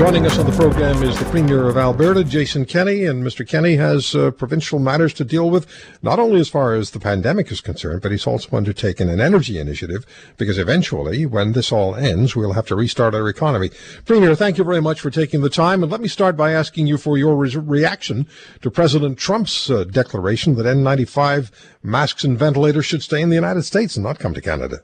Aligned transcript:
Joining 0.00 0.24
us 0.24 0.38
on 0.38 0.46
the 0.46 0.52
program 0.52 1.02
is 1.02 1.18
the 1.18 1.26
Premier 1.26 1.68
of 1.68 1.76
Alberta, 1.76 2.24
Jason 2.24 2.64
Kenney, 2.64 3.04
and 3.04 3.22
Mr. 3.22 3.46
Kenney 3.46 3.76
has 3.76 4.14
uh, 4.14 4.30
provincial 4.30 4.78
matters 4.78 5.12
to 5.12 5.26
deal 5.26 5.50
with, 5.50 5.66
not 6.00 6.18
only 6.18 6.40
as 6.40 6.48
far 6.48 6.74
as 6.74 6.92
the 6.92 6.98
pandemic 6.98 7.52
is 7.52 7.60
concerned, 7.60 8.00
but 8.00 8.10
he's 8.10 8.26
also 8.26 8.56
undertaken 8.56 9.10
an 9.10 9.20
energy 9.20 9.58
initiative 9.58 10.06
because 10.38 10.56
eventually, 10.56 11.26
when 11.26 11.52
this 11.52 11.70
all 11.70 11.94
ends, 11.94 12.34
we'll 12.34 12.54
have 12.54 12.64
to 12.68 12.76
restart 12.76 13.14
our 13.14 13.28
economy. 13.28 13.68
Premier, 14.06 14.34
thank 14.34 14.56
you 14.56 14.64
very 14.64 14.80
much 14.80 15.02
for 15.02 15.10
taking 15.10 15.42
the 15.42 15.50
time, 15.50 15.82
and 15.82 15.92
let 15.92 16.00
me 16.00 16.08
start 16.08 16.34
by 16.34 16.52
asking 16.52 16.86
you 16.86 16.96
for 16.96 17.18
your 17.18 17.36
re- 17.36 17.54
reaction 17.54 18.26
to 18.62 18.70
President 18.70 19.18
Trump's 19.18 19.70
uh, 19.70 19.84
declaration 19.84 20.54
that 20.54 20.64
N95 20.64 21.50
masks 21.82 22.24
and 22.24 22.38
ventilators 22.38 22.86
should 22.86 23.02
stay 23.02 23.20
in 23.20 23.28
the 23.28 23.34
United 23.34 23.64
States 23.64 23.96
and 23.96 24.04
not 24.04 24.18
come 24.18 24.32
to 24.32 24.40
Canada. 24.40 24.78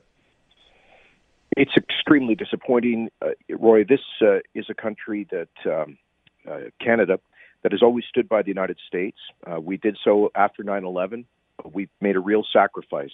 It's 1.57 1.75
extremely 1.75 2.35
disappointing, 2.35 3.09
uh, 3.19 3.29
Roy. 3.49 3.83
This 3.83 4.01
uh, 4.21 4.41
is 4.53 4.67
a 4.69 4.75
country 4.75 5.27
that 5.31 5.49
um, 5.65 5.97
uh, 6.47 6.69
Canada 6.79 7.19
that 7.63 7.71
has 7.71 7.81
always 7.81 8.05
stood 8.07 8.29
by 8.29 8.43
the 8.43 8.49
United 8.49 8.77
States. 8.87 9.17
Uh, 9.43 9.59
we 9.59 9.75
did 9.77 9.97
so 10.03 10.31
after 10.35 10.63
9/11. 10.63 11.25
We 11.73 11.89
made 11.99 12.15
a 12.15 12.19
real 12.19 12.45
sacrifice 12.53 13.11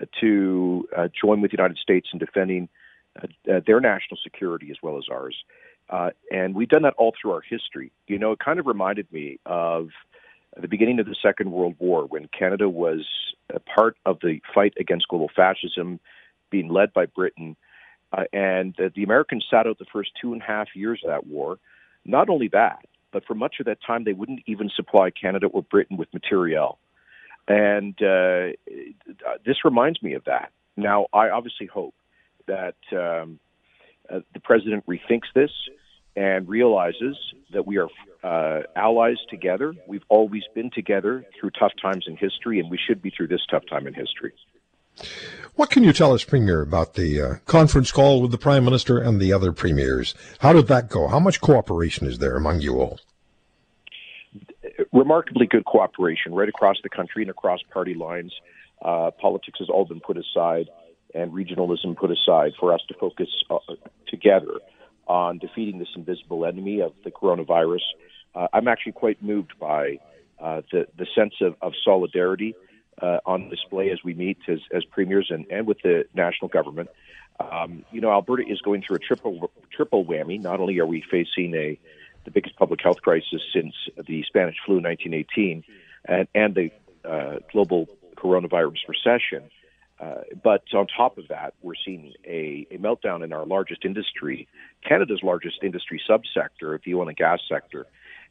uh, 0.00 0.06
to 0.22 0.88
uh, 0.96 1.08
join 1.08 1.42
with 1.42 1.50
the 1.50 1.58
United 1.58 1.76
States 1.76 2.08
in 2.14 2.18
defending 2.18 2.70
their 3.44 3.80
national 3.80 4.18
security 4.24 4.70
as 4.70 4.78
well 4.82 4.96
as 4.96 5.04
ours. 5.12 5.36
and 6.32 6.54
we've 6.54 6.70
done 6.70 6.82
that 6.82 6.94
all 6.96 7.12
through 7.20 7.32
our 7.32 7.42
history. 7.42 7.92
You 8.08 8.18
know, 8.18 8.32
it 8.32 8.38
kind 8.38 8.58
of 8.58 8.66
reminded 8.66 9.12
me 9.12 9.38
of 9.44 9.90
the 10.60 10.68
beginning 10.68 11.00
of 11.00 11.06
the 11.06 11.14
Second 11.22 11.52
World 11.52 11.76
War 11.78 12.06
when 12.06 12.28
Canada 12.28 12.66
was 12.68 13.06
a 13.50 13.60
part 13.60 13.98
of 14.06 14.20
the 14.20 14.40
fight 14.54 14.72
against 14.80 15.06
global 15.06 15.30
fascism, 15.36 16.00
being 16.50 16.70
led 16.70 16.92
by 16.94 17.04
Britain 17.06 17.56
uh, 18.16 18.24
and 18.32 18.78
uh, 18.78 18.90
the 18.94 19.02
Americans 19.02 19.44
sat 19.50 19.66
out 19.66 19.78
the 19.78 19.86
first 19.92 20.10
two 20.20 20.32
and 20.32 20.42
a 20.42 20.44
half 20.44 20.68
years 20.74 21.00
of 21.04 21.10
that 21.10 21.26
war. 21.26 21.58
Not 22.04 22.28
only 22.28 22.48
that, 22.48 22.86
but 23.12 23.24
for 23.24 23.34
much 23.34 23.56
of 23.60 23.66
that 23.66 23.78
time, 23.86 24.04
they 24.04 24.12
wouldn't 24.12 24.40
even 24.46 24.70
supply 24.74 25.10
Canada 25.10 25.46
or 25.46 25.62
Britain 25.62 25.96
with 25.96 26.12
materiel. 26.12 26.78
And 27.48 27.94
uh, 28.02 28.52
this 29.44 29.64
reminds 29.64 30.02
me 30.02 30.14
of 30.14 30.24
that. 30.24 30.50
Now, 30.76 31.06
I 31.12 31.30
obviously 31.30 31.66
hope 31.66 31.94
that 32.46 32.76
um, 32.92 33.38
uh, 34.10 34.20
the 34.32 34.40
president 34.40 34.84
rethinks 34.86 35.28
this 35.34 35.50
and 36.16 36.48
realizes 36.48 37.16
that 37.52 37.66
we 37.66 37.78
are 37.78 37.88
uh, 38.22 38.62
allies 38.76 39.18
together. 39.28 39.74
We've 39.86 40.04
always 40.08 40.42
been 40.54 40.70
together 40.70 41.24
through 41.38 41.50
tough 41.50 41.72
times 41.80 42.04
in 42.06 42.16
history, 42.16 42.60
and 42.60 42.70
we 42.70 42.78
should 42.78 43.02
be 43.02 43.10
through 43.10 43.28
this 43.28 43.44
tough 43.50 43.64
time 43.68 43.86
in 43.86 43.94
history. 43.94 44.32
What 45.56 45.70
can 45.70 45.84
you 45.84 45.92
tell 45.92 46.12
us, 46.12 46.24
Premier, 46.24 46.62
about 46.62 46.94
the 46.94 47.20
uh, 47.20 47.34
conference 47.46 47.92
call 47.92 48.20
with 48.20 48.32
the 48.32 48.38
Prime 48.38 48.64
Minister 48.64 48.98
and 48.98 49.20
the 49.20 49.32
other 49.32 49.52
premiers? 49.52 50.14
How 50.40 50.52
did 50.52 50.66
that 50.66 50.88
go? 50.88 51.06
How 51.06 51.20
much 51.20 51.40
cooperation 51.40 52.06
is 52.06 52.18
there 52.18 52.36
among 52.36 52.60
you 52.60 52.80
all? 52.80 52.98
Remarkably 54.92 55.46
good 55.46 55.64
cooperation 55.64 56.34
right 56.34 56.48
across 56.48 56.76
the 56.82 56.88
country 56.88 57.22
and 57.22 57.30
across 57.30 57.60
party 57.72 57.94
lines. 57.94 58.32
Uh, 58.82 59.12
politics 59.12 59.60
has 59.60 59.68
all 59.68 59.84
been 59.84 60.00
put 60.00 60.16
aside 60.16 60.68
and 61.14 61.32
regionalism 61.32 61.96
put 61.96 62.10
aside 62.10 62.52
for 62.58 62.72
us 62.72 62.80
to 62.88 62.94
focus 62.94 63.28
uh, 63.50 63.58
together 64.08 64.58
on 65.06 65.38
defeating 65.38 65.78
this 65.78 65.88
invisible 65.94 66.44
enemy 66.44 66.80
of 66.80 66.92
the 67.04 67.10
coronavirus. 67.10 67.82
Uh, 68.34 68.48
I'm 68.52 68.66
actually 68.66 68.92
quite 68.92 69.22
moved 69.22 69.52
by 69.60 70.00
uh, 70.40 70.62
the, 70.72 70.86
the 70.98 71.06
sense 71.14 71.34
of, 71.40 71.54
of 71.62 71.72
solidarity 71.84 72.56
uh, 73.00 73.18
on 73.26 73.48
display 73.48 73.90
as 73.90 73.98
we 74.04 74.14
meet 74.14 74.38
as, 74.48 74.60
as 74.72 74.84
premiers 74.84 75.30
and, 75.30 75.46
and 75.50 75.66
with 75.66 75.78
the 75.82 76.04
national 76.14 76.48
government. 76.48 76.88
Um, 77.40 77.84
you 77.90 78.00
know, 78.00 78.10
Alberta 78.10 78.44
is 78.46 78.60
going 78.60 78.82
through 78.82 78.96
a 78.96 79.00
triple 79.00 79.50
triple 79.72 80.04
whammy. 80.04 80.40
Not 80.40 80.60
only 80.60 80.78
are 80.78 80.86
we 80.86 81.02
facing 81.10 81.54
a 81.54 81.78
the 82.24 82.30
biggest 82.30 82.56
public 82.56 82.80
health 82.82 83.02
crisis 83.02 83.42
since 83.52 83.74
the 84.06 84.22
Spanish 84.22 84.56
flu 84.64 84.78
in 84.78 84.84
1918, 84.84 85.62
and, 86.06 86.28
and 86.34 86.54
the 86.54 86.70
uh, 87.06 87.40
global 87.52 87.86
coronavirus 88.16 88.88
recession, 88.88 89.50
uh, 90.00 90.22
but 90.42 90.62
on 90.72 90.86
top 90.86 91.18
of 91.18 91.28
that, 91.28 91.54
we're 91.62 91.74
seeing 91.84 92.12
a, 92.26 92.66
a 92.70 92.78
meltdown 92.78 93.22
in 93.22 93.32
our 93.32 93.44
largest 93.44 93.84
industry, 93.84 94.48
Canada's 94.86 95.20
largest 95.22 95.62
industry 95.62 96.00
subsector, 96.08 96.82
the 96.82 96.94
oil 96.94 97.08
and 97.08 97.16
gas 97.16 97.40
sector 97.48 97.86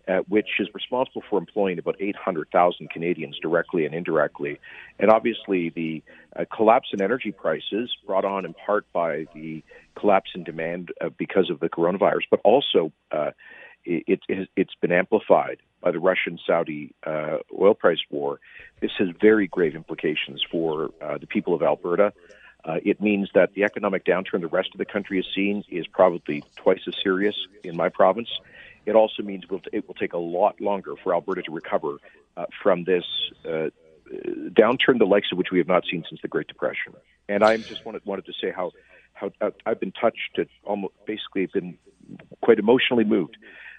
uh, 0.07 0.19
which 0.27 0.47
is 0.59 0.67
responsible 0.73 1.23
for 1.29 1.39
employing 1.39 1.79
about 1.79 1.95
800,000 1.99 2.89
Canadians 2.89 3.37
directly 3.41 3.85
and 3.85 3.95
indirectly. 3.95 4.59
And 4.99 5.09
obviously, 5.09 5.69
the 5.69 6.03
uh, 6.35 6.45
collapse 6.53 6.89
in 6.91 7.01
energy 7.01 7.31
prices, 7.31 7.95
brought 8.05 8.25
on 8.25 8.45
in 8.45 8.53
part 8.53 8.85
by 8.91 9.27
the 9.33 9.63
collapse 9.95 10.31
in 10.35 10.43
demand 10.43 10.91
uh, 10.99 11.09
because 11.17 11.49
of 11.49 11.59
the 11.59 11.69
coronavirus, 11.69 12.23
but 12.29 12.41
also 12.43 12.91
uh, 13.11 13.31
it, 13.85 14.21
it, 14.27 14.49
it's 14.55 14.75
been 14.81 14.91
amplified 14.91 15.57
by 15.81 15.91
the 15.91 15.99
Russian 15.99 16.39
Saudi 16.45 16.93
uh, 17.05 17.37
oil 17.57 17.73
price 17.73 17.99
war. 18.09 18.39
This 18.81 18.91
has 18.97 19.09
very 19.21 19.47
grave 19.47 19.75
implications 19.75 20.43
for 20.49 20.91
uh, 21.01 21.17
the 21.17 21.27
people 21.27 21.53
of 21.53 21.61
Alberta. 21.61 22.13
Uh, 22.65 22.77
it 22.83 23.01
means 23.01 23.29
that 23.33 23.53
the 23.53 23.63
economic 23.63 24.05
downturn 24.05 24.39
the 24.39 24.47
rest 24.47 24.69
of 24.73 24.77
the 24.77 24.85
country 24.85 25.19
is 25.19 25.25
seeing 25.35 25.63
is 25.69 25.85
probably 25.87 26.43
twice 26.55 26.79
as 26.87 26.95
serious 27.03 27.35
in 27.63 27.75
my 27.75 27.89
province. 27.89 28.29
It 28.85 28.95
also 28.95 29.23
means 29.23 29.45
it 29.71 29.88
will 29.88 29.94
take 29.94 30.13
a 30.13 30.17
lot 30.17 30.59
longer 30.59 30.95
for 31.01 31.13
Alberta 31.13 31.41
to 31.44 31.51
recover 31.51 31.97
uh, 32.35 32.45
from 32.61 32.83
this 32.83 33.05
uh, 33.45 33.69
downturn, 34.49 34.99
the 34.99 35.05
likes 35.05 35.31
of 35.31 35.38
which 35.38 35.51
we 35.51 35.57
have 35.59 35.67
not 35.67 35.83
seen 35.89 36.03
since 36.09 36.21
the 36.21 36.27
Great 36.27 36.47
Depression. 36.47 36.94
And 37.29 37.44
I 37.44 37.57
just 37.57 37.85
wanted 37.85 38.05
wanted 38.05 38.25
to 38.25 38.33
say 38.41 38.51
how 38.51 38.71
how 39.13 39.31
uh, 39.41 39.51
I've 39.66 39.79
been 39.79 39.91
touched, 39.94 40.35
to 40.35 40.47
almost 40.63 40.94
basically 41.05 41.45
been 41.45 41.77
quite 42.41 42.59
emotionally 42.59 43.05
moved 43.05 43.38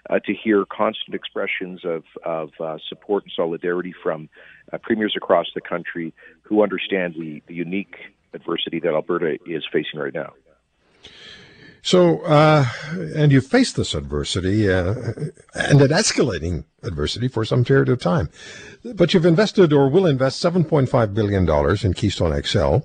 uh, 0.09 0.19
to 0.19 0.33
hear 0.33 0.65
constant 0.65 1.15
expressions 1.15 1.85
of 1.85 2.03
of 2.23 2.51
uh, 2.59 2.77
support 2.89 3.23
and 3.23 3.33
solidarity 3.35 3.93
from 4.03 4.29
uh, 4.71 4.77
premiers 4.77 5.13
across 5.15 5.47
the 5.53 5.61
country 5.61 6.13
who 6.43 6.63
understand 6.63 7.15
the, 7.15 7.41
the 7.47 7.53
unique 7.53 7.97
adversity 8.33 8.79
that 8.79 8.93
Alberta 8.93 9.37
is 9.45 9.63
facing 9.71 9.99
right 9.99 10.13
now. 10.13 10.33
So, 11.85 12.21
uh, 12.21 12.65
and 13.15 13.31
you've 13.31 13.45
faced 13.45 13.75
this 13.75 13.93
adversity 13.93 14.67
uh, 14.67 14.95
and 15.53 15.79
an 15.79 15.89
escalating 15.89 16.63
adversity 16.81 17.27
for 17.27 17.45
some 17.45 17.63
period 17.63 17.89
of 17.89 18.01
time. 18.01 18.31
But 18.83 19.13
you've 19.13 19.23
invested 19.23 19.71
or 19.71 19.87
will 19.87 20.07
invest 20.07 20.43
$7.5 20.43 21.13
billion 21.13 21.47
in 21.85 21.93
Keystone 21.93 22.41
XL 22.41 22.77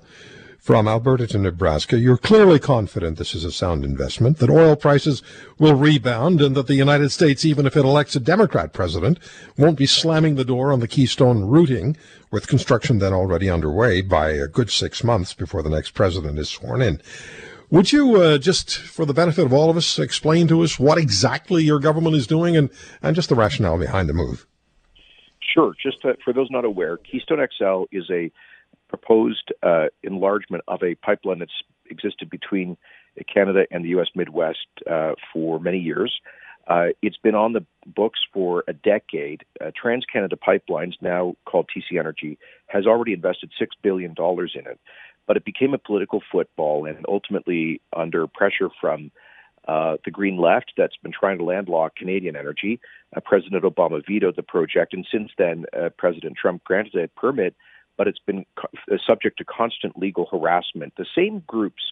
from 0.59 0.87
Alberta 0.87 1.25
to 1.25 1.39
Nebraska. 1.39 1.97
You're 1.97 2.15
clearly 2.15 2.59
confident 2.59 3.17
this 3.17 3.33
is 3.33 3.43
a 3.43 3.51
sound 3.51 3.83
investment, 3.83 4.37
that 4.37 4.51
oil 4.51 4.75
prices 4.75 5.23
will 5.57 5.73
rebound, 5.73 6.39
and 6.39 6.55
that 6.55 6.67
the 6.67 6.75
United 6.75 7.09
States, 7.09 7.43
even 7.43 7.65
if 7.65 7.75
it 7.75 7.83
elects 7.83 8.15
a 8.15 8.19
Democrat 8.19 8.71
president, 8.71 9.17
won't 9.57 9.79
be 9.79 9.87
slamming 9.87 10.35
the 10.35 10.45
door 10.45 10.71
on 10.71 10.79
the 10.79 10.87
Keystone 10.87 11.45
routing, 11.45 11.97
with 12.29 12.47
construction 12.47 12.99
then 12.99 13.13
already 13.13 13.49
underway 13.49 14.03
by 14.03 14.29
a 14.29 14.47
good 14.47 14.69
six 14.69 15.03
months 15.03 15.33
before 15.33 15.63
the 15.63 15.71
next 15.71 15.95
president 15.95 16.37
is 16.37 16.49
sworn 16.49 16.83
in. 16.83 17.01
Would 17.71 17.93
you 17.93 18.17
uh, 18.17 18.37
just, 18.37 18.77
for 18.77 19.05
the 19.05 19.13
benefit 19.13 19.45
of 19.45 19.53
all 19.53 19.69
of 19.69 19.77
us, 19.77 19.97
explain 19.97 20.45
to 20.49 20.61
us 20.61 20.77
what 20.77 20.97
exactly 20.97 21.63
your 21.63 21.79
government 21.79 22.15
is 22.15 22.27
doing 22.27 22.57
and, 22.57 22.69
and 23.01 23.15
just 23.15 23.29
the 23.29 23.35
rationale 23.35 23.77
behind 23.77 24.09
the 24.09 24.13
move? 24.13 24.45
Sure. 25.39 25.73
Just 25.81 26.01
to, 26.01 26.17
for 26.23 26.33
those 26.33 26.51
not 26.51 26.65
aware, 26.65 26.97
Keystone 26.97 27.39
XL 27.39 27.83
is 27.89 28.09
a 28.11 28.29
proposed 28.89 29.53
uh, 29.63 29.85
enlargement 30.03 30.65
of 30.67 30.83
a 30.83 30.95
pipeline 30.95 31.39
that's 31.39 31.63
existed 31.89 32.29
between 32.29 32.75
Canada 33.33 33.65
and 33.71 33.85
the 33.85 33.89
U.S. 33.89 34.07
Midwest 34.15 34.67
uh, 34.89 35.13
for 35.31 35.57
many 35.57 35.79
years. 35.79 36.19
Uh, 36.67 36.87
it's 37.01 37.17
been 37.17 37.35
on 37.35 37.53
the 37.53 37.65
books 37.85 38.19
for 38.33 38.65
a 38.67 38.73
decade. 38.73 39.43
Uh, 39.61 39.71
TransCanada 39.81 40.35
Pipelines, 40.35 40.93
now 41.01 41.35
called 41.45 41.69
TC 41.75 41.97
Energy, 41.97 42.37
has 42.67 42.85
already 42.85 43.13
invested 43.13 43.51
$6 43.59 43.67
billion 43.81 44.13
in 44.19 44.67
it 44.67 44.79
but 45.31 45.37
it 45.37 45.45
became 45.45 45.73
a 45.73 45.77
political 45.77 46.21
football, 46.29 46.85
and 46.85 47.05
ultimately, 47.07 47.79
under 47.95 48.27
pressure 48.27 48.69
from 48.81 49.09
uh, 49.65 49.95
the 50.03 50.11
Green 50.11 50.35
Left 50.35 50.73
that's 50.75 50.97
been 50.97 51.13
trying 51.17 51.37
to 51.37 51.45
landlock 51.45 51.95
Canadian 51.95 52.35
energy, 52.35 52.81
uh, 53.15 53.21
President 53.21 53.63
Obama 53.63 54.05
vetoed 54.05 54.35
the 54.35 54.43
project, 54.43 54.93
and 54.93 55.07
since 55.09 55.31
then, 55.37 55.63
uh, 55.71 55.87
President 55.97 56.35
Trump 56.35 56.65
granted 56.65 56.95
a 57.01 57.07
permit, 57.17 57.55
but 57.97 58.07
it's 58.07 58.19
been 58.19 58.45
co- 58.55 58.69
uh, 58.91 58.97
subject 59.05 59.37
to 59.37 59.45
constant 59.45 59.97
legal 59.97 60.27
harassment. 60.31 60.93
The 60.97 61.05
same 61.15 61.43
groups 61.47 61.83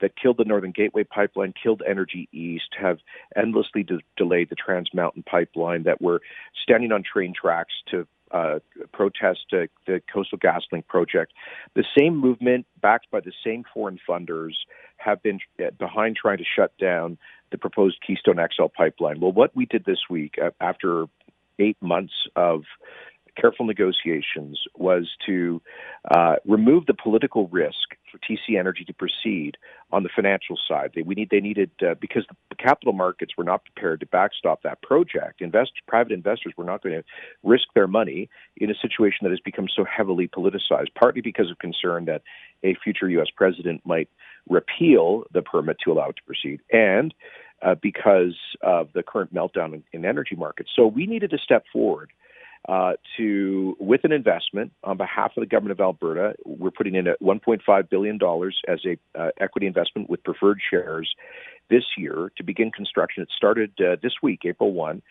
that 0.00 0.16
killed 0.16 0.38
the 0.38 0.44
Northern 0.44 0.72
Gateway 0.72 1.04
pipeline, 1.04 1.54
killed 1.60 1.82
Energy 1.86 2.28
East, 2.32 2.74
have 2.80 2.98
endlessly 3.36 3.82
de- 3.82 4.00
delayed 4.16 4.50
the 4.50 4.56
Trans 4.56 4.90
Mountain 4.92 5.24
pipeline, 5.24 5.84
that 5.84 6.02
were 6.02 6.20
standing 6.62 6.92
on 6.92 7.02
train 7.02 7.32
tracks 7.40 7.74
to 7.90 8.06
uh, 8.30 8.58
protest 8.92 9.46
uh, 9.52 9.66
the 9.86 10.02
Coastal 10.12 10.38
GasLink 10.38 10.86
project. 10.88 11.32
The 11.74 11.84
same 11.96 12.16
movement, 12.16 12.66
backed 12.82 13.10
by 13.10 13.20
the 13.20 13.32
same 13.44 13.64
foreign 13.72 13.98
funders, 14.08 14.54
have 14.96 15.22
been 15.22 15.38
uh, 15.60 15.70
behind 15.78 16.16
trying 16.16 16.38
to 16.38 16.44
shut 16.44 16.76
down 16.78 17.16
the 17.52 17.58
proposed 17.58 17.98
Keystone 18.04 18.36
XL 18.36 18.66
pipeline. 18.76 19.20
Well, 19.20 19.32
what 19.32 19.54
we 19.54 19.66
did 19.66 19.84
this 19.84 20.00
week 20.10 20.34
uh, 20.42 20.50
after 20.60 21.06
eight 21.60 21.76
months 21.80 22.14
of 22.34 22.64
careful 23.36 23.66
negotiations 23.66 24.60
was 24.76 25.08
to 25.26 25.60
uh, 26.10 26.36
remove 26.46 26.86
the 26.86 26.94
political 26.94 27.48
risk 27.48 27.96
for 28.10 28.18
TC 28.18 28.58
Energy 28.58 28.84
to 28.84 28.92
proceed 28.92 29.56
on 29.92 30.02
the 30.02 30.08
financial 30.14 30.56
side. 30.68 30.92
They, 30.94 31.02
we 31.02 31.14
need, 31.14 31.30
they 31.30 31.40
needed 31.40 31.70
uh, 31.82 31.94
because 32.00 32.24
the 32.48 32.56
capital 32.56 32.92
markets 32.92 33.32
were 33.36 33.44
not 33.44 33.64
prepared 33.64 34.00
to 34.00 34.06
backstop 34.06 34.62
that 34.62 34.82
project. 34.82 35.40
Invest, 35.40 35.72
private 35.86 36.12
investors 36.12 36.54
were 36.56 36.64
not 36.64 36.82
going 36.82 36.94
to 36.94 37.04
risk 37.42 37.64
their 37.74 37.88
money 37.88 38.28
in 38.56 38.70
a 38.70 38.74
situation 38.80 39.18
that 39.22 39.30
has 39.30 39.40
become 39.40 39.66
so 39.74 39.84
heavily 39.84 40.28
politicized. 40.28 40.94
Partly 40.98 41.20
because 41.20 41.50
of 41.50 41.58
concern 41.58 42.04
that 42.06 42.22
a 42.62 42.76
future 42.82 43.08
U.S. 43.10 43.28
president 43.34 43.82
might 43.84 44.08
repeal 44.48 45.24
the 45.32 45.42
permit 45.42 45.78
to 45.84 45.92
allow 45.92 46.10
it 46.10 46.16
to 46.16 46.22
proceed, 46.24 46.60
and 46.70 47.14
uh, 47.62 47.74
because 47.74 48.36
of 48.62 48.88
the 48.94 49.02
current 49.02 49.32
meltdown 49.34 49.74
in, 49.74 49.82
in 49.92 50.04
energy 50.04 50.36
markets. 50.36 50.70
So 50.74 50.86
we 50.86 51.06
needed 51.06 51.30
to 51.30 51.38
step 51.38 51.64
forward 51.72 52.12
uh, 52.68 52.92
to 53.16 53.76
with 53.78 54.04
an 54.04 54.12
investment 54.12 54.72
on 54.82 54.96
behalf 54.96 55.32
of 55.36 55.42
the 55.42 55.46
government 55.46 55.72
of 55.72 55.80
Alberta. 55.80 56.34
We're 56.44 56.70
putting 56.70 56.94
in 56.94 57.06
a 57.08 57.14
1.5 57.22 57.90
billion 57.90 58.18
dollars 58.18 58.60
as 58.68 58.80
a 58.84 58.96
uh, 59.18 59.30
equity 59.40 59.66
investment 59.66 60.08
with 60.08 60.22
preferred 60.24 60.60
shares 60.70 61.12
this 61.70 61.84
year 61.96 62.30
to 62.36 62.42
begin 62.42 62.70
construction. 62.70 63.22
It 63.22 63.30
started 63.36 63.72
uh, 63.80 63.96
this 64.02 64.14
week, 64.22 64.40
April 64.44 64.72
1. 64.72 65.02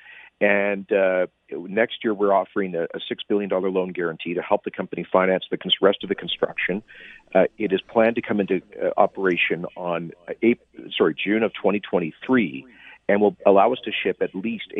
And 0.41 0.91
uh, 0.91 1.27
next 1.51 2.03
year, 2.03 2.13
we're 2.13 2.33
offering 2.33 2.75
a, 2.75 2.83
a 2.83 2.97
$6 2.97 2.99
billion 3.29 3.49
loan 3.49 3.91
guarantee 3.93 4.33
to 4.33 4.41
help 4.41 4.63
the 4.63 4.71
company 4.71 5.05
finance 5.09 5.45
the 5.49 5.57
rest 5.81 5.99
of 6.03 6.09
the 6.09 6.15
construction. 6.15 6.83
Uh, 7.33 7.43
it 7.57 7.71
is 7.71 7.81
planned 7.81 8.15
to 8.15 8.21
come 8.21 8.39
into 8.39 8.61
uh, 8.81 8.89
operation 8.97 9.65
on 9.77 10.11
April, 10.41 10.89
sorry 10.97 11.15
June 11.15 11.43
of 11.43 11.53
2023 11.53 12.65
and 13.09 13.21
will 13.21 13.35
allow 13.45 13.71
us 13.73 13.79
to 13.83 13.91
ship 13.91 14.17
at 14.21 14.33
least 14.33 14.71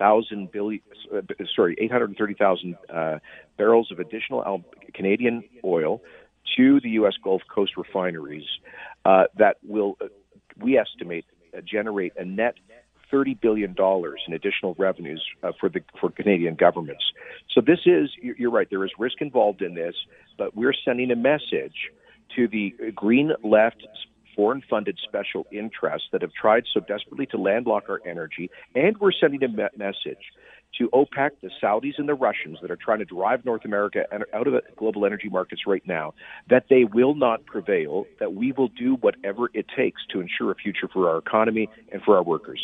830,000 0.00 0.52
billion, 0.52 0.80
uh, 1.14 1.44
sorry, 1.54 1.76
830,000 1.78 2.76
uh, 2.88 3.18
barrels 3.56 3.90
of 3.90 3.98
additional 3.98 4.64
Canadian 4.94 5.42
oil 5.64 6.00
to 6.56 6.80
the 6.80 6.90
U.S. 6.90 7.14
Gulf 7.22 7.42
Coast 7.52 7.72
refineries 7.76 8.46
uh, 9.04 9.24
that 9.36 9.56
will, 9.66 9.96
uh, 10.00 10.06
we 10.56 10.78
estimate, 10.78 11.26
uh, 11.56 11.60
generate 11.60 12.12
a 12.16 12.24
net 12.24 12.54
$30 13.12 13.40
billion 13.40 13.74
in 13.78 14.34
additional 14.34 14.74
revenues 14.78 15.24
uh, 15.42 15.52
for 15.58 15.70
the 15.70 15.80
for 15.98 16.10
Canadian 16.10 16.54
governments. 16.54 17.02
So 17.54 17.62
this 17.62 17.80
is, 17.86 18.10
you're 18.20 18.50
right, 18.50 18.68
there 18.68 18.84
is 18.84 18.90
risk 18.98 19.20
involved 19.20 19.62
in 19.62 19.74
this, 19.74 19.94
but 20.36 20.54
we're 20.54 20.74
sending 20.84 21.10
a 21.10 21.16
message 21.16 21.90
to 22.36 22.46
the 22.48 22.74
green 22.94 23.32
left 23.42 23.86
foreign 24.38 24.62
funded 24.70 24.96
special 25.02 25.44
interests 25.50 26.06
that 26.12 26.22
have 26.22 26.32
tried 26.32 26.62
so 26.72 26.78
desperately 26.78 27.26
to 27.26 27.36
landlock 27.36 27.88
our 27.88 28.00
energy. 28.06 28.48
And 28.76 28.96
we're 28.98 29.10
sending 29.10 29.42
a 29.42 29.48
me- 29.48 29.64
message 29.76 30.30
to 30.78 30.88
OPEC, 30.90 31.30
the 31.42 31.50
Saudis, 31.60 31.98
and 31.98 32.08
the 32.08 32.14
Russians 32.14 32.58
that 32.62 32.70
are 32.70 32.76
trying 32.76 33.00
to 33.00 33.04
drive 33.04 33.44
North 33.44 33.64
America 33.64 34.04
out 34.32 34.46
of 34.46 34.52
the 34.52 34.62
global 34.76 35.04
energy 35.04 35.28
markets 35.28 35.62
right 35.66 35.82
now 35.86 36.14
that 36.48 36.66
they 36.70 36.84
will 36.84 37.16
not 37.16 37.44
prevail, 37.46 38.06
that 38.20 38.32
we 38.32 38.52
will 38.52 38.68
do 38.68 38.94
whatever 38.94 39.50
it 39.54 39.66
takes 39.76 40.02
to 40.12 40.20
ensure 40.20 40.52
a 40.52 40.54
future 40.54 40.86
for 40.86 41.10
our 41.10 41.18
economy 41.18 41.68
and 41.90 42.00
for 42.02 42.16
our 42.16 42.22
workers. 42.22 42.60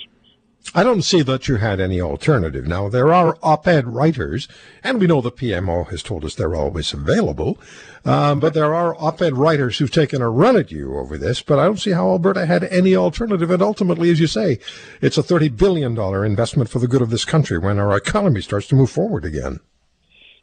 I 0.73 0.83
don't 0.83 1.03
see 1.03 1.23
that 1.23 1.47
you 1.47 1.57
had 1.57 1.79
any 1.79 2.01
alternative. 2.01 2.67
Now, 2.67 2.89
there 2.89 3.13
are 3.13 3.37
op-ed 3.43 3.87
writers, 3.87 4.49
and 4.83 4.99
we 4.99 5.07
know 5.07 5.21
the 5.21 5.31
PMO 5.31 5.89
has 5.91 6.03
told 6.03 6.25
us 6.25 6.35
they're 6.35 6.55
always 6.55 6.93
available, 6.93 7.59
um, 8.05 8.41
but 8.41 8.55
there 8.55 8.75
are 8.75 8.97
op-ed 8.97 9.37
writers 9.37 9.79
who've 9.79 9.91
taken 9.91 10.23
a 10.23 10.31
run 10.31 10.57
at 10.57 10.73
you 10.73 10.97
over 10.97 11.19
this, 11.19 11.43
but 11.43 11.59
I 11.59 11.65
don't 11.67 11.81
see 11.81 11.93
how 11.93 12.09
Alberta 12.09 12.47
had 12.47 12.65
any 12.65 12.97
alternative. 12.97 13.51
And 13.51 13.63
ultimately, 13.63 14.11
as 14.11 14.21
you 14.21 14.27
say, 14.27 14.59
it's 15.01 15.19
a 15.19 15.23
$30 15.23 15.57
billion 15.57 15.99
investment 16.25 16.71
for 16.71 16.79
the 16.79 16.89
good 16.89 17.03
of 17.03 17.11
this 17.11 17.25
country 17.25 17.59
when 17.59 17.79
our 17.79 17.97
economy 17.97 18.41
starts 18.41 18.67
to 18.69 18.75
move 18.75 18.91
forward 18.91 19.25
again. 19.25 19.61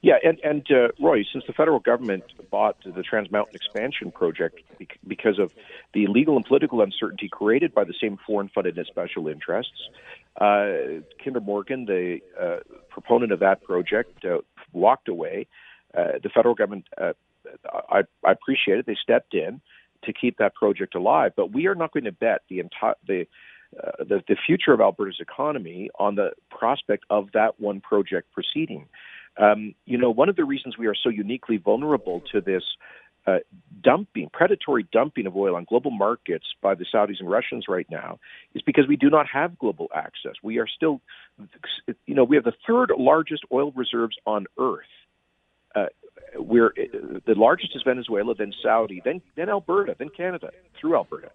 Yeah, 0.01 0.15
and 0.23 0.39
and 0.43 0.65
uh, 0.71 0.87
Roy, 0.99 1.23
since 1.31 1.43
the 1.45 1.53
federal 1.53 1.79
government 1.79 2.23
bought 2.49 2.77
the 2.83 3.03
Trans 3.03 3.29
Mountain 3.31 3.55
expansion 3.55 4.11
project 4.11 4.61
because 5.07 5.37
of 5.37 5.51
the 5.93 6.07
legal 6.07 6.35
and 6.37 6.43
political 6.43 6.81
uncertainty 6.81 7.29
created 7.29 7.71
by 7.73 7.83
the 7.83 7.93
same 8.01 8.17
foreign-funded 8.25 8.75
and 8.77 8.87
special 8.87 9.27
interests, 9.27 9.89
uh, 10.37 11.03
Kinder 11.23 11.39
Morgan, 11.39 11.85
the 11.85 12.19
uh, 12.39 12.57
proponent 12.89 13.31
of 13.31 13.39
that 13.41 13.61
project, 13.63 14.25
uh, 14.25 14.39
walked 14.73 15.07
away. 15.07 15.45
Uh, 15.95 16.13
the 16.23 16.29
federal 16.29 16.55
government, 16.55 16.85
uh, 16.99 17.13
I, 17.89 18.01
I 18.25 18.31
appreciate 18.31 18.79
it. 18.79 18.85
They 18.87 18.97
stepped 19.01 19.35
in 19.35 19.61
to 20.05 20.13
keep 20.13 20.37
that 20.37 20.55
project 20.55 20.95
alive, 20.95 21.33
but 21.35 21.51
we 21.51 21.67
are 21.67 21.75
not 21.75 21.93
going 21.93 22.05
to 22.05 22.11
bet 22.11 22.41
the 22.49 22.59
entire 22.59 22.95
the 23.07 23.27
uh, 23.81 24.03
the, 24.03 24.21
the 24.27 24.35
future 24.45 24.73
of 24.73 24.81
Alberta's 24.81 25.19
economy 25.21 25.89
on 25.97 26.15
the 26.15 26.31
prospect 26.49 27.05
of 27.09 27.29
that 27.33 27.59
one 27.59 27.79
project 27.81 28.31
proceeding. 28.33 28.87
Um, 29.37 29.75
you 29.85 29.97
know, 29.97 30.11
one 30.11 30.29
of 30.29 30.35
the 30.35 30.43
reasons 30.43 30.77
we 30.77 30.87
are 30.87 30.95
so 30.95 31.09
uniquely 31.09 31.57
vulnerable 31.57 32.21
to 32.31 32.41
this 32.41 32.63
uh, 33.27 33.37
dumping, 33.83 34.29
predatory 34.33 34.85
dumping 34.91 35.27
of 35.27 35.35
oil 35.35 35.55
on 35.55 35.65
global 35.65 35.91
markets 35.91 36.45
by 36.61 36.75
the 36.75 36.85
Saudis 36.93 37.19
and 37.19 37.29
Russians 37.29 37.65
right 37.67 37.87
now 37.89 38.19
is 38.55 38.61
because 38.63 38.87
we 38.87 38.95
do 38.95 39.09
not 39.09 39.27
have 39.27 39.57
global 39.59 39.89
access. 39.95 40.33
We 40.41 40.57
are 40.57 40.67
still, 40.67 41.01
you 42.05 42.15
know, 42.15 42.23
we 42.23 42.35
have 42.35 42.45
the 42.45 42.53
third 42.67 42.91
largest 42.97 43.43
oil 43.51 43.71
reserves 43.73 44.15
on 44.25 44.47
earth. 44.57 44.85
Uh, 45.75 45.85
we're 46.35 46.73
the 47.25 47.35
largest 47.35 47.75
is 47.75 47.83
Venezuela, 47.85 48.33
then 48.35 48.53
Saudi, 48.61 49.01
then 49.03 49.21
then 49.35 49.49
Alberta, 49.49 49.95
then 49.97 50.09
Canada 50.09 50.49
through 50.79 50.95
Alberta, 50.95 51.31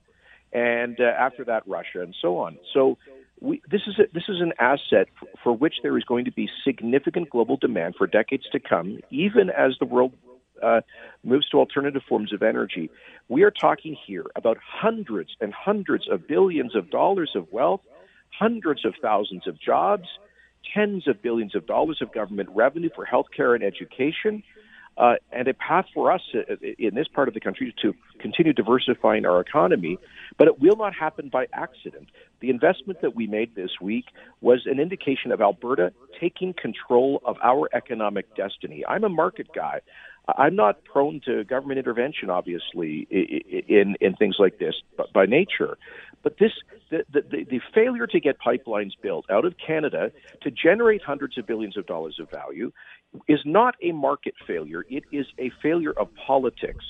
and 0.53 0.99
uh, 1.01 1.05
after 1.05 1.45
that 1.45 1.63
Russia, 1.67 2.03
and 2.03 2.15
so 2.21 2.39
on. 2.39 2.59
So 2.75 2.99
we, 3.41 3.63
this 3.71 3.83
is 3.87 3.99
a, 3.99 4.05
this 4.13 4.25
is 4.29 4.41
an 4.41 4.53
asset 4.59 5.09
for, 5.19 5.29
for 5.43 5.53
which 5.53 5.75
there 5.83 5.97
is 5.99 6.05
going 6.05 6.25
to 6.25 6.33
be 6.33 6.49
significant 6.65 7.31
global 7.31 7.57
demand 7.57 7.95
for 7.97 8.07
decades 8.07 8.45
to 8.53 8.61
come, 8.61 8.99
even 9.11 9.51
as 9.51 9.73
the 9.79 9.87
world 9.87 10.13
uh, 10.63 10.81
moves 11.23 11.49
to 11.51 11.59
alternative 11.59 12.03
forms 12.09 12.33
of 12.33 12.43
energy. 12.43 12.91
We 13.29 13.43
are 13.43 13.51
talking 13.51 13.97
here 14.07 14.25
about 14.37 14.57
hundreds 14.59 15.31
and 15.41 15.53
hundreds 15.53 16.09
of 16.09 16.27
billions 16.27 16.75
of 16.75 16.91
dollars 16.91 17.33
of 17.35 17.47
wealth, 17.53 17.83
hundreds 18.31 18.85
of 18.85 18.95
thousands 19.03 19.47
of 19.47 19.61
jobs, 19.61 20.09
tens 20.75 21.07
of 21.07 21.23
billions 21.23 21.55
of 21.55 21.67
dollars 21.67 21.99
of 22.01 22.13
government 22.13 22.49
revenue 22.55 22.91
for 22.95 23.07
healthcare 23.07 23.55
and 23.55 23.63
education 23.63 24.43
uh, 24.99 25.15
and 25.31 25.49
a 25.49 25.55
path 25.55 25.87
for 25.93 26.11
us 26.11 26.23
uh, 26.35 26.55
in 26.79 26.95
this 26.95 27.07
part 27.09 27.29
of 27.29 27.35
the 27.35 27.41
country 27.41 27.75
to 27.83 27.95
continue 28.19 28.53
diversifying 28.53 29.27
our 29.27 29.41
economy. 29.41 29.99
But 30.39 30.49
it 30.49 30.61
will 30.61 30.77
not 30.77 30.95
happen 30.95 31.29
by 31.29 31.47
accident. 31.53 32.09
The 32.41 32.51
investment 32.51 33.01
that 33.03 33.15
we 33.15 33.27
made 33.27 33.55
this 33.55 33.71
week 33.81 34.07
was 34.41 34.63
an 34.67 34.81
indication 34.81 35.33
of 35.33 35.41
Alberta 35.41 35.93
taking 36.21 36.55
control 36.55 37.21
of 37.25 37.37
our 37.43 37.69
economic 37.75 38.35
destiny. 38.37 38.85
I'm 38.87 39.05
a 39.05 39.09
market 39.09 39.49
guy. 39.55 39.81
I'm 40.29 40.57
not 40.57 40.85
prone 40.85 41.21
to 41.27 41.45
government 41.45 41.79
intervention, 41.79 42.31
obviously, 42.31 43.07
in 43.69 43.97
in 44.01 44.17
things 44.17 44.37
like 44.39 44.59
this 44.59 44.75
by 45.15 45.27
nature. 45.27 45.79
But 46.23 46.39
this, 46.39 46.53
the, 46.91 47.05
the, 47.13 47.47
the 47.49 47.61
failure 47.75 48.07
to 48.09 48.21
get 48.21 48.37
pipelines 48.41 48.93
built 49.01 49.27
out 49.31 49.45
of 49.45 49.55
Canada 49.65 50.11
to 50.43 50.51
generate 50.51 51.03
hundreds 51.03 51.39
of 51.39 51.47
billions 51.47 51.77
of 51.77 51.87
dollars 51.87 52.19
of 52.21 52.31
value 52.31 52.73
is 53.29 53.41
not 53.45 53.77
a 53.83 53.93
market 53.93 54.35
failure. 54.47 54.85
It 54.89 55.05
is 55.13 55.27
a 55.39 55.51
failure 55.63 55.93
of 55.93 56.09
politics. 56.27 56.85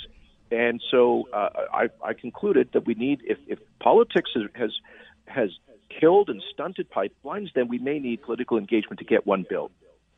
And 0.51 0.81
so 0.91 1.29
uh, 1.33 1.51
I, 1.73 1.89
I 2.03 2.13
concluded 2.15 2.71
that 2.73 2.87
we 2.87 2.95
need, 2.95 3.21
if, 3.25 3.39
if 3.47 3.59
politics 3.81 4.31
has, 4.35 4.45
has 4.55 4.71
has 5.27 5.51
killed 6.01 6.29
and 6.29 6.43
stunted 6.53 6.91
pipelines, 6.91 7.53
then 7.55 7.69
we 7.69 7.79
may 7.79 7.99
need 7.99 8.23
political 8.23 8.59
engagement 8.59 8.99
to 8.99 9.05
get 9.05 9.27
one 9.27 9.45
built. 9.49 9.73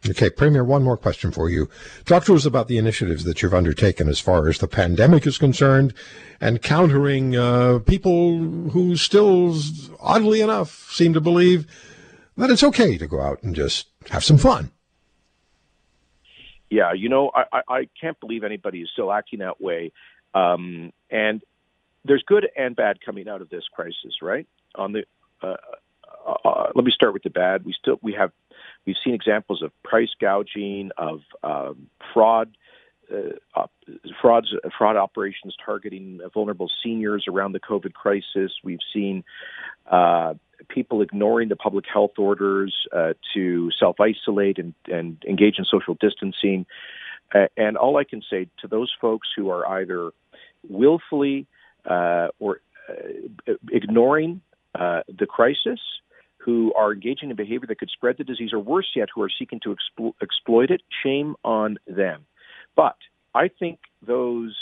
Okay, 0.06 0.30
Premier, 0.30 0.62
one 0.62 0.84
more 0.84 0.96
question 0.96 1.32
for 1.32 1.50
you. 1.50 1.68
Talk 2.04 2.24
to 2.26 2.34
us 2.34 2.46
about 2.46 2.68
the 2.68 2.78
initiatives 2.78 3.24
that 3.24 3.42
you've 3.42 3.54
undertaken 3.54 4.08
as 4.08 4.20
far 4.20 4.48
as 4.48 4.58
the 4.58 4.68
pandemic 4.68 5.26
is 5.26 5.38
concerned 5.38 5.92
and 6.40 6.62
countering 6.62 7.34
uh, 7.36 7.80
people 7.80 8.38
who 8.70 8.96
still, 8.96 9.56
oddly 10.00 10.40
enough, 10.40 10.88
seem 10.92 11.12
to 11.14 11.20
believe 11.20 11.66
that 12.36 12.48
it's 12.48 12.62
okay 12.62 12.96
to 12.96 13.08
go 13.08 13.20
out 13.20 13.42
and 13.42 13.56
just 13.56 13.88
have 14.10 14.22
some 14.22 14.38
fun. 14.38 14.70
Yeah, 16.70 16.92
you 16.92 17.08
know, 17.08 17.32
I, 17.34 17.62
I 17.68 17.88
can't 18.00 18.18
believe 18.20 18.44
anybody 18.44 18.82
is 18.82 18.90
still 18.92 19.12
acting 19.12 19.40
that 19.40 19.60
way. 19.60 19.90
Um, 20.34 20.92
and 21.10 21.42
there's 22.04 22.22
good 22.26 22.46
and 22.56 22.76
bad 22.76 22.98
coming 23.04 23.28
out 23.28 23.40
of 23.40 23.48
this 23.48 23.64
crisis, 23.72 24.22
right? 24.22 24.46
On 24.76 24.92
the 24.92 25.04
uh, 25.42 25.56
uh, 26.26 26.34
uh, 26.44 26.72
let 26.74 26.84
me 26.84 26.92
start 26.94 27.14
with 27.14 27.22
the 27.22 27.30
bad. 27.30 27.64
We 27.64 27.74
still 27.80 27.98
we 28.02 28.12
have 28.12 28.32
we've 28.88 28.97
seen 29.04 29.12
examples 29.12 29.62
of 29.62 29.71
price 29.83 30.09
gouging, 30.18 30.90
of 30.97 31.21
um, 31.42 31.88
fraud, 32.14 32.57
uh, 33.12 33.66
frauds, 34.18 34.49
fraud 34.78 34.97
operations 34.97 35.54
targeting 35.62 36.21
vulnerable 36.33 36.71
seniors 36.83 37.26
around 37.28 37.52
the 37.52 37.61
COVID 37.61 37.92
crisis. 37.92 38.50
We've 38.64 38.78
seen 38.95 39.25
uh, 39.90 40.35
people 40.71 41.02
ignoring 41.02 41.50
the 41.50 41.57
public 41.57 41.85
health 41.92 42.12
orders 42.16 42.75
uh, 42.90 43.12
to 43.35 43.71
self 43.78 43.97
isolate 44.00 44.59
and, 44.59 44.73
and 44.90 45.23
engage 45.28 45.59
in 45.59 45.66
social 45.66 45.95
distancing. 46.00 46.64
And 47.59 47.76
all 47.76 47.99
I 47.99 48.04
can 48.04 48.23
say 48.23 48.49
to 48.62 48.68
those 48.68 48.90
folks 48.99 49.28
who 49.37 49.50
are 49.50 49.68
either 49.68 50.12
willfully 50.66 51.47
uh, 51.85 52.28
or 52.38 52.62
uh, 52.88 53.52
ignoring 53.71 54.40
uh, 54.75 55.02
the 55.09 55.26
crisis, 55.26 55.78
who 56.48 56.72
are 56.72 56.94
engaging 56.94 57.28
in 57.28 57.36
behavior 57.36 57.66
that 57.68 57.78
could 57.78 57.90
spread 57.90 58.16
the 58.16 58.24
disease, 58.24 58.54
or 58.54 58.58
worse 58.58 58.90
yet, 58.96 59.10
who 59.14 59.20
are 59.20 59.28
seeking 59.38 59.60
to 59.60 59.76
explo- 59.76 60.14
exploit 60.22 60.70
it, 60.70 60.80
shame 61.02 61.36
on 61.44 61.76
them. 61.86 62.24
But 62.74 62.96
I 63.34 63.48
think 63.48 63.80
those 64.00 64.56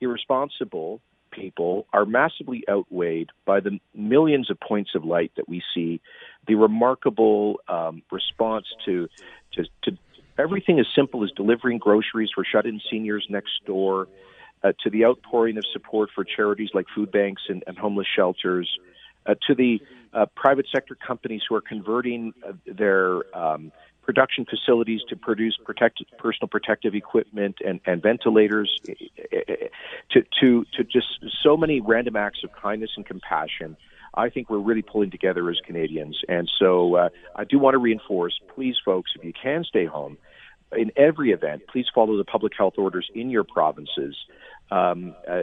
irresponsible 0.00 1.00
people 1.30 1.86
are 1.92 2.04
massively 2.04 2.64
outweighed 2.68 3.30
by 3.44 3.60
the 3.60 3.78
millions 3.94 4.50
of 4.50 4.58
points 4.58 4.96
of 4.96 5.04
light 5.04 5.30
that 5.36 5.48
we 5.48 5.62
see, 5.72 6.00
the 6.48 6.56
remarkable 6.56 7.60
um, 7.68 8.02
response 8.10 8.66
to, 8.84 9.08
to, 9.52 9.62
to 9.84 9.96
everything 10.36 10.80
as 10.80 10.86
simple 10.92 11.22
as 11.22 11.30
delivering 11.36 11.78
groceries 11.78 12.30
for 12.34 12.44
shut-in 12.44 12.80
seniors 12.90 13.24
next 13.30 13.64
door, 13.64 14.08
uh, 14.64 14.72
to 14.82 14.90
the 14.90 15.04
outpouring 15.04 15.56
of 15.56 15.64
support 15.72 16.10
for 16.12 16.24
charities 16.24 16.70
like 16.74 16.86
food 16.92 17.12
banks 17.12 17.42
and, 17.48 17.62
and 17.68 17.78
homeless 17.78 18.08
shelters, 18.16 18.68
uh, 19.26 19.34
to 19.46 19.54
the 19.54 19.80
uh, 20.12 20.26
private 20.36 20.66
sector 20.72 20.94
companies 20.94 21.42
who 21.48 21.54
are 21.54 21.62
converting 21.62 22.34
uh, 22.46 22.52
their 22.66 23.24
um, 23.36 23.72
production 24.02 24.44
facilities 24.44 25.00
to 25.08 25.16
produce 25.16 25.56
personal 26.18 26.48
protective 26.48 26.94
equipment 26.94 27.56
and, 27.64 27.80
and 27.86 28.02
ventilators, 28.02 28.80
eh, 28.88 28.94
eh, 29.32 29.38
eh, 29.48 29.54
to, 30.10 30.22
to, 30.40 30.64
to 30.76 30.84
just 30.84 31.06
so 31.42 31.56
many 31.56 31.80
random 31.80 32.16
acts 32.16 32.40
of 32.44 32.50
kindness 32.52 32.90
and 32.96 33.06
compassion. 33.06 33.76
I 34.14 34.28
think 34.28 34.50
we're 34.50 34.58
really 34.58 34.82
pulling 34.82 35.10
together 35.10 35.48
as 35.48 35.58
Canadians. 35.64 36.20
And 36.28 36.50
so 36.58 36.96
uh, 36.96 37.08
I 37.34 37.44
do 37.44 37.58
want 37.58 37.74
to 37.74 37.78
reinforce, 37.78 38.38
please, 38.54 38.76
folks, 38.84 39.12
if 39.16 39.24
you 39.24 39.32
can 39.32 39.64
stay 39.64 39.86
home, 39.86 40.18
in 40.76 40.90
every 40.96 41.30
event, 41.32 41.62
please 41.70 41.86
follow 41.94 42.16
the 42.16 42.24
public 42.24 42.52
health 42.56 42.74
orders 42.76 43.10
in 43.14 43.30
your 43.30 43.44
provinces. 43.44 44.16
Um, 44.70 45.14
uh, 45.28 45.42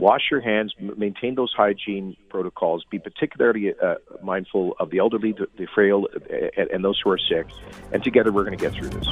wash 0.00 0.22
your 0.32 0.40
hands, 0.40 0.74
maintain 0.78 1.36
those 1.36 1.52
hygiene 1.56 2.16
protocols, 2.28 2.84
be 2.90 2.98
particularly 2.98 3.72
uh, 3.80 3.94
mindful 4.22 4.74
of 4.80 4.90
the 4.90 4.98
elderly, 4.98 5.32
the, 5.32 5.46
the 5.56 5.68
frail, 5.72 6.08
and, 6.56 6.68
and 6.70 6.84
those 6.84 7.00
who 7.02 7.10
are 7.10 7.18
sick. 7.18 7.46
And 7.92 8.02
together 8.02 8.32
we're 8.32 8.44
going 8.44 8.58
to 8.58 8.64
get 8.64 8.74
through 8.74 8.88
this. 8.88 9.06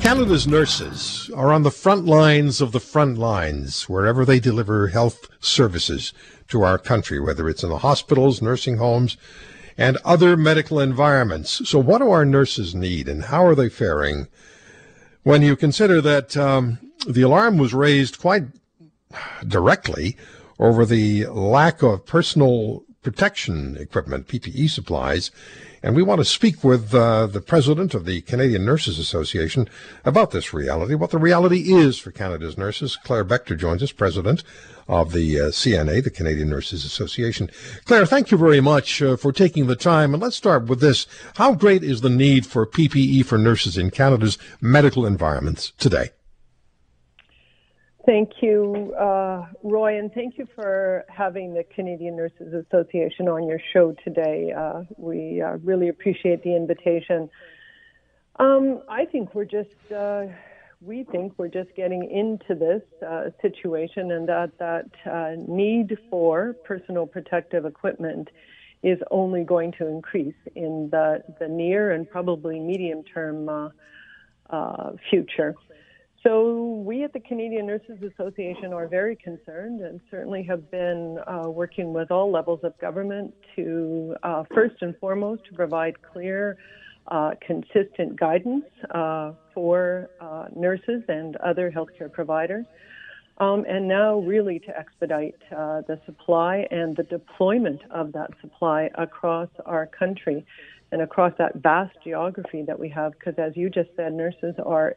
Canada's 0.00 0.46
nurses 0.46 1.30
are 1.34 1.50
on 1.50 1.62
the 1.62 1.70
front 1.70 2.04
lines 2.04 2.60
of 2.60 2.72
the 2.72 2.78
front 2.78 3.16
lines 3.16 3.88
wherever 3.88 4.24
they 4.24 4.38
deliver 4.38 4.88
health 4.88 5.28
services 5.40 6.12
to 6.48 6.62
our 6.62 6.78
country, 6.78 7.18
whether 7.18 7.48
it's 7.48 7.62
in 7.62 7.70
the 7.70 7.78
hospitals, 7.78 8.42
nursing 8.42 8.76
homes, 8.76 9.16
and 9.76 9.98
other 10.04 10.36
medical 10.36 10.80
environments. 10.80 11.68
So, 11.68 11.78
what 11.78 11.98
do 11.98 12.10
our 12.10 12.24
nurses 12.24 12.74
need, 12.74 13.08
and 13.08 13.24
how 13.24 13.44
are 13.44 13.54
they 13.54 13.68
faring? 13.68 14.28
When 15.22 15.42
you 15.42 15.56
consider 15.56 16.00
that 16.02 16.36
um, 16.36 16.78
the 17.06 17.22
alarm 17.22 17.58
was 17.58 17.74
raised 17.74 18.18
quite 18.20 18.44
directly 19.46 20.16
over 20.58 20.84
the 20.84 21.26
lack 21.26 21.82
of 21.82 22.06
personal 22.06 22.84
protection 23.02 23.76
equipment, 23.78 24.28
PPE 24.28 24.70
supplies, 24.70 25.30
and 25.82 25.94
we 25.94 26.02
want 26.02 26.20
to 26.20 26.24
speak 26.24 26.64
with 26.64 26.94
uh, 26.94 27.26
the 27.26 27.42
president 27.42 27.92
of 27.92 28.06
the 28.06 28.22
Canadian 28.22 28.64
Nurses 28.64 28.98
Association 28.98 29.68
about 30.04 30.30
this 30.30 30.54
reality, 30.54 30.94
what 30.94 31.10
the 31.10 31.18
reality 31.18 31.74
is 31.74 31.98
for 31.98 32.10
Canada's 32.10 32.56
nurses. 32.56 32.96
Claire 32.96 33.24
Betker 33.24 33.58
joins 33.58 33.82
us, 33.82 33.92
president 33.92 34.42
of 34.88 35.12
the 35.12 35.40
uh, 35.40 35.44
CNA, 35.44 36.04
the 36.04 36.10
Canadian 36.10 36.50
Nurses 36.50 36.84
Association. 36.84 37.50
Claire, 37.84 38.06
thank 38.06 38.30
you 38.30 38.38
very 38.38 38.60
much 38.60 39.00
uh, 39.02 39.16
for 39.16 39.32
taking 39.32 39.66
the 39.66 39.76
time. 39.76 40.14
And 40.14 40.22
let's 40.22 40.36
start 40.36 40.66
with 40.66 40.80
this. 40.80 41.06
How 41.36 41.54
great 41.54 41.82
is 41.82 42.00
the 42.00 42.10
need 42.10 42.46
for 42.46 42.66
PPE 42.66 43.24
for 43.24 43.38
nurses 43.38 43.76
in 43.76 43.90
Canada's 43.90 44.38
medical 44.60 45.06
environments 45.06 45.72
today? 45.78 46.10
Thank 48.06 48.42
you, 48.42 48.94
uh, 49.00 49.46
Roy, 49.62 49.98
and 49.98 50.12
thank 50.12 50.36
you 50.36 50.46
for 50.54 51.06
having 51.08 51.54
the 51.54 51.64
Canadian 51.64 52.16
Nurses 52.16 52.52
Association 52.52 53.28
on 53.28 53.48
your 53.48 53.58
show 53.72 53.94
today. 54.04 54.52
Uh, 54.52 54.82
we 54.98 55.40
uh, 55.40 55.56
really 55.62 55.88
appreciate 55.88 56.42
the 56.42 56.54
invitation. 56.54 57.30
Um, 58.38 58.82
I 58.90 59.06
think 59.06 59.34
we're 59.34 59.46
just, 59.46 59.70
uh, 59.90 60.26
we 60.84 61.04
think 61.04 61.32
we're 61.36 61.48
just 61.48 61.74
getting 61.76 62.10
into 62.10 62.54
this 62.58 62.82
uh, 63.06 63.30
situation, 63.40 64.12
and 64.12 64.28
that 64.28 64.58
that 64.58 64.90
uh, 65.10 65.32
need 65.48 65.96
for 66.10 66.54
personal 66.64 67.06
protective 67.06 67.64
equipment 67.64 68.28
is 68.82 68.98
only 69.10 69.44
going 69.44 69.72
to 69.78 69.86
increase 69.86 70.34
in 70.54 70.88
the 70.90 71.22
the 71.40 71.48
near 71.48 71.92
and 71.92 72.08
probably 72.08 72.60
medium 72.60 73.02
term 73.02 73.70
future. 75.10 75.54
So 76.26 76.82
we 76.86 77.04
at 77.04 77.12
the 77.12 77.20
Canadian 77.20 77.66
Nurses 77.66 77.98
Association 78.02 78.72
are 78.72 78.88
very 78.88 79.14
concerned 79.14 79.82
and 79.82 80.00
certainly 80.10 80.42
have 80.44 80.70
been 80.70 81.18
uh, 81.26 81.50
working 81.50 81.92
with 81.92 82.10
all 82.10 82.32
levels 82.32 82.60
of 82.62 82.76
government 82.78 83.34
to 83.56 84.16
uh, 84.22 84.44
first 84.54 84.76
and 84.80 84.96
foremost 84.96 85.44
to 85.50 85.54
provide 85.54 86.00
clear, 86.00 86.56
uh, 87.08 87.32
consistent 87.40 88.18
guidance 88.18 88.64
uh, 88.90 89.32
for 89.52 90.10
uh, 90.20 90.46
nurses 90.54 91.02
and 91.08 91.36
other 91.36 91.70
healthcare 91.70 92.10
providers. 92.10 92.66
Um, 93.38 93.64
and 93.68 93.88
now 93.88 94.20
really 94.20 94.60
to 94.60 94.78
expedite 94.78 95.34
uh, 95.50 95.82
the 95.88 96.00
supply 96.06 96.68
and 96.70 96.96
the 96.96 97.02
deployment 97.02 97.80
of 97.90 98.12
that 98.12 98.30
supply 98.40 98.90
across 98.94 99.48
our 99.66 99.86
country 99.86 100.46
and 100.92 101.02
across 101.02 101.32
that 101.38 101.56
vast 101.56 101.96
geography 102.04 102.62
that 102.62 102.78
we 102.78 102.88
have 102.90 103.12
because 103.12 103.34
as 103.38 103.56
you 103.56 103.68
just 103.68 103.90
said, 103.96 104.12
nurses 104.12 104.54
are 104.64 104.96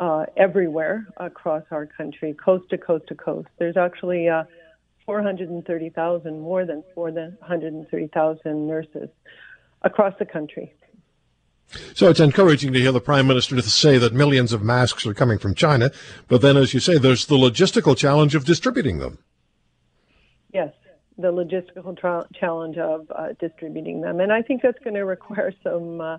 uh, 0.00 0.24
everywhere 0.36 1.06
across 1.18 1.62
our 1.70 1.86
country, 1.86 2.34
coast 2.34 2.64
to 2.70 2.78
coast 2.78 3.06
to 3.08 3.14
coast. 3.14 3.48
There's 3.58 3.76
actually 3.76 4.28
uh, 4.28 4.44
430,000, 5.04 6.40
more 6.40 6.64
than 6.64 6.82
430,000 6.94 8.66
nurses 8.66 9.08
across 9.82 10.14
the 10.18 10.24
country. 10.24 10.74
So 11.94 12.08
it's 12.08 12.20
encouraging 12.20 12.72
to 12.72 12.80
hear 12.80 12.92
the 12.92 13.00
Prime 13.00 13.26
Minister 13.26 13.60
say 13.60 13.98
that 13.98 14.12
millions 14.12 14.52
of 14.52 14.62
masks 14.62 15.04
are 15.06 15.14
coming 15.14 15.38
from 15.38 15.54
China, 15.54 15.90
but 16.28 16.40
then, 16.40 16.56
as 16.56 16.72
you 16.72 16.80
say, 16.80 16.96
there's 16.98 17.26
the 17.26 17.36
logistical 17.36 17.96
challenge 17.96 18.34
of 18.34 18.44
distributing 18.44 18.98
them. 18.98 19.18
Yes, 20.52 20.72
the 21.18 21.32
logistical 21.32 21.98
tra- 21.98 22.26
challenge 22.34 22.78
of 22.78 23.10
uh, 23.10 23.28
distributing 23.40 24.00
them. 24.00 24.20
And 24.20 24.32
I 24.32 24.42
think 24.42 24.62
that's 24.62 24.78
going 24.84 24.94
to 24.94 25.04
require 25.04 25.52
some 25.62 26.00
uh, 26.00 26.18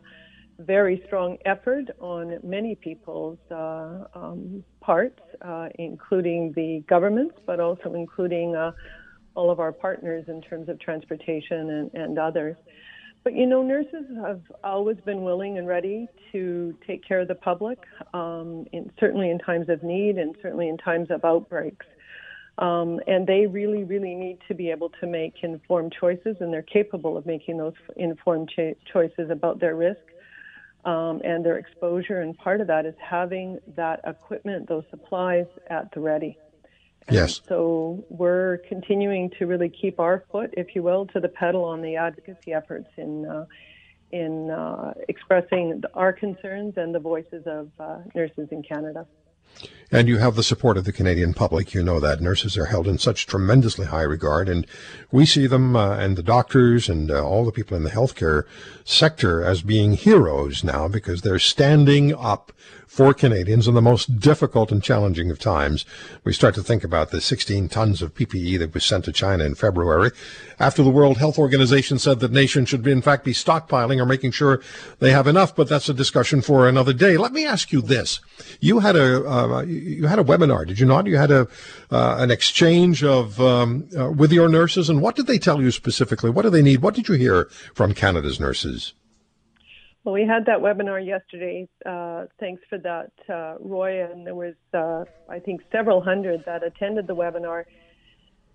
very 0.60 1.02
strong 1.06 1.38
effort 1.46 1.86
on 2.00 2.40
many 2.44 2.76
people's 2.76 3.38
uh, 3.52 4.06
um, 4.16 4.64
parts, 4.82 5.20
uh, 5.42 5.70
including 5.76 6.52
the 6.56 6.84
governments, 6.88 7.36
but 7.46 7.60
also 7.60 7.94
including 7.94 8.56
uh, 8.56 8.72
all 9.36 9.52
of 9.52 9.60
our 9.60 9.72
partners 9.72 10.26
in 10.28 10.42
terms 10.42 10.68
of 10.68 10.80
transportation 10.80 11.70
and, 11.70 11.94
and, 11.94 12.18
others. 12.18 12.56
But 13.28 13.36
you 13.36 13.46
know, 13.46 13.62
nurses 13.62 14.06
have 14.24 14.40
always 14.64 14.96
been 15.06 15.22
willing 15.22 15.58
and 15.58 15.68
ready 15.68 16.08
to 16.32 16.74
take 16.88 17.06
care 17.06 17.20
of 17.20 17.28
the 17.28 17.36
public, 17.36 17.78
um, 18.14 18.66
in, 18.72 18.90
certainly 19.02 19.32
in 19.32 19.38
times 19.38 19.68
of 19.68 19.84
need 19.84 20.18
and 20.18 20.34
certainly 20.42 20.70
in 20.70 20.78
times 20.78 21.12
of 21.12 21.26
outbreaks. 21.26 21.86
Um, 22.58 23.02
and 23.06 23.28
they 23.28 23.46
really, 23.46 23.84
really 23.84 24.16
need 24.16 24.38
to 24.48 24.54
be 24.54 24.72
able 24.72 24.92
to 25.02 25.08
make 25.08 25.44
informed 25.44 25.94
choices, 26.00 26.38
and 26.40 26.54
they're 26.54 26.62
capable 26.62 27.18
of 27.18 27.26
making 27.26 27.58
those 27.58 27.74
informed 27.98 28.50
choices 28.94 29.30
about 29.30 29.60
their 29.60 29.76
risk 29.76 30.00
um, 30.86 31.20
and 31.26 31.46
their 31.46 31.58
exposure. 31.58 32.22
And 32.22 32.34
part 32.38 32.62
of 32.62 32.68
that 32.68 32.86
is 32.86 32.96
having 32.98 33.60
that 33.76 34.00
equipment, 34.08 34.70
those 34.70 34.86
supplies 34.90 35.48
at 35.70 35.92
the 35.94 36.00
ready. 36.00 36.38
And 37.08 37.16
yes. 37.16 37.42
So 37.48 38.04
we're 38.10 38.58
continuing 38.68 39.30
to 39.40 39.46
really 39.46 39.70
keep 39.70 40.00
our 40.00 40.26
foot, 40.32 40.54
if 40.58 40.76
you 40.76 40.84
will, 40.84 41.06
to 41.08 41.20
the 41.20 41.30
pedal 41.30 41.64
on 41.64 41.82
the 41.82 41.96
advocacy 41.96 42.54
efforts 42.54 42.90
in 42.98 43.26
uh, 43.26 43.46
in 44.12 44.50
uh, 44.50 44.94
expressing 45.10 45.82
our 45.94 46.14
concerns 46.14 46.76
and 46.78 46.96
the 46.96 47.00
voices 47.00 47.44
of 47.46 47.70
uh, 47.80 47.98
nurses 48.16 48.48
in 48.52 48.64
Canada. 48.64 49.06
And 49.90 50.08
you 50.10 50.18
have 50.18 50.36
the 50.36 50.44
support 50.44 50.78
of 50.78 50.84
the 50.84 50.92
Canadian 50.92 51.34
public. 51.34 51.74
You 51.74 51.82
know 51.82 52.00
that 52.00 52.22
nurses 52.22 52.58
are 52.58 52.66
held 52.66 52.88
in 52.88 52.98
such 52.98 53.26
tremendously 53.26 53.86
high 53.86 54.04
regard, 54.04 54.50
and 54.50 54.68
we 55.12 55.26
see 55.26 55.48
them 55.48 55.76
uh, 55.76 55.96
and 55.96 56.18
the 56.18 56.24
doctors 56.24 56.90
and 56.90 57.10
uh, 57.10 57.26
all 57.26 57.46
the 57.46 57.54
people 57.54 57.78
in 57.78 57.84
the 57.84 57.90
healthcare 57.90 58.44
sector 58.84 59.44
as 59.44 59.62
being 59.62 59.94
heroes 59.94 60.64
now 60.64 60.88
because 60.88 61.22
they're 61.22 61.40
standing 61.40 62.14
up 62.14 62.52
for 62.88 63.14
Canadians 63.14 63.68
in 63.68 63.76
the 63.76 63.82
most 63.82 64.20
difficult 64.20 64.72
and 64.72 64.82
challenging 64.82 65.30
of 65.30 65.38
times. 65.38 65.86
We 66.24 66.34
start 66.34 66.56
to 66.56 66.64
think 66.64 66.84
about 66.84 67.12
the 67.12 67.22
16 67.22 67.70
tons 67.70 68.02
of 68.02 68.16
PPE 68.16 68.58
that 68.60 68.74
was 68.74 68.86
sent 68.86 69.06
to 69.06 69.12
China 69.12 69.44
in 69.44 69.56
February 69.56 70.12
after 70.60 70.82
the 70.82 70.90
World 70.90 71.18
Health 71.18 71.38
Organization 71.38 72.00
said 72.00 72.22
that 72.22 72.32
nations 72.32 72.70
should, 72.70 72.84
be, 72.84 72.92
in 72.92 73.02
fact, 73.02 73.26
be 73.26 73.34
stockpiling 73.34 74.02
or 74.02 74.06
making 74.06 74.32
sure 74.32 74.62
they 75.00 75.12
have 75.12 75.28
enough. 75.28 75.56
But 75.56 75.68
that's 75.70 75.90
a 75.90 75.94
discussion 75.94 76.42
for 76.42 76.68
another 76.68 76.94
day. 76.94 77.18
Let 77.18 77.34
me 77.34 77.46
ask 77.46 77.72
you 77.72 77.82
this: 77.82 78.20
You 78.60 78.80
had 78.80 78.96
a 78.96 79.30
uh, 79.30 79.62
you 79.62 80.08
had 80.08 80.20
a 80.20 80.24
webinar, 80.24 80.66
did 80.66 80.80
you 80.80 80.86
not? 80.86 81.06
You 81.06 81.18
had 81.18 81.32
a 81.32 81.48
uh, 81.92 82.16
an 82.20 82.32
exchange 82.32 83.04
of 83.04 83.40
um, 83.42 83.90
uh, 83.98 84.10
with 84.10 84.32
your 84.32 84.50
nurses, 84.50 84.90
and 84.90 85.02
what 85.02 85.16
did 85.16 85.28
they 85.28 85.38
tell 85.38 85.62
you 85.62 85.72
specifically? 85.72 86.30
What 86.30 86.44
do 86.44 86.50
they 86.50 86.62
need? 86.62 86.82
What 86.82 86.96
did 86.96 87.10
you 87.10 87.16
hear 87.16 87.50
from 87.74 87.94
Canada's 87.94 88.40
nurses? 88.40 88.94
Well, 90.08 90.14
we 90.14 90.26
had 90.26 90.46
that 90.46 90.60
webinar 90.60 91.06
yesterday. 91.06 91.68
Uh, 91.86 92.28
thanks 92.40 92.62
for 92.70 92.78
that, 92.78 93.12
uh, 93.28 93.56
Roy. 93.60 94.10
And 94.10 94.26
there 94.26 94.36
was, 94.36 94.54
uh, 94.74 95.04
I 95.28 95.40
think, 95.40 95.60
several 95.70 96.00
hundred 96.02 96.46
that 96.46 96.64
attended 96.64 97.08
the 97.08 97.14
webinar. 97.14 97.66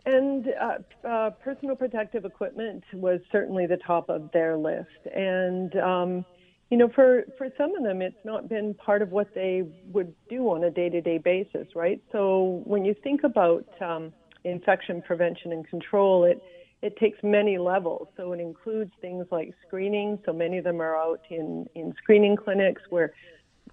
and 0.06 0.47
uh, 0.49 1.06
uh, 1.06 1.30
personal 1.44 1.76
protective 1.76 2.25
equipment 2.25 2.82
was 2.94 3.21
certainly 3.30 3.66
the 3.66 3.76
top 3.76 4.09
of 4.09 4.32
their 4.32 4.56
list. 4.56 4.88
And 5.14 5.76
um, 5.76 6.25
you 6.71 6.78
know, 6.78 6.88
for 6.94 7.25
for 7.37 7.49
some 7.59 7.76
of 7.76 7.82
them, 7.82 8.00
it's 8.00 8.25
not 8.25 8.49
been 8.49 8.73
part 8.73 9.02
of 9.02 9.12
what 9.12 9.35
they 9.35 9.62
would 9.92 10.14
do 10.30 10.49
on 10.49 10.64
a 10.64 10.71
day-to-day 10.71 11.18
basis, 11.18 11.68
right? 11.76 12.00
So 12.12 12.62
when 12.64 12.82
you 12.87 12.94
think 13.04 13.25
about 13.25 13.66
um, 13.82 14.11
infection 14.44 15.02
prevention 15.02 15.52
and 15.52 15.68
control, 15.68 16.25
it 16.25 16.42
it 16.82 16.96
takes 16.96 17.18
many 17.22 17.58
levels. 17.58 18.08
So 18.16 18.32
it 18.32 18.40
includes 18.40 18.90
things 19.00 19.26
like 19.30 19.54
screening. 19.66 20.18
So 20.26 20.32
many 20.32 20.58
of 20.58 20.64
them 20.64 20.82
are 20.82 20.96
out 20.96 21.20
in 21.30 21.66
in 21.74 21.94
screening 22.02 22.36
clinics 22.36 22.82
where 22.90 23.14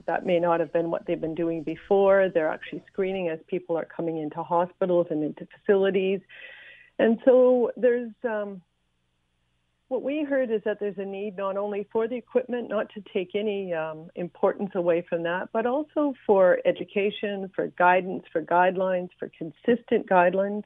that 0.05 0.25
may 0.25 0.39
not 0.39 0.59
have 0.59 0.71
been 0.71 0.91
what 0.91 1.05
they've 1.05 1.19
been 1.19 1.35
doing 1.35 1.63
before. 1.63 2.29
They're 2.33 2.49
actually 2.49 2.83
screening 2.91 3.29
as 3.29 3.39
people 3.47 3.75
are 3.77 3.85
coming 3.85 4.17
into 4.17 4.41
hospitals 4.43 5.07
and 5.09 5.23
into 5.23 5.47
facilities. 5.57 6.21
And 6.99 7.19
so 7.25 7.71
there's 7.75 8.11
um, 8.23 8.61
what 9.87 10.03
we 10.03 10.23
heard 10.23 10.51
is 10.51 10.61
that 10.65 10.79
there's 10.79 10.97
a 10.99 11.05
need 11.05 11.35
not 11.37 11.57
only 11.57 11.87
for 11.91 12.07
the 12.07 12.15
equipment, 12.15 12.69
not 12.69 12.89
to 12.93 13.03
take 13.13 13.31
any 13.33 13.73
um, 13.73 14.09
importance 14.15 14.71
away 14.75 15.03
from 15.09 15.23
that, 15.23 15.49
but 15.51 15.65
also 15.65 16.13
for 16.27 16.59
education, 16.65 17.49
for 17.55 17.67
guidance, 17.67 18.23
for 18.31 18.41
guidelines, 18.41 19.09
for 19.17 19.31
consistent 19.37 20.07
guidelines 20.07 20.63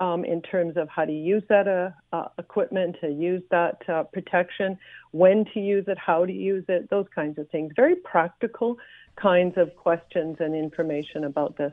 um, 0.00 0.24
in 0.24 0.42
terms 0.42 0.76
of 0.76 0.88
how 0.88 1.04
to 1.04 1.12
use 1.12 1.42
that 1.48 1.68
uh, 1.68 1.90
uh, 2.14 2.28
equipment, 2.38 2.96
to 3.00 3.10
use 3.10 3.42
that 3.50 3.78
uh, 3.88 4.04
protection, 4.04 4.78
when 5.12 5.44
to 5.54 5.60
use 5.60 5.84
it, 5.88 5.98
how 5.98 6.24
to 6.24 6.32
use 6.32 6.64
it, 6.68 6.88
those 6.90 7.06
kinds 7.14 7.38
of 7.38 7.48
things. 7.50 7.72
Very 7.76 7.96
practical 7.96 8.76
kinds 9.16 9.56
of 9.56 9.74
questions 9.76 10.36
and 10.40 10.54
information 10.54 11.24
about 11.24 11.56
this. 11.56 11.72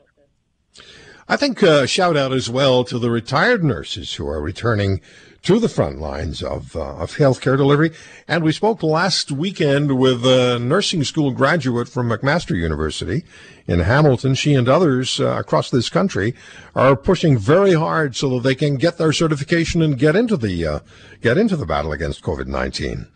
I 1.28 1.38
think 1.38 1.64
a 1.64 1.84
uh, 1.84 1.86
shout 1.86 2.18
out 2.18 2.34
as 2.34 2.50
well 2.50 2.84
to 2.84 3.00
the 3.00 3.10
retired 3.10 3.64
nurses 3.64 4.16
who 4.16 4.28
are 4.28 4.42
returning 4.42 5.02
to 5.46 5.60
the 5.60 5.70
front 5.70 6.00
lines 6.00 6.42
of, 6.42 6.76
uh, 6.76 6.96
of 6.96 7.18
healthcare 7.18 7.56
delivery. 7.56 7.92
And 8.28 8.44
we 8.44 8.52
spoke 8.52 8.82
last 8.82 9.32
weekend 9.32 9.98
with 9.98 10.26
a 10.26 10.58
nursing 10.58 11.04
school 11.04 11.32
graduate 11.32 11.88
from 11.88 12.10
McMaster 12.10 12.56
University 12.58 13.24
in 13.68 13.80
Hamilton. 13.80 14.34
She 14.34 14.56
and 14.56 14.68
others 14.68 15.20
uh, 15.20 15.38
across 15.38 15.70
this 15.70 15.88
country 15.88 16.34
are 16.74 16.96
pushing 16.96 17.38
very 17.38 17.74
hard 17.74 18.16
so 18.16 18.30
that 18.32 18.44
they 18.44 18.56
can 18.56 18.78
get 18.78 18.98
their 18.98 19.14
certification 19.14 19.84
and 19.84 20.00
get 20.00 20.16
into 20.16 20.36
the, 20.36 20.66
uh, 20.66 20.80
get 21.22 21.38
into 21.38 21.56
the 21.56 21.68
battle 21.68 21.92
against 21.92 22.24
COVID-19. 22.24 23.08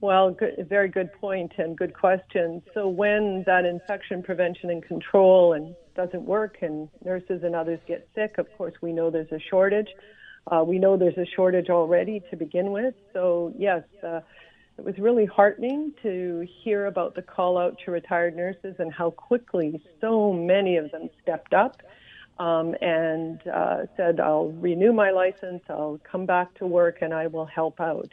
Well, 0.00 0.32
good, 0.32 0.66
very 0.68 0.88
good 0.88 1.12
point 1.14 1.52
and 1.56 1.76
good 1.76 1.94
question. 1.94 2.62
So 2.74 2.88
when 2.88 3.44
that 3.46 3.64
infection 3.64 4.24
prevention 4.24 4.70
and 4.70 4.84
control 4.84 5.52
and 5.52 5.74
doesn't 5.94 6.24
work 6.24 6.58
and 6.62 6.88
nurses 7.04 7.42
and 7.44 7.54
others 7.54 7.78
get 7.86 8.08
sick, 8.14 8.38
of 8.38 8.46
course, 8.58 8.74
we 8.82 8.92
know 8.92 9.10
there's 9.10 9.32
a 9.32 9.40
shortage. 9.50 9.88
Uh, 10.50 10.62
we 10.64 10.78
know 10.78 10.96
there's 10.96 11.18
a 11.18 11.26
shortage 11.34 11.70
already 11.70 12.22
to 12.30 12.36
begin 12.36 12.70
with. 12.70 12.94
So, 13.12 13.52
yes, 13.58 13.82
uh, 14.02 14.20
it 14.78 14.84
was 14.84 14.98
really 14.98 15.24
heartening 15.26 15.92
to 16.02 16.46
hear 16.62 16.86
about 16.86 17.14
the 17.14 17.22
call 17.22 17.58
out 17.58 17.78
to 17.84 17.90
retired 17.90 18.36
nurses 18.36 18.76
and 18.78 18.92
how 18.92 19.10
quickly 19.10 19.82
so 20.00 20.32
many 20.32 20.76
of 20.76 20.90
them 20.92 21.08
stepped 21.22 21.54
up 21.54 21.82
um, 22.38 22.74
and 22.80 23.40
uh, 23.48 23.86
said, 23.96 24.20
I'll 24.20 24.48
renew 24.48 24.92
my 24.92 25.10
license, 25.10 25.62
I'll 25.68 25.98
come 26.10 26.26
back 26.26 26.54
to 26.58 26.66
work, 26.66 26.98
and 27.00 27.14
I 27.14 27.26
will 27.26 27.46
help 27.46 27.80
out. 27.80 28.12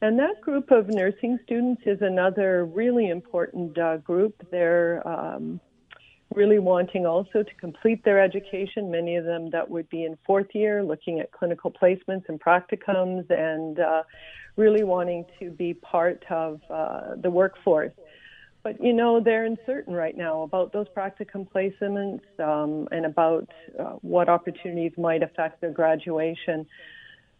And 0.00 0.18
that 0.18 0.40
group 0.40 0.70
of 0.70 0.88
nursing 0.88 1.38
students 1.44 1.82
is 1.86 2.00
another 2.02 2.64
really 2.64 3.08
important 3.08 3.76
uh, 3.76 3.96
group. 3.96 4.46
They're 4.50 5.06
um, 5.06 5.60
really 6.34 6.58
wanting 6.58 7.06
also 7.06 7.42
to 7.42 7.54
complete 7.60 8.04
their 8.04 8.20
education, 8.20 8.90
many 8.90 9.16
of 9.16 9.24
them 9.24 9.50
that 9.50 9.68
would 9.70 9.88
be 9.88 10.04
in 10.04 10.18
fourth 10.26 10.54
year, 10.54 10.82
looking 10.82 11.20
at 11.20 11.32
clinical 11.32 11.70
placements 11.70 12.28
and 12.28 12.40
practicums, 12.40 13.30
and 13.30 13.78
uh, 13.78 14.02
really 14.56 14.84
wanting 14.84 15.24
to 15.38 15.50
be 15.50 15.74
part 15.74 16.24
of 16.30 16.60
uh, 16.70 17.14
the 17.16 17.30
workforce. 17.30 17.92
But 18.62 18.82
you 18.82 18.92
know, 18.92 19.20
they're 19.20 19.44
uncertain 19.44 19.94
right 19.94 20.16
now 20.16 20.42
about 20.42 20.72
those 20.72 20.86
practicum 20.88 21.46
placements 21.48 22.22
um, 22.40 22.88
and 22.90 23.06
about 23.06 23.48
uh, 23.78 23.92
what 24.02 24.28
opportunities 24.28 24.92
might 24.98 25.22
affect 25.22 25.60
their 25.60 25.70
graduation. 25.70 26.66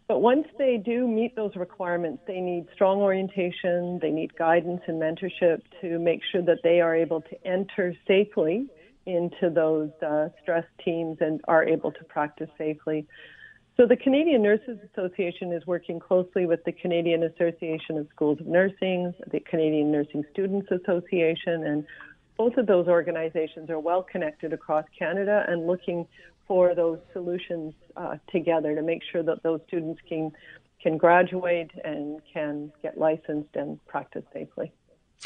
But 0.07 0.21
once 0.21 0.47
they 0.57 0.77
do 0.77 1.09
meet 1.09 1.35
those 1.35 1.57
requirements, 1.57 2.23
they 2.29 2.41
need 2.41 2.67
strong 2.73 3.01
orientation, 3.01 3.99
they 4.01 4.11
need 4.11 4.37
guidance 4.37 4.83
and 4.87 5.03
mentorship 5.03 5.63
to 5.81 5.99
make 5.99 6.21
sure 6.31 6.43
that 6.43 6.59
they 6.63 6.81
are 6.81 6.95
able 6.95 7.23
to 7.23 7.47
enter 7.47 7.93
safely 8.07 8.69
into 9.07 9.51
those 9.51 9.91
uh, 10.03 10.29
stress 10.43 10.65
teams 10.85 11.19
and 11.21 11.41
are 11.47 11.65
able 11.65 11.93
to 11.93 12.05
practice 12.05 12.51
safely. 12.59 13.07
So 13.77 13.87
the 13.87 13.97
Canadian 13.97 14.43
Nurses 14.43 14.79
Association 14.91 15.53
is 15.53 15.67
working 15.67 16.01
closely 16.01 16.47
with 16.47 16.65
the 16.65 16.73
Canadian 16.73 17.25
Association 17.25 17.99
of 17.99 18.09
Schools 18.15 18.41
of 18.41 18.47
Nursing, 18.47 19.13
the 19.31 19.41
Canadian 19.41 19.93
Nursing 19.93 20.25
Students 20.33 20.69
Association, 20.71 21.67
and 21.67 21.85
both 22.39 22.57
of 22.57 22.67
those 22.67 22.87
organizations 22.87 23.69
are 23.69 23.79
well 23.79 24.03
connected 24.03 24.53
across 24.53 24.85
Canada 24.99 25.45
and 25.47 25.67
looking 25.67 26.07
for 26.49 26.75
those 26.75 26.99
solutions 27.13 27.75
uh, 27.97 28.17
together 28.31 28.75
to 28.75 28.83
make 28.83 29.03
sure 29.13 29.23
that 29.23 29.43
those 29.43 29.61
students 29.67 30.01
can 30.09 30.33
can 30.83 30.97
graduate 30.97 31.71
and 31.85 32.21
can 32.33 32.71
get 32.83 32.97
licensed 32.97 33.57
and 33.57 33.85
practice 33.87 34.23
safely. 34.33 34.71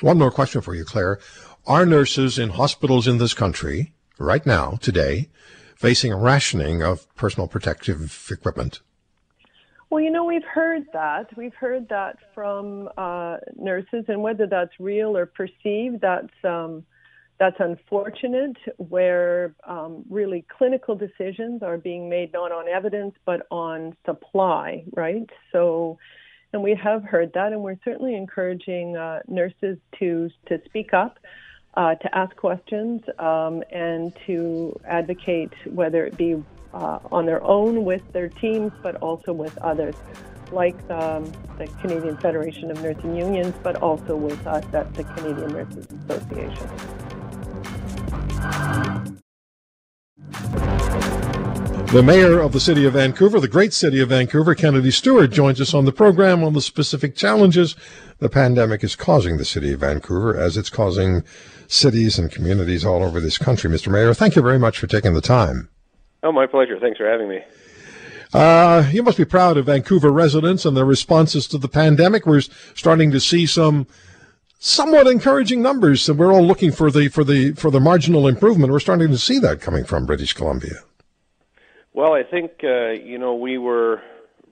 One 0.01 0.19
more 0.19 0.31
question 0.31 0.61
for 0.61 0.75
you, 0.75 0.85
Claire. 0.85 1.19
Are 1.67 1.85
nurses 1.85 2.39
in 2.39 2.51
hospitals 2.51 3.07
in 3.07 3.19
this 3.19 3.35
country 3.35 3.93
right 4.19 4.45
now, 4.47 4.79
today, 4.81 5.29
facing 5.77 6.13
a 6.13 6.17
rationing 6.17 6.83
of 6.83 7.13
personal 7.17 7.49
protective 7.49 8.29
equipment? 8.31 8.81
Well, 9.91 10.01
you 10.01 10.11
know, 10.11 10.25
we've 10.25 10.45
heard 10.45 10.87
that. 10.93 11.37
We've 11.37 11.55
heard 11.55 11.89
that 11.89 12.17
from 12.33 12.89
uh, 12.97 13.39
nurses, 13.57 14.05
and 14.07 14.23
whether 14.23 14.47
that's 14.47 14.71
real 14.79 15.17
or 15.17 15.27
perceived, 15.27 16.01
that's 16.01 16.33
um, 16.45 16.85
that's 17.41 17.57
unfortunate. 17.59 18.57
Where 18.77 19.55
um, 19.67 20.05
really 20.09 20.47
clinical 20.57 20.95
decisions 20.95 21.65
are 21.65 21.77
being 21.77 22.09
made 22.09 22.33
not 22.33 22.53
on 22.53 22.69
evidence 22.69 23.15
but 23.27 23.47
on 23.51 23.97
supply, 24.07 24.85
right? 24.95 25.29
So 25.51 25.99
and 26.53 26.63
we 26.63 26.75
have 26.75 27.05
heard 27.05 27.33
that, 27.35 27.53
and 27.53 27.63
we're 27.63 27.79
certainly 27.85 28.15
encouraging 28.17 28.97
uh, 28.97 29.21
nurses 29.29 29.79
to 29.99 30.31
to 30.47 30.61
speak 30.65 30.93
up, 30.93 31.19
uh, 31.75 31.95
to 31.97 32.17
ask 32.17 32.35
questions, 32.37 33.03
um, 33.19 33.63
and 33.71 34.13
to 34.27 34.79
advocate, 34.85 35.53
whether 35.67 36.05
it 36.05 36.17
be 36.17 36.43
uh, 36.75 36.99
on 37.11 37.27
their 37.27 37.43
own 37.43 37.85
with 37.85 38.03
their 38.13 38.29
teams, 38.29 38.73
but 38.83 38.97
also 38.97 39.33
with 39.33 39.57
others, 39.59 39.95
like 40.53 40.77
um, 40.91 41.31
the 41.59 41.67
Canadian 41.81 42.17
Federation 42.17 42.71
of 42.71 42.83
Nursing 42.83 43.17
Unions, 43.17 43.55
but 43.63 43.77
also 43.77 44.17
with 44.17 44.47
us 44.47 44.65
at 44.75 44.93
the 44.95 45.05
Canadian 45.05 45.53
Nurses 45.53 45.87
Association. 46.09 46.69
The 51.93 52.05
mayor 52.05 52.39
of 52.39 52.53
the 52.53 52.61
city 52.61 52.85
of 52.85 52.93
Vancouver, 52.93 53.41
the 53.41 53.49
great 53.49 53.73
city 53.73 54.01
of 54.01 54.11
Vancouver, 54.11 54.55
Kennedy 54.55 54.93
Stewart, 54.93 55.33
joins 55.33 55.61
us 55.61 55.75
on 55.75 55.87
the 55.87 55.93
program 55.93 56.45
on 56.45 56.53
the 56.53 56.61
specific 56.61 57.17
challenges 57.17 57.75
the 58.21 58.29
pandemic 58.29 58.85
is 58.85 58.95
causing 58.95 59.39
the 59.39 59.45
city 59.45 59.73
of 59.73 59.81
Vancouver 59.81 60.37
as 60.37 60.57
it's 60.57 60.71
causing 60.71 61.25
cities 61.67 62.17
and 62.17 62.31
communities 62.31 62.85
all 62.85 63.03
over 63.03 63.19
this 63.19 63.39
country. 63.39 63.69
Mr. 63.69 63.91
Mayor, 63.91 64.15
thank 64.15 64.37
you 64.37 64.43
very 64.43 64.59
much 64.59 64.79
for 64.79 64.87
taking 64.87 65.15
the 65.15 65.21
time. 65.21 65.69
Oh, 66.23 66.31
my 66.31 66.47
pleasure. 66.47 66.79
Thanks 66.79 66.99
for 66.99 67.11
having 67.11 67.29
me. 67.29 67.41
Uh, 68.33 68.89
you 68.93 69.03
must 69.03 69.19
be 69.19 69.25
proud 69.25 69.57
of 69.57 69.67
Vancouver 69.67 70.13
residents 70.13 70.65
and 70.65 70.77
their 70.77 70.85
responses 70.85 71.49
to 71.49 71.59
the 71.59 71.69
pandemic. 71.69 72.25
We're 72.25 72.43
starting 72.77 73.11
to 73.11 73.19
see 73.19 73.47
some 73.47 73.89
somewhat 74.61 75.09
encouraging 75.09 75.61
numbers. 75.61 76.09
and 76.09 76.19
We're 76.19 76.33
all 76.33 76.47
looking 76.47 76.71
for 76.71 76.93
the 76.93 77.09
for 77.09 77.25
the 77.25 77.53
for 77.55 77.73
the 77.73 77.81
marginal 77.81 78.29
improvement. 78.29 78.73
We're 78.73 78.79
starting 78.79 79.09
to 79.09 79.19
see 79.19 79.41
that 79.41 79.61
coming 79.61 79.83
from 79.83 80.07
British 80.07 80.35
Columbia. 80.35 80.85
Well, 81.93 82.13
I 82.15 82.23
think 82.23 82.53
uh, 82.63 82.91
you 82.91 83.19
know 83.19 83.35
we 83.35 83.59
were 83.59 84.03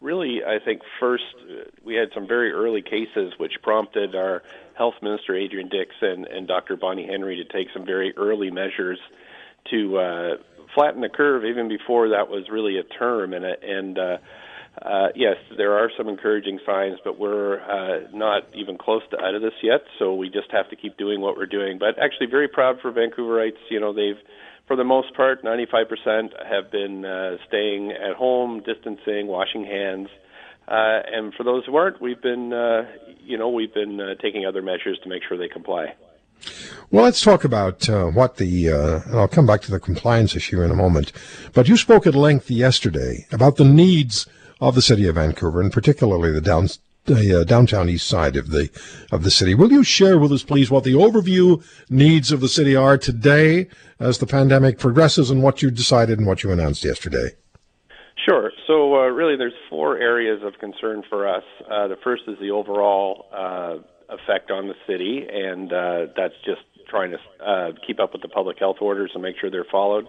really, 0.01 0.41
I 0.45 0.59
think 0.65 0.83
first 1.01 1.25
uh, 1.43 1.65
we 1.85 1.95
had 1.95 2.09
some 2.15 2.27
very 2.27 2.53
early 2.53 2.83
cases 2.83 3.33
which 3.39 3.55
prompted 3.63 4.15
our 4.15 4.43
health 4.77 4.95
minister 5.03 5.35
Adrian 5.35 5.69
Dix 5.69 5.91
and, 6.01 6.27
and 6.27 6.47
Dr. 6.47 6.77
Bonnie 6.77 7.07
Henry 7.07 7.37
to 7.37 7.45
take 7.45 7.69
some 7.73 7.85
very 7.85 8.17
early 8.17 8.51
measures 8.51 8.99
to 9.71 9.99
uh, 9.99 10.37
flatten 10.75 11.01
the 11.01 11.09
curve 11.09 11.45
even 11.45 11.69
before 11.69 12.11
that 12.11 12.29
was 12.29 12.49
really 12.51 12.79
a 12.79 12.83
term 12.83 13.33
and 13.33 13.45
and 13.45 13.99
uh, 13.99 14.19
uh, 14.83 15.09
yes, 15.15 15.37
there 15.57 15.73
are 15.73 15.91
some 15.97 16.09
encouraging 16.09 16.61
signs, 16.65 16.99
but 17.03 17.19
we're 17.19 17.61
uh, 17.61 18.07
not 18.13 18.43
even 18.55 18.79
close 18.79 19.03
to 19.11 19.19
out 19.21 19.35
of 19.35 19.43
this 19.43 19.55
yet. 19.63 19.81
So 19.99 20.15
we 20.15 20.31
just 20.31 20.51
have 20.53 20.71
to 20.71 20.77
keep 20.77 20.97
doing 20.97 21.21
what 21.21 21.37
we're 21.37 21.47
doing. 21.47 21.79
But 21.79 21.99
actually, 21.99 22.27
very 22.27 22.49
proud 22.49 22.81
for 22.81 22.93
Vancouverites. 22.93 23.59
You 23.71 23.81
know, 23.81 23.93
they've 23.93 24.23
for 24.69 24.77
the 24.77 24.85
most 24.85 25.15
part, 25.17 25.43
95% 25.43 26.47
have 26.47 26.71
been 26.71 27.05
uh, 27.05 27.39
staying 27.49 27.91
at 27.91 28.15
home, 28.15 28.63
distancing, 28.65 29.27
washing 29.27 29.65
hands. 29.65 30.09
Uh, 30.69 31.01
and 31.11 31.33
for 31.35 31.43
those 31.43 31.65
who 31.65 31.75
aren't, 31.75 32.01
we've 32.01 32.21
been, 32.21 32.53
uh, 32.53 32.85
you 33.19 33.39
know, 33.39 33.49
we've 33.49 33.73
been 33.73 33.99
uh, 33.99 34.15
taking 34.23 34.45
other 34.45 34.61
measures 34.61 34.99
to 35.03 35.09
make 35.09 35.23
sure 35.27 35.39
they 35.39 35.49
comply. 35.49 35.95
Well, 36.91 37.05
let's 37.05 37.23
talk 37.23 37.45
about 37.45 37.89
uh, 37.89 38.07
what 38.07 38.37
the, 38.37 38.71
uh, 38.71 39.01
and 39.07 39.19
I'll 39.19 39.27
come 39.27 39.47
back 39.47 39.63
to 39.63 39.71
the 39.71 39.81
compliance 39.81 40.37
issue 40.37 40.63
in 40.63 40.71
a 40.71 40.77
moment. 40.77 41.13
But 41.55 41.69
you 41.69 41.77
spoke 41.77 42.07
at 42.07 42.15
length 42.15 42.51
yesterday 42.51 43.27
about 43.33 43.57
the 43.57 43.65
needs 43.65 44.27
of 44.61 44.75
the 44.75 44.83
city 44.83 45.09
of 45.09 45.15
Vancouver, 45.15 45.61
and 45.61 45.73
particularly 45.73 46.31
the 46.31 46.41
down, 46.41 46.69
uh, 47.11 47.45
downtown 47.45 47.89
east 47.89 48.07
side 48.07 48.37
of 48.37 48.51
the 48.51 48.71
of 49.11 49.23
the 49.23 49.31
city. 49.31 49.55
Will 49.55 49.73
you 49.73 49.85
share 49.85 50.19
with 50.19 50.33
us, 50.33 50.43
please, 50.43 50.71
what 50.71 50.85
the 50.85 50.93
overview 50.93 51.63
needs 51.91 52.33
of 52.33 52.41
the 52.41 52.49
city 52.49 52.75
are 52.77 52.99
today 52.99 53.69
as 53.99 54.19
the 54.19 54.27
pandemic 54.27 54.79
progresses, 54.79 55.31
and 55.31 55.43
what 55.43 55.63
you 55.63 55.71
decided 55.71 56.19
and 56.19 56.27
what 56.27 56.43
you 56.43 56.53
announced 56.53 56.85
yesterday? 56.85 57.31
Sure. 58.29 58.53
So, 58.67 58.95
uh, 58.95 59.07
really, 59.09 59.37
there's 59.37 59.55
four 59.71 59.97
areas 59.97 60.43
of 60.43 60.59
concern 60.59 61.03
for 61.09 61.27
us. 61.27 61.45
Uh, 61.71 61.89
the 61.89 61.97
first 62.03 62.25
is 62.27 62.37
the 62.41 62.51
overall 62.51 63.27
uh, 63.33 63.77
effect 64.11 64.51
on 64.51 64.69
the 64.69 64.75
city, 64.87 65.27
and 65.31 65.73
uh, 65.73 66.13
that's 66.17 66.35
just 66.45 66.61
trying 66.89 67.13
to 67.13 67.19
uh, 67.45 67.73
keep 67.87 68.01
up 68.01 68.13
with 68.13 68.23
the 68.23 68.29
public 68.29 68.59
health 68.59 68.77
orders 68.81 69.11
and 69.15 69.23
make 69.23 69.37
sure 69.41 69.51
they're 69.51 69.67
followed. 69.71 70.07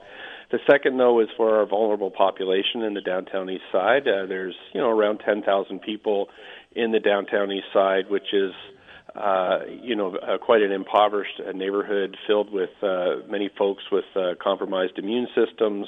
The 0.51 0.59
second, 0.69 0.97
though, 0.97 1.19
is 1.19 1.27
for 1.38 1.59
our 1.59 1.65
vulnerable 1.65 2.09
population 2.09 2.81
in 2.81 2.95
the 2.95 3.01
downtown 3.01 3.49
east 3.49 3.63
side. 3.71 4.07
Uh, 4.07 4.25
there's, 4.25 4.55
you 4.73 4.81
know, 4.81 4.89
around 4.89 5.19
10,000 5.23 5.79
people 5.79 6.29
in 6.71 6.91
the 6.91 6.99
downtown 6.99 7.51
east 7.51 7.67
side, 7.73 8.10
which 8.10 8.34
is, 8.34 8.51
uh, 9.15 9.60
you 9.82 9.95
know, 9.95 10.15
uh, 10.15 10.38
quite 10.38 10.62
an 10.62 10.71
impoverished 10.71 11.41
uh, 11.47 11.51
neighborhood 11.51 12.15
filled 12.27 12.51
with 12.51 12.69
uh, 12.84 13.17
many 13.27 13.49
folks 13.58 13.84
with 13.91 14.05
uh, 14.15 14.36
compromised 14.41 14.97
immune 14.97 15.27
systems. 15.36 15.88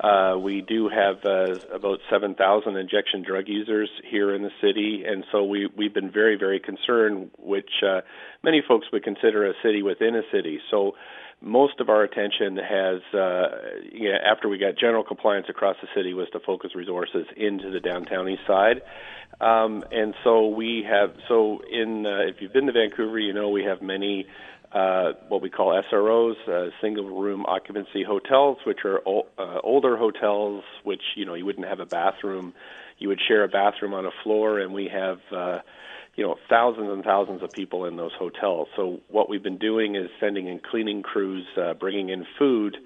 Uh, 0.00 0.36
we 0.40 0.60
do 0.60 0.88
have 0.88 1.24
uh, 1.24 1.54
about 1.72 2.00
7,000 2.10 2.76
injection 2.76 3.22
drug 3.22 3.44
users 3.46 3.88
here 4.10 4.34
in 4.34 4.42
the 4.42 4.50
city, 4.60 5.04
and 5.06 5.24
so 5.30 5.44
we, 5.44 5.68
we've 5.76 5.94
been 5.94 6.10
very, 6.10 6.36
very 6.36 6.58
concerned, 6.58 7.30
which 7.38 7.70
uh, 7.86 8.00
many 8.42 8.60
folks 8.66 8.86
would 8.92 9.04
consider 9.04 9.48
a 9.48 9.52
city 9.62 9.82
within 9.82 10.16
a 10.16 10.22
city. 10.32 10.58
So 10.70 10.96
most 11.44 11.78
of 11.80 11.88
our 11.88 12.02
attention 12.02 12.56
has, 12.56 13.00
uh, 13.12 13.48
you 13.92 14.10
know, 14.10 14.18
after 14.24 14.48
we 14.48 14.58
got 14.58 14.76
general 14.78 15.04
compliance 15.04 15.46
across 15.48 15.76
the 15.82 15.88
city, 15.94 16.14
was 16.14 16.28
to 16.32 16.40
focus 16.40 16.74
resources 16.74 17.26
into 17.36 17.70
the 17.70 17.80
downtown 17.80 18.28
east 18.28 18.42
side. 18.46 18.80
Um, 19.40 19.84
and 19.92 20.14
so 20.24 20.48
we 20.48 20.86
have, 20.88 21.14
so 21.28 21.60
in, 21.70 22.06
uh, 22.06 22.20
if 22.28 22.36
you've 22.40 22.52
been 22.52 22.66
to 22.66 22.72
Vancouver, 22.72 23.18
you 23.18 23.32
know 23.32 23.50
we 23.50 23.64
have 23.64 23.82
many 23.82 24.26
uh, 24.72 25.12
what 25.28 25.40
we 25.40 25.50
call 25.50 25.80
SROs, 25.92 26.34
uh, 26.48 26.70
single 26.80 27.08
room 27.08 27.44
occupancy 27.46 28.02
hotels, 28.02 28.58
which 28.66 28.80
are 28.84 29.00
o- 29.06 29.26
uh, 29.38 29.60
older 29.62 29.96
hotels, 29.96 30.64
which 30.82 31.02
you 31.14 31.24
know 31.24 31.34
you 31.34 31.46
wouldn't 31.46 31.68
have 31.68 31.78
a 31.78 31.86
bathroom, 31.86 32.52
you 32.98 33.08
would 33.08 33.20
share 33.26 33.44
a 33.44 33.48
bathroom 33.48 33.94
on 33.94 34.04
a 34.04 34.10
floor, 34.24 34.58
and 34.58 34.74
we 34.74 34.88
have 34.88 35.20
uh, 35.30 35.58
you 36.16 36.24
know 36.24 36.36
thousands 36.48 36.90
and 36.90 37.04
thousands 37.04 37.42
of 37.42 37.50
people 37.50 37.84
in 37.86 37.96
those 37.96 38.12
hotels. 38.18 38.68
So 38.76 39.00
what 39.08 39.28
we've 39.28 39.42
been 39.42 39.58
doing 39.58 39.96
is 39.96 40.10
sending 40.20 40.46
in 40.46 40.60
cleaning 40.60 41.02
crews, 41.02 41.46
uh, 41.56 41.74
bringing 41.74 42.08
in 42.08 42.26
food, 42.38 42.76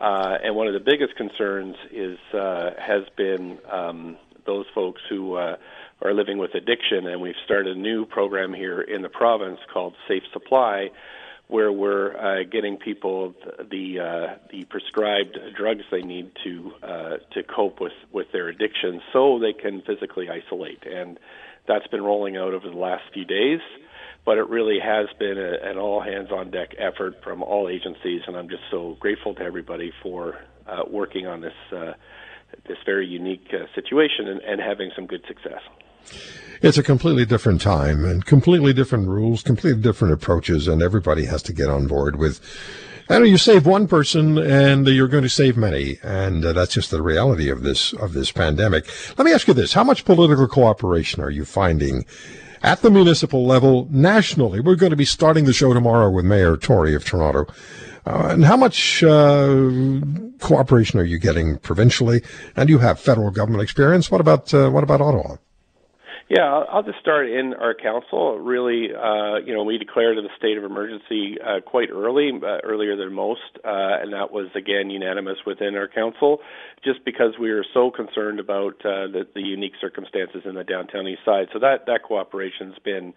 uh, 0.00 0.38
and 0.42 0.54
one 0.54 0.66
of 0.66 0.74
the 0.74 0.80
biggest 0.80 1.16
concerns 1.16 1.76
is 1.90 2.18
uh, 2.34 2.70
has 2.78 3.02
been 3.16 3.58
um, 3.70 4.16
those 4.44 4.66
folks 4.74 5.02
who 5.08 5.34
uh, 5.34 5.56
are 6.02 6.12
living 6.12 6.38
with 6.38 6.54
addiction, 6.54 7.06
and 7.06 7.20
we've 7.20 7.34
started 7.44 7.76
a 7.76 7.80
new 7.80 8.04
program 8.04 8.52
here 8.52 8.80
in 8.80 9.02
the 9.02 9.08
province 9.08 9.58
called 9.72 9.94
Safe 10.08 10.22
Supply 10.32 10.90
where 11.48 11.70
we're 11.70 12.16
uh, 12.16 12.42
getting 12.42 12.76
people 12.76 13.34
the 13.70 14.00
uh, 14.00 14.34
the 14.50 14.64
prescribed 14.64 15.38
drugs 15.56 15.82
they 15.90 16.02
need 16.02 16.30
to 16.42 16.72
uh, 16.82 17.16
to 17.32 17.42
cope 17.44 17.80
with 17.80 17.92
with 18.12 18.26
their 18.32 18.48
addiction, 18.48 19.00
so 19.12 19.38
they 19.38 19.52
can 19.52 19.80
physically 19.82 20.28
isolate. 20.28 20.84
And 20.84 21.18
that's 21.68 21.86
been 21.88 22.02
rolling 22.02 22.36
out 22.36 22.54
over 22.54 22.68
the 22.68 22.76
last 22.76 23.04
few 23.12 23.24
days. 23.24 23.60
But 24.24 24.38
it 24.38 24.48
really 24.48 24.78
has 24.82 25.06
been 25.20 25.38
a, 25.38 25.70
an 25.70 25.78
all 25.78 26.00
hands 26.00 26.30
on 26.32 26.50
deck 26.50 26.74
effort 26.78 27.22
from 27.22 27.42
all 27.42 27.68
agencies, 27.68 28.22
and 28.26 28.36
I'm 28.36 28.48
just 28.48 28.62
so 28.70 28.96
grateful 28.98 29.34
to 29.36 29.42
everybody 29.42 29.92
for 30.02 30.34
uh, 30.66 30.82
working 30.90 31.28
on 31.28 31.40
this 31.40 31.54
uh, 31.72 31.92
this 32.66 32.78
very 32.84 33.06
unique 33.06 33.46
uh, 33.52 33.66
situation 33.74 34.28
and, 34.28 34.40
and 34.40 34.60
having 34.60 34.90
some 34.96 35.06
good 35.06 35.22
success. 35.28 35.60
It's 36.62 36.78
a 36.78 36.82
completely 36.82 37.26
different 37.26 37.60
time 37.60 38.04
and 38.04 38.24
completely 38.24 38.72
different 38.72 39.08
rules, 39.08 39.42
completely 39.42 39.80
different 39.80 40.14
approaches, 40.14 40.66
and 40.68 40.82
everybody 40.82 41.26
has 41.26 41.42
to 41.44 41.52
get 41.52 41.68
on 41.68 41.86
board 41.86 42.16
with. 42.16 42.40
I 43.08 43.18
know 43.18 43.24
you 43.24 43.38
save 43.38 43.66
one 43.66 43.86
person 43.86 44.36
and 44.36 44.84
you're 44.88 45.06
going 45.06 45.22
to 45.22 45.28
save 45.28 45.56
many, 45.56 45.98
and 46.02 46.44
uh, 46.44 46.52
that's 46.52 46.74
just 46.74 46.90
the 46.90 47.02
reality 47.02 47.48
of 47.50 47.62
this 47.62 47.92
of 47.92 48.14
this 48.14 48.32
pandemic. 48.32 48.88
Let 49.16 49.26
me 49.26 49.32
ask 49.32 49.46
you 49.46 49.54
this: 49.54 49.74
How 49.74 49.84
much 49.84 50.04
political 50.04 50.48
cooperation 50.48 51.22
are 51.22 51.30
you 51.30 51.44
finding 51.44 52.04
at 52.62 52.82
the 52.82 52.90
municipal 52.90 53.46
level, 53.46 53.86
nationally? 53.90 54.58
We're 54.60 54.76
going 54.76 54.90
to 54.90 54.96
be 54.96 55.04
starting 55.04 55.44
the 55.44 55.52
show 55.52 55.72
tomorrow 55.72 56.10
with 56.10 56.24
Mayor 56.24 56.56
Tory 56.56 56.94
of 56.94 57.04
Toronto. 57.04 57.46
Uh, 58.06 58.28
and 58.30 58.44
how 58.44 58.56
much 58.56 59.02
uh, 59.02 60.00
cooperation 60.40 60.98
are 60.98 61.04
you 61.04 61.18
getting 61.18 61.58
provincially? 61.58 62.22
And 62.54 62.68
you 62.68 62.78
have 62.78 62.98
federal 62.98 63.30
government 63.30 63.62
experience. 63.62 64.10
What 64.10 64.20
about 64.20 64.52
uh, 64.54 64.70
what 64.70 64.84
about 64.84 65.00
Ottawa? 65.00 65.36
Yeah, 66.28 66.42
I'll 66.42 66.82
just 66.82 66.98
start 66.98 67.30
in 67.30 67.54
our 67.54 67.72
council. 67.72 68.36
Really, 68.40 68.88
uh, 68.92 69.36
you 69.46 69.54
know, 69.54 69.62
we 69.62 69.78
declared 69.78 70.18
a 70.18 70.22
state 70.36 70.58
of 70.58 70.64
emergency 70.64 71.36
uh, 71.40 71.60
quite 71.60 71.88
early, 71.90 72.32
uh, 72.34 72.58
earlier 72.64 72.96
than 72.96 73.12
most, 73.12 73.42
uh, 73.64 74.02
and 74.02 74.12
that 74.12 74.32
was 74.32 74.48
again 74.56 74.90
unanimous 74.90 75.38
within 75.46 75.76
our 75.76 75.86
council, 75.86 76.40
just 76.82 77.04
because 77.04 77.34
we 77.38 77.52
were 77.52 77.64
so 77.72 77.92
concerned 77.92 78.40
about 78.40 78.74
uh, 78.84 79.06
the, 79.06 79.24
the 79.36 79.40
unique 79.40 79.74
circumstances 79.80 80.42
in 80.44 80.56
the 80.56 80.64
downtown 80.64 81.06
east 81.06 81.20
side. 81.24 81.46
So 81.52 81.60
that 81.60 81.86
that 81.86 82.02
cooperation's 82.02 82.74
been 82.84 83.14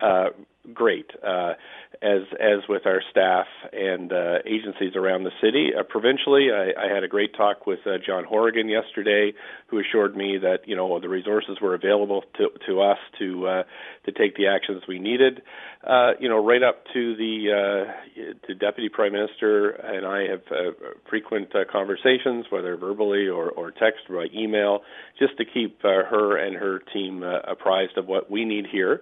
uh, 0.00 0.26
great, 0.74 1.10
uh, 1.22 1.54
as 2.02 2.22
as 2.40 2.68
with 2.68 2.86
our 2.86 3.00
staff 3.10 3.46
and 3.72 4.12
uh, 4.12 4.38
agencies 4.44 4.94
around 4.96 5.24
the 5.24 5.30
city. 5.42 5.70
Uh, 5.78 5.82
provincially, 5.82 6.48
I, 6.52 6.72
I 6.86 6.92
had 6.92 7.04
a 7.04 7.08
great 7.08 7.34
talk 7.34 7.66
with 7.66 7.80
uh, 7.86 7.98
John 8.04 8.24
Horgan 8.24 8.68
yesterday, 8.68 9.32
who 9.68 9.80
assured 9.80 10.16
me 10.16 10.38
that 10.38 10.66
you 10.66 10.76
know 10.76 11.00
the 11.00 11.08
resources 11.08 11.58
were 11.60 11.74
available 11.74 12.24
to 12.36 12.48
to 12.66 12.80
us 12.80 12.98
to 13.18 13.46
uh, 13.46 13.62
to 14.04 14.12
take 14.12 14.36
the 14.36 14.48
actions 14.48 14.82
we 14.88 14.98
needed. 14.98 15.42
Uh, 15.86 16.12
you 16.18 16.28
know, 16.28 16.44
right 16.44 16.62
up 16.62 16.84
to 16.92 17.16
the 17.16 17.86
uh, 17.86 18.32
the 18.48 18.54
deputy 18.54 18.88
prime 18.88 19.12
minister 19.12 19.70
and 19.70 20.04
I 20.04 20.30
have 20.30 20.42
uh, 20.50 20.72
frequent 21.08 21.54
uh, 21.54 21.60
conversations, 21.70 22.46
whether 22.50 22.76
verbally 22.76 23.28
or 23.28 23.50
or 23.50 23.70
text 23.70 24.00
or 24.10 24.16
by 24.16 24.26
email, 24.36 24.80
just 25.18 25.36
to 25.38 25.44
keep 25.44 25.78
uh, 25.84 26.04
her 26.10 26.36
and 26.36 26.56
her 26.56 26.80
team 26.92 27.22
uh, 27.22 27.40
apprised 27.50 27.96
of 27.96 28.06
what 28.06 28.30
we 28.30 28.44
need 28.44 28.66
here. 28.70 29.00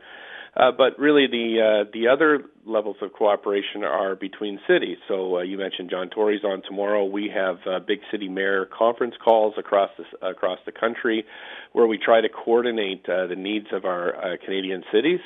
Uh, 0.56 0.70
but 0.76 0.98
really, 0.98 1.26
the 1.26 1.84
uh, 1.84 1.90
the 1.92 2.06
other 2.08 2.44
levels 2.64 2.96
of 3.02 3.12
cooperation 3.12 3.82
are 3.82 4.14
between 4.14 4.60
cities. 4.68 4.98
So 5.08 5.38
uh, 5.38 5.42
you 5.42 5.58
mentioned 5.58 5.90
John 5.90 6.10
Tory's 6.10 6.44
on 6.44 6.62
tomorrow. 6.62 7.04
We 7.04 7.30
have 7.34 7.56
uh, 7.66 7.80
big 7.80 7.98
city 8.10 8.28
mayor 8.28 8.66
conference 8.66 9.14
calls 9.22 9.54
across 9.58 9.90
the, 9.98 10.26
across 10.26 10.58
the 10.64 10.72
country, 10.72 11.24
where 11.72 11.86
we 11.86 11.98
try 11.98 12.20
to 12.20 12.28
coordinate 12.28 13.04
uh, 13.08 13.26
the 13.26 13.36
needs 13.36 13.66
of 13.72 13.84
our 13.84 14.14
uh, 14.16 14.36
Canadian 14.44 14.84
cities. 14.92 15.20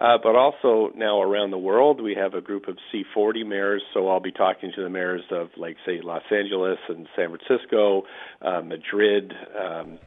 Uh, 0.00 0.18
but 0.20 0.34
also 0.34 0.90
now 0.96 1.22
around 1.22 1.52
the 1.52 1.58
world, 1.58 2.00
we 2.00 2.16
have 2.16 2.34
a 2.34 2.40
group 2.40 2.66
of 2.66 2.76
C40 2.92 3.46
mayors. 3.46 3.82
So 3.92 4.08
I'll 4.08 4.18
be 4.18 4.32
talking 4.32 4.72
to 4.74 4.82
the 4.82 4.90
mayors 4.90 5.22
of, 5.30 5.50
like, 5.56 5.76
say, 5.86 6.00
Los 6.02 6.24
Angeles 6.32 6.78
and 6.88 7.06
San 7.14 7.28
Francisco, 7.28 8.02
uh, 8.42 8.60
Madrid, 8.60 9.32
um, 9.56 9.98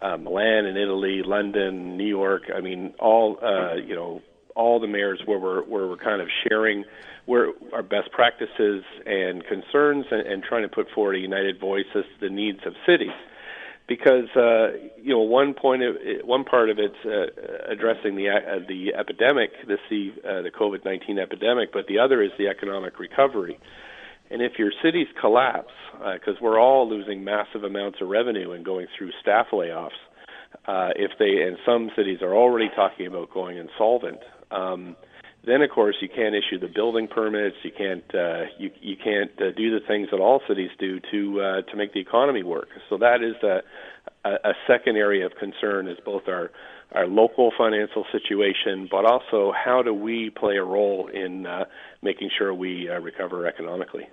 uh, 0.00 0.16
Milan 0.16 0.66
in 0.66 0.76
Italy, 0.76 1.22
London, 1.24 1.96
New 1.96 2.06
York. 2.06 2.44
I 2.54 2.60
mean, 2.60 2.94
all 2.98 3.38
uh, 3.42 3.74
you 3.74 3.94
know, 3.94 4.22
all 4.54 4.80
the 4.80 4.86
mayors 4.86 5.20
where 5.24 5.38
we're 5.38 5.62
where 5.62 5.86
we're 5.86 5.96
kind 5.96 6.20
of 6.20 6.28
sharing 6.46 6.84
where 7.26 7.48
our 7.72 7.82
best 7.82 8.12
practices 8.12 8.84
and 9.04 9.44
concerns, 9.46 10.06
and, 10.10 10.26
and 10.26 10.42
trying 10.44 10.62
to 10.62 10.68
put 10.68 10.86
forward 10.94 11.16
a 11.16 11.18
united 11.18 11.58
voice 11.58 11.86
as 11.94 12.04
to 12.04 12.28
the 12.28 12.30
needs 12.30 12.60
of 12.66 12.74
cities. 12.86 13.16
Because 13.88 14.28
uh, 14.34 14.72
you 15.00 15.12
know, 15.12 15.20
one 15.20 15.54
point 15.54 15.82
of 15.82 15.96
one 16.24 16.44
part 16.44 16.70
of 16.70 16.78
it's 16.78 16.96
uh, 17.04 17.70
addressing 17.70 18.16
the 18.16 18.28
uh, 18.30 18.58
the 18.66 18.94
epidemic, 18.94 19.50
the 19.66 19.76
uh, 20.24 20.42
the 20.42 20.50
COVID 20.50 20.84
nineteen 20.84 21.18
epidemic, 21.18 21.72
but 21.72 21.86
the 21.86 21.98
other 21.98 22.22
is 22.22 22.32
the 22.36 22.48
economic 22.48 22.98
recovery. 22.98 23.58
And 24.30 24.42
if 24.42 24.52
your 24.58 24.72
cities 24.82 25.06
collapse, 25.20 25.72
because 25.92 26.36
uh, 26.36 26.42
we're 26.42 26.60
all 26.60 26.88
losing 26.88 27.24
massive 27.24 27.64
amounts 27.64 27.98
of 28.00 28.08
revenue 28.08 28.52
and 28.52 28.64
going 28.64 28.86
through 28.96 29.10
staff 29.20 29.46
layoffs, 29.52 29.90
uh, 30.66 30.90
if 30.96 31.12
they 31.18 31.42
and 31.46 31.56
some 31.64 31.90
cities 31.96 32.18
are 32.22 32.34
already 32.34 32.68
talking 32.74 33.06
about 33.06 33.32
going 33.32 33.56
insolvent, 33.58 34.20
um, 34.50 34.96
then 35.44 35.62
of 35.62 35.70
course 35.70 35.96
you 36.00 36.08
can't 36.08 36.34
issue 36.34 36.58
the 36.58 36.72
building 36.72 37.06
permits. 37.06 37.56
You 37.62 37.70
can't 37.76 38.14
uh, 38.14 38.44
you 38.58 38.70
you 38.80 38.96
can't 38.96 39.30
uh, 39.40 39.52
do 39.56 39.78
the 39.78 39.84
things 39.86 40.08
that 40.10 40.18
all 40.18 40.40
cities 40.48 40.70
do 40.78 41.00
to 41.12 41.40
uh, 41.40 41.62
to 41.70 41.76
make 41.76 41.92
the 41.92 42.00
economy 42.00 42.42
work. 42.42 42.68
So 42.88 42.98
that 42.98 43.22
is 43.22 43.36
a, 43.42 43.62
a 44.24 44.54
second 44.66 44.96
area 44.96 45.24
of 45.26 45.32
concern 45.38 45.88
is 45.88 45.98
both 46.04 46.22
our 46.26 46.50
our 46.92 47.06
local 47.06 47.52
financial 47.56 48.04
situation, 48.12 48.88
but 48.90 49.04
also 49.04 49.52
how 49.52 49.82
do 49.82 49.92
we 49.92 50.30
play 50.30 50.56
a 50.56 50.64
role 50.64 51.08
in 51.08 51.46
uh, 51.46 51.64
making 52.02 52.30
sure 52.36 52.54
we 52.54 52.88
uh, 52.88 52.98
recover 53.00 53.46
economically. 53.46 54.08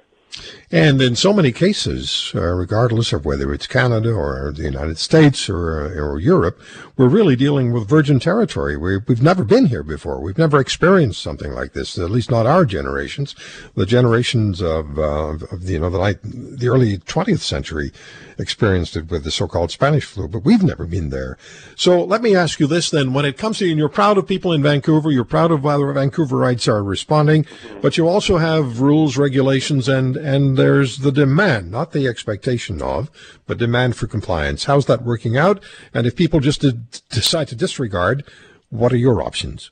And 0.72 1.00
in 1.02 1.16
so 1.16 1.34
many 1.34 1.52
cases, 1.52 2.32
uh, 2.34 2.42
regardless 2.42 3.14
of 3.14 3.26
whether 3.26 3.54
it's 3.54 3.68
Canada 3.68 4.12
or 4.12 4.52
the 4.52 4.64
United 4.64 4.98
States 4.98 5.48
or, 5.48 5.86
uh, 5.86 6.02
or 6.02 6.20
Europe, 6.20 6.60
we're 6.98 7.08
really 7.08 7.36
dealing 7.36 7.72
with 7.72 7.88
virgin 7.88 8.20
territory. 8.20 8.76
We, 8.76 8.94
have 8.94 9.22
never 9.22 9.44
been 9.44 9.68
here 9.68 9.84
before. 9.84 10.20
We've 10.20 10.38
never 10.38 10.60
experienced 10.60 11.22
something 11.22 11.52
like 11.52 11.74
this, 11.74 11.98
at 12.00 12.10
least 12.10 12.32
not 12.32 12.48
our 12.48 12.66
generations. 12.66 13.36
The 13.76 13.86
generations 13.86 14.62
of, 14.62 14.98
uh, 14.98 15.38
of 15.52 15.70
you 15.70 15.80
know, 15.80 15.92
the, 15.92 16.20
the 16.24 16.68
early 16.68 16.98
20th 16.98 17.42
century 17.42 17.92
experienced 18.38 18.96
it 18.96 19.10
with 19.10 19.24
the 19.24 19.32
so-called 19.32 19.72
Spanish 19.72 20.06
flu, 20.06 20.28
but 20.28 20.44
we've 20.44 20.64
never 20.64 20.86
been 20.86 21.10
there. 21.10 21.38
So 21.76 22.04
let 22.04 22.22
me 22.22 22.36
ask 22.36 22.60
you 22.60 22.68
this 22.68 22.90
then. 22.90 23.14
When 23.14 23.26
it 23.26 23.38
comes 23.38 23.60
to, 23.60 23.70
and 23.70 23.78
you're 23.78 23.90
proud 23.90 24.18
of 24.18 24.28
people 24.28 24.52
in 24.54 24.64
Vancouver, 24.64 25.12
you're 25.12 25.24
proud 25.24 25.52
of 25.52 25.62
how 25.62 25.78
the 25.78 25.86
Vancouverites 25.86 26.68
are 26.68 26.84
responding, 26.84 27.46
but 27.82 27.98
you 27.98 28.08
also 28.08 28.38
have 28.38 28.82
rules, 28.82 29.18
regulations, 29.18 29.88
and, 29.88 30.18
and 30.24 30.58
there's 30.58 31.00
the 31.00 31.12
demand, 31.12 31.72
not 31.72 31.92
the 31.92 32.08
expectation 32.08 32.82
of, 32.82 33.12
but 33.46 33.58
demand 33.58 33.96
for 33.96 34.08
compliance. 34.08 34.66
How's 34.66 34.86
that 34.88 35.04
working 35.04 35.38
out? 35.38 35.62
And 35.94 36.08
if 36.08 36.16
people 36.16 36.40
just 36.40 36.66
decide 37.10 37.48
to 37.50 37.56
disregard, 37.56 38.24
what 38.70 38.94
are 38.94 38.98
your 38.98 39.22
options? 39.22 39.72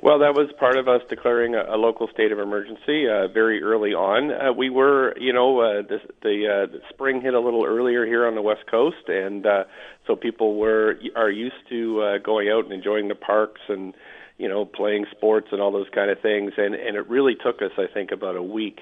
Well, 0.00 0.20
that 0.20 0.34
was 0.34 0.48
part 0.60 0.76
of 0.76 0.86
us 0.86 1.02
declaring 1.10 1.56
a, 1.56 1.74
a 1.74 1.76
local 1.76 2.06
state 2.08 2.30
of 2.30 2.38
emergency 2.38 3.08
uh, 3.08 3.26
very 3.26 3.60
early 3.62 3.94
on. 3.94 4.30
Uh, 4.30 4.52
we 4.52 4.70
were, 4.70 5.16
you 5.18 5.32
know, 5.32 5.58
uh, 5.58 5.82
the 5.82 5.98
the, 6.22 6.46
uh, 6.46 6.78
spring 6.90 7.20
hit 7.20 7.34
a 7.34 7.40
little 7.40 7.64
earlier 7.64 8.06
here 8.06 8.24
on 8.24 8.36
the 8.36 8.42
west 8.42 8.62
coast, 8.70 9.08
and 9.08 9.44
uh, 9.44 9.64
so 10.06 10.14
people 10.14 10.54
were 10.54 10.96
are 11.16 11.30
used 11.30 11.68
to 11.70 12.00
uh, 12.00 12.18
going 12.18 12.48
out 12.48 12.62
and 12.62 12.72
enjoying 12.72 13.08
the 13.08 13.16
parks 13.16 13.60
and 13.68 13.92
you 14.38 14.48
know 14.48 14.64
playing 14.64 15.04
sports 15.10 15.48
and 15.50 15.60
all 15.60 15.72
those 15.72 15.88
kind 15.92 16.12
of 16.12 16.20
things. 16.20 16.52
And 16.56 16.76
and 16.76 16.96
it 16.96 17.08
really 17.08 17.34
took 17.34 17.60
us, 17.60 17.72
I 17.76 17.92
think, 17.92 18.12
about 18.12 18.36
a 18.36 18.42
week 18.42 18.78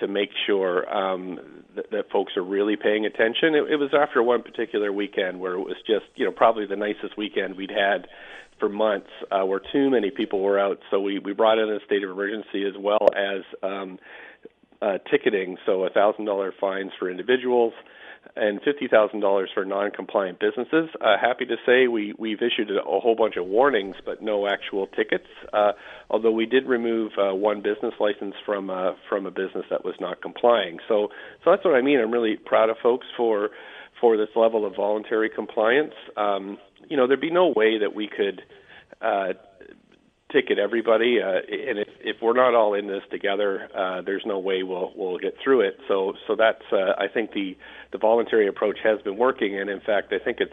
to 0.00 0.08
make 0.08 0.30
sure 0.46 0.88
um, 0.94 1.38
that, 1.76 1.90
that 1.90 2.10
folks 2.10 2.32
are 2.36 2.42
really 2.42 2.76
paying 2.76 3.06
attention. 3.06 3.54
It, 3.54 3.72
it 3.72 3.76
was 3.76 3.90
after 3.98 4.22
one 4.22 4.42
particular 4.42 4.92
weekend 4.92 5.40
where 5.40 5.54
it 5.54 5.60
was 5.60 5.76
just, 5.86 6.06
you 6.16 6.24
know, 6.24 6.32
probably 6.32 6.66
the 6.66 6.76
nicest 6.76 7.16
weekend 7.16 7.56
we'd 7.56 7.70
had 7.70 8.06
for 8.58 8.68
months, 8.68 9.10
uh, 9.30 9.44
where 9.44 9.60
too 9.72 9.90
many 9.90 10.10
people 10.10 10.40
were 10.40 10.58
out. 10.58 10.78
So 10.90 11.00
we 11.00 11.18
we 11.18 11.32
brought 11.32 11.58
in 11.58 11.68
a 11.70 11.78
state 11.86 12.02
of 12.02 12.10
emergency 12.10 12.64
as 12.66 12.74
well 12.78 13.06
as 13.16 13.42
um, 13.62 13.98
uh, 14.82 14.98
ticketing, 15.10 15.56
so 15.64 15.84
a 15.84 15.90
thousand 15.90 16.24
dollar 16.24 16.52
fines 16.60 16.92
for 16.98 17.10
individuals 17.10 17.72
and 18.36 18.60
$50,000 18.62 19.46
for 19.52 19.64
non-compliant 19.64 20.38
businesses. 20.38 20.88
Uh, 21.00 21.16
happy 21.20 21.44
to 21.46 21.56
say 21.66 21.88
we, 21.88 22.14
we've 22.18 22.40
issued 22.42 22.70
a, 22.70 22.82
whole 22.82 23.16
bunch 23.16 23.36
of 23.36 23.46
warnings, 23.46 23.96
but 24.04 24.22
no 24.22 24.46
actual 24.46 24.86
tickets. 24.86 25.26
Uh, 25.52 25.72
although 26.10 26.30
we 26.30 26.46
did 26.46 26.66
remove 26.66 27.12
uh, 27.18 27.34
one 27.34 27.62
business 27.62 27.94
license 28.00 28.34
from 28.44 28.70
uh, 28.70 28.92
from 29.08 29.26
a 29.26 29.30
business 29.30 29.64
that 29.70 29.84
was 29.84 29.94
not 30.00 30.20
complying. 30.22 30.78
So 30.88 31.08
so 31.44 31.50
that's 31.50 31.64
what 31.64 31.74
I 31.74 31.82
mean. 31.82 32.00
I'm 32.00 32.10
really 32.10 32.36
proud 32.36 32.70
of 32.70 32.76
folks 32.82 33.06
for 33.16 33.50
for 34.00 34.16
this 34.16 34.28
level 34.36 34.66
of 34.66 34.76
voluntary 34.76 35.30
compliance. 35.30 35.94
Um, 36.16 36.58
you 36.88 36.96
know, 36.96 37.06
there'd 37.06 37.20
be 37.20 37.30
no 37.30 37.52
way 37.54 37.78
that 37.78 37.94
we 37.94 38.08
could 38.08 38.42
uh, 39.00 39.34
ticket 40.32 40.58
everybody. 40.58 41.20
Uh, 41.22 41.38
and 41.38 41.78
if, 41.78 41.88
if 42.00 42.16
we're 42.22 42.34
not 42.34 42.54
all 42.54 42.74
in 42.74 42.86
this 42.86 43.02
together, 43.10 43.68
uh, 43.74 44.02
there's 44.02 44.24
no 44.26 44.38
way 44.38 44.62
we'll 44.62 44.92
we'll 44.96 45.18
get 45.18 45.34
through 45.42 45.62
it. 45.62 45.78
So 45.88 46.14
so 46.26 46.36
that's 46.36 46.62
uh, 46.72 46.94
I 46.98 47.08
think 47.12 47.32
the 47.32 47.56
the 47.92 47.98
voluntary 47.98 48.48
approach 48.48 48.78
has 48.82 49.00
been 49.02 49.16
working, 49.16 49.58
and 49.58 49.70
in 49.70 49.80
fact 49.80 50.12
I 50.12 50.18
think 50.18 50.38
it's 50.40 50.52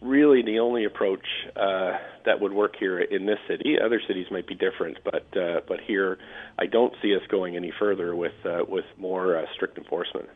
really 0.00 0.42
the 0.42 0.60
only 0.60 0.84
approach 0.84 1.26
uh, 1.56 1.98
that 2.24 2.40
would 2.40 2.52
work 2.52 2.76
here 2.78 2.98
in 3.00 3.26
this 3.26 3.38
city. 3.48 3.76
Other 3.84 4.00
cities 4.06 4.26
might 4.30 4.46
be 4.46 4.54
different, 4.54 4.98
but 5.04 5.36
uh, 5.36 5.60
but 5.66 5.80
here 5.80 6.18
I 6.58 6.66
don't 6.66 6.94
see 7.02 7.14
us 7.14 7.22
going 7.28 7.56
any 7.56 7.72
further 7.78 8.14
with 8.14 8.34
uh, 8.44 8.64
with 8.66 8.84
more 8.96 9.36
uh, 9.36 9.46
strict 9.54 9.78
enforcement. 9.78 10.28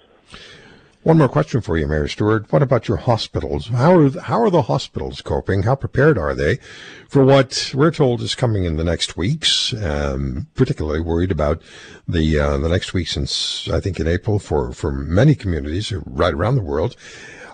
One 1.04 1.18
more 1.18 1.28
question 1.28 1.60
for 1.60 1.76
you, 1.76 1.88
Mayor 1.88 2.06
Stewart. 2.06 2.52
What 2.52 2.62
about 2.62 2.86
your 2.86 2.98
hospitals? 2.98 3.66
How 3.66 3.96
are 3.96 4.08
how 4.08 4.40
are 4.40 4.50
the 4.50 4.62
hospitals 4.62 5.20
coping? 5.20 5.64
How 5.64 5.74
prepared 5.74 6.16
are 6.16 6.32
they 6.32 6.60
for 7.08 7.24
what 7.24 7.72
we're 7.74 7.90
told 7.90 8.20
is 8.20 8.36
coming 8.36 8.62
in 8.62 8.76
the 8.76 8.84
next 8.84 9.16
weeks? 9.16 9.74
Um, 9.74 10.46
particularly 10.54 11.00
worried 11.00 11.32
about 11.32 11.60
the 12.06 12.38
uh, 12.38 12.56
the 12.58 12.68
next 12.68 12.94
week 12.94 13.08
since 13.08 13.68
I 13.68 13.80
think 13.80 13.98
in 13.98 14.06
April 14.06 14.38
for 14.38 14.70
for 14.72 14.92
many 14.92 15.34
communities 15.34 15.92
right 16.06 16.34
around 16.34 16.54
the 16.54 16.62
world. 16.62 16.94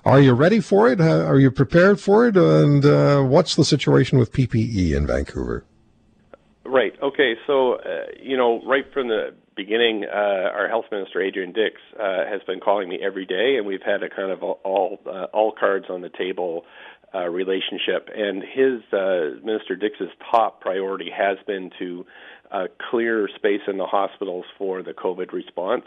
Are 0.04 0.20
you 0.20 0.34
ready 0.34 0.61
for 0.61 0.90
it? 0.90 1.00
Uh, 1.00 1.24
are 1.24 1.40
you 1.40 1.50
prepared 1.50 1.98
for 2.00 2.28
it? 2.28 2.37
And 2.37 2.84
uh, 2.84 3.22
what's 3.22 3.56
the 3.56 3.64
situation 3.64 4.18
with 4.18 4.30
PPE 4.30 4.94
in 4.94 5.06
Vancouver? 5.06 5.64
Right. 6.68 6.92
Okay. 7.02 7.35
So, 7.46 7.74
uh, 7.74 8.12
you 8.20 8.37
know, 8.37 8.61
right 8.66 8.85
from 8.92 9.09
the 9.09 9.35
beginning, 9.57 10.04
uh, 10.04 10.16
our 10.16 10.68
health 10.68 10.85
minister 10.92 11.22
Adrian 11.22 11.52
Dix 11.52 11.76
uh, 11.98 12.26
has 12.31 12.42
been 12.46 12.61
calling 12.61 12.90
me 12.90 12.98
every 13.02 13.24
day, 13.24 13.57
and 13.57 13.66
we've 13.66 13.83
had 13.85 14.02
a 14.02 14.11
kind 14.11 14.31
of 14.31 14.42
all 14.42 14.98
uh, 15.07 15.24
all 15.33 15.52
cards 15.59 15.87
on 15.88 16.02
the 16.02 16.11
table 16.11 16.64
uh, 17.14 17.26
relationship. 17.26 18.11
And 18.14 18.42
his 18.42 18.83
uh, 18.92 19.40
minister 19.42 19.76
Dix's 19.76 20.11
top 20.31 20.61
priority 20.61 21.11
has 21.11 21.38
been 21.46 21.70
to 21.78 22.04
uh, 22.52 22.64
clear 22.90 23.28
space 23.35 23.62
in 23.66 23.78
the 23.78 23.87
hospitals 23.87 24.44
for 24.59 24.83
the 24.83 24.92
COVID 24.92 25.33
response. 25.33 25.85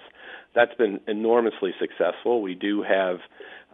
That's 0.56 0.74
been 0.76 1.00
enormously 1.08 1.74
successful. 1.80 2.42
We 2.42 2.56
do 2.56 2.82
have 2.82 3.18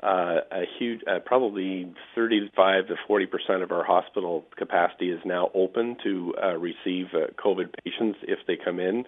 uh, 0.01 0.41
a 0.51 0.63
huge, 0.77 1.01
uh, 1.07 1.19
probably 1.25 1.91
35 2.13 2.87
to 2.87 2.95
40 3.07 3.25
percent 3.25 3.63
of 3.63 3.71
our 3.71 3.83
hospital 3.83 4.45
capacity 4.55 5.09
is 5.09 5.19
now 5.25 5.49
open 5.55 5.97
to 6.03 6.35
uh, 6.41 6.55
receive 6.55 7.07
uh, 7.13 7.27
COVID 7.43 7.73
patients 7.83 8.19
if 8.23 8.39
they 8.45 8.57
come 8.63 8.79
in. 8.79 9.05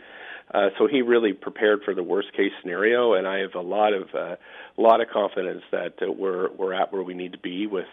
Uh, 0.51 0.69
so 0.79 0.87
he 0.87 1.03
really 1.03 1.33
prepared 1.33 1.83
for 1.83 1.93
the 1.93 2.01
worst 2.01 2.33
case 2.33 2.51
scenario, 2.61 3.13
and 3.13 3.27
I 3.27 3.39
have 3.39 3.53
a 3.53 3.61
lot 3.61 3.93
of 3.93 4.15
uh, 4.15 4.35
lot 4.77 4.99
of 4.99 5.09
confidence 5.09 5.61
that 5.71 5.93
we're 6.01 6.49
we're 6.53 6.73
at 6.73 6.91
where 6.91 7.03
we 7.03 7.13
need 7.13 7.33
to 7.33 7.37
be 7.39 7.67
with 7.67 7.85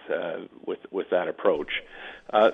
with 0.64 0.78
with 0.90 1.10
that 1.10 1.28
approach. 1.28 1.70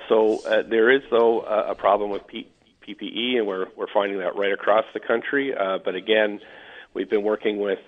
So 0.08 0.40
there 0.68 0.90
is 0.90 1.02
though 1.08 1.42
a 1.42 1.76
problem 1.76 2.10
with 2.10 2.26
P- 2.26 2.48
PPE, 2.84 3.38
and 3.38 3.46
we're 3.46 3.66
we're 3.76 3.92
finding 3.94 4.18
that 4.18 4.34
right 4.34 4.52
across 4.52 4.84
the 4.92 4.98
country. 4.98 5.54
But 5.56 5.94
again, 5.94 6.40
we've 6.94 7.08
been 7.08 7.22
working 7.22 7.60
with. 7.60 7.78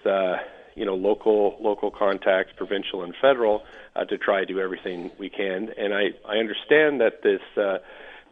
You 0.75 0.85
know 0.85 0.95
local 0.95 1.57
local 1.61 1.91
contacts, 1.91 2.53
provincial 2.57 3.03
and 3.03 3.15
federal, 3.21 3.63
uh, 3.95 4.05
to 4.05 4.19
try 4.19 4.41
to 4.41 4.47
do 4.47 4.61
everything 4.61 5.11
we 5.19 5.31
can. 5.31 5.71
And 5.77 5.95
I 5.95 6.11
I 6.27 6.39
understand 6.39 7.01
that 7.01 7.23
this. 7.23 7.43
Uh, 7.57 7.79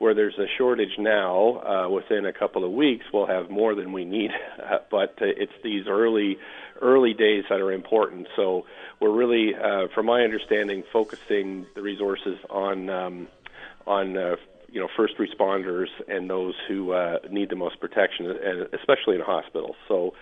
where 0.03 0.15
there's 0.15 0.37
a 0.37 0.47
shortage 0.59 0.99
now, 0.99 1.61
uh, 1.61 1.89
within 1.89 2.27
a 2.27 2.33
couple 2.33 2.65
of 2.65 2.73
weeks, 2.73 3.07
we'll 3.13 3.29
have 3.29 3.49
more 3.51 3.77
than 3.77 3.93
we 3.93 4.05
need. 4.05 4.31
Uh, 4.63 4.79
but 4.91 5.11
uh, 5.21 5.27
it's 5.27 5.53
these 5.65 5.87
early, 5.89 6.39
early 6.81 7.15
days 7.15 7.45
that 7.51 7.61
are 7.61 7.73
important. 7.73 8.29
So 8.37 8.65
we're 9.01 9.11
really, 9.11 9.55
uh, 9.55 9.89
from 9.93 10.07
my 10.07 10.23
understanding, 10.23 10.85
focusing 10.93 11.67
the 11.75 11.83
resources 11.83 12.39
on, 12.49 12.89
um, 12.89 13.29
on 13.87 14.17
uh, 14.17 14.37
you 14.73 14.81
know, 14.81 14.89
first 14.97 15.15
responders 15.19 15.89
and 16.09 16.29
those 16.29 16.55
who 16.67 16.93
uh, 16.93 17.19
need 17.31 17.51
the 17.51 17.57
most 17.57 17.79
protection, 17.79 18.27
and 18.27 18.69
especially 18.73 19.15
in 19.15 19.21
hospitals. 19.21 19.77
So 19.87 20.15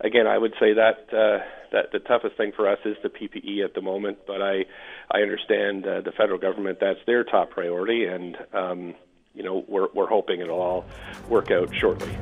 again, 0.00 0.26
I 0.26 0.38
would 0.38 0.54
say 0.60 0.74
that 0.74 1.12
uh, 1.12 1.44
that 1.72 1.92
the 1.92 1.98
toughest 1.98 2.36
thing 2.36 2.52
for 2.54 2.68
us 2.70 2.78
is 2.84 2.96
the 3.02 3.08
PPE 3.08 3.64
at 3.64 3.74
the 3.74 3.82
moment. 3.82 4.18
But 4.26 4.40
I 4.42 4.64
I 5.10 5.22
understand 5.22 5.86
uh, 5.86 6.00
the 6.02 6.12
federal 6.12 6.38
government 6.38 6.78
that's 6.80 7.00
their 7.06 7.24
top 7.24 7.50
priority, 7.50 8.04
and 8.06 8.36
um, 8.52 8.94
you 9.34 9.42
know 9.42 9.64
we're 9.66 9.88
we're 9.92 10.08
hoping 10.08 10.40
it'll 10.40 10.60
all 10.60 10.84
work 11.28 11.50
out 11.50 11.74
shortly. 11.74 12.16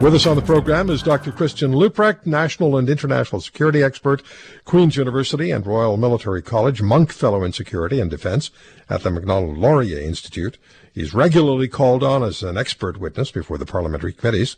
With 0.00 0.14
us 0.14 0.26
on 0.26 0.34
the 0.34 0.40
program 0.40 0.88
is 0.88 1.02
Dr. 1.02 1.30
Christian 1.30 1.72
Leuprecht, 1.72 2.24
national 2.24 2.78
and 2.78 2.88
international 2.88 3.42
security 3.42 3.82
expert, 3.82 4.22
Queen's 4.64 4.96
University 4.96 5.50
and 5.50 5.66
Royal 5.66 5.98
Military 5.98 6.40
College, 6.40 6.80
Munk 6.80 7.12
Fellow 7.12 7.44
in 7.44 7.52
Security 7.52 8.00
and 8.00 8.10
Defense 8.10 8.50
at 8.88 9.02
the 9.02 9.10
Macdonald 9.10 9.58
Laurier 9.58 10.00
Institute. 10.00 10.56
He's 10.94 11.12
regularly 11.12 11.68
called 11.68 12.02
on 12.02 12.22
as 12.22 12.42
an 12.42 12.56
expert 12.56 12.96
witness 12.96 13.30
before 13.30 13.58
the 13.58 13.66
parliamentary 13.66 14.14
committees, 14.14 14.56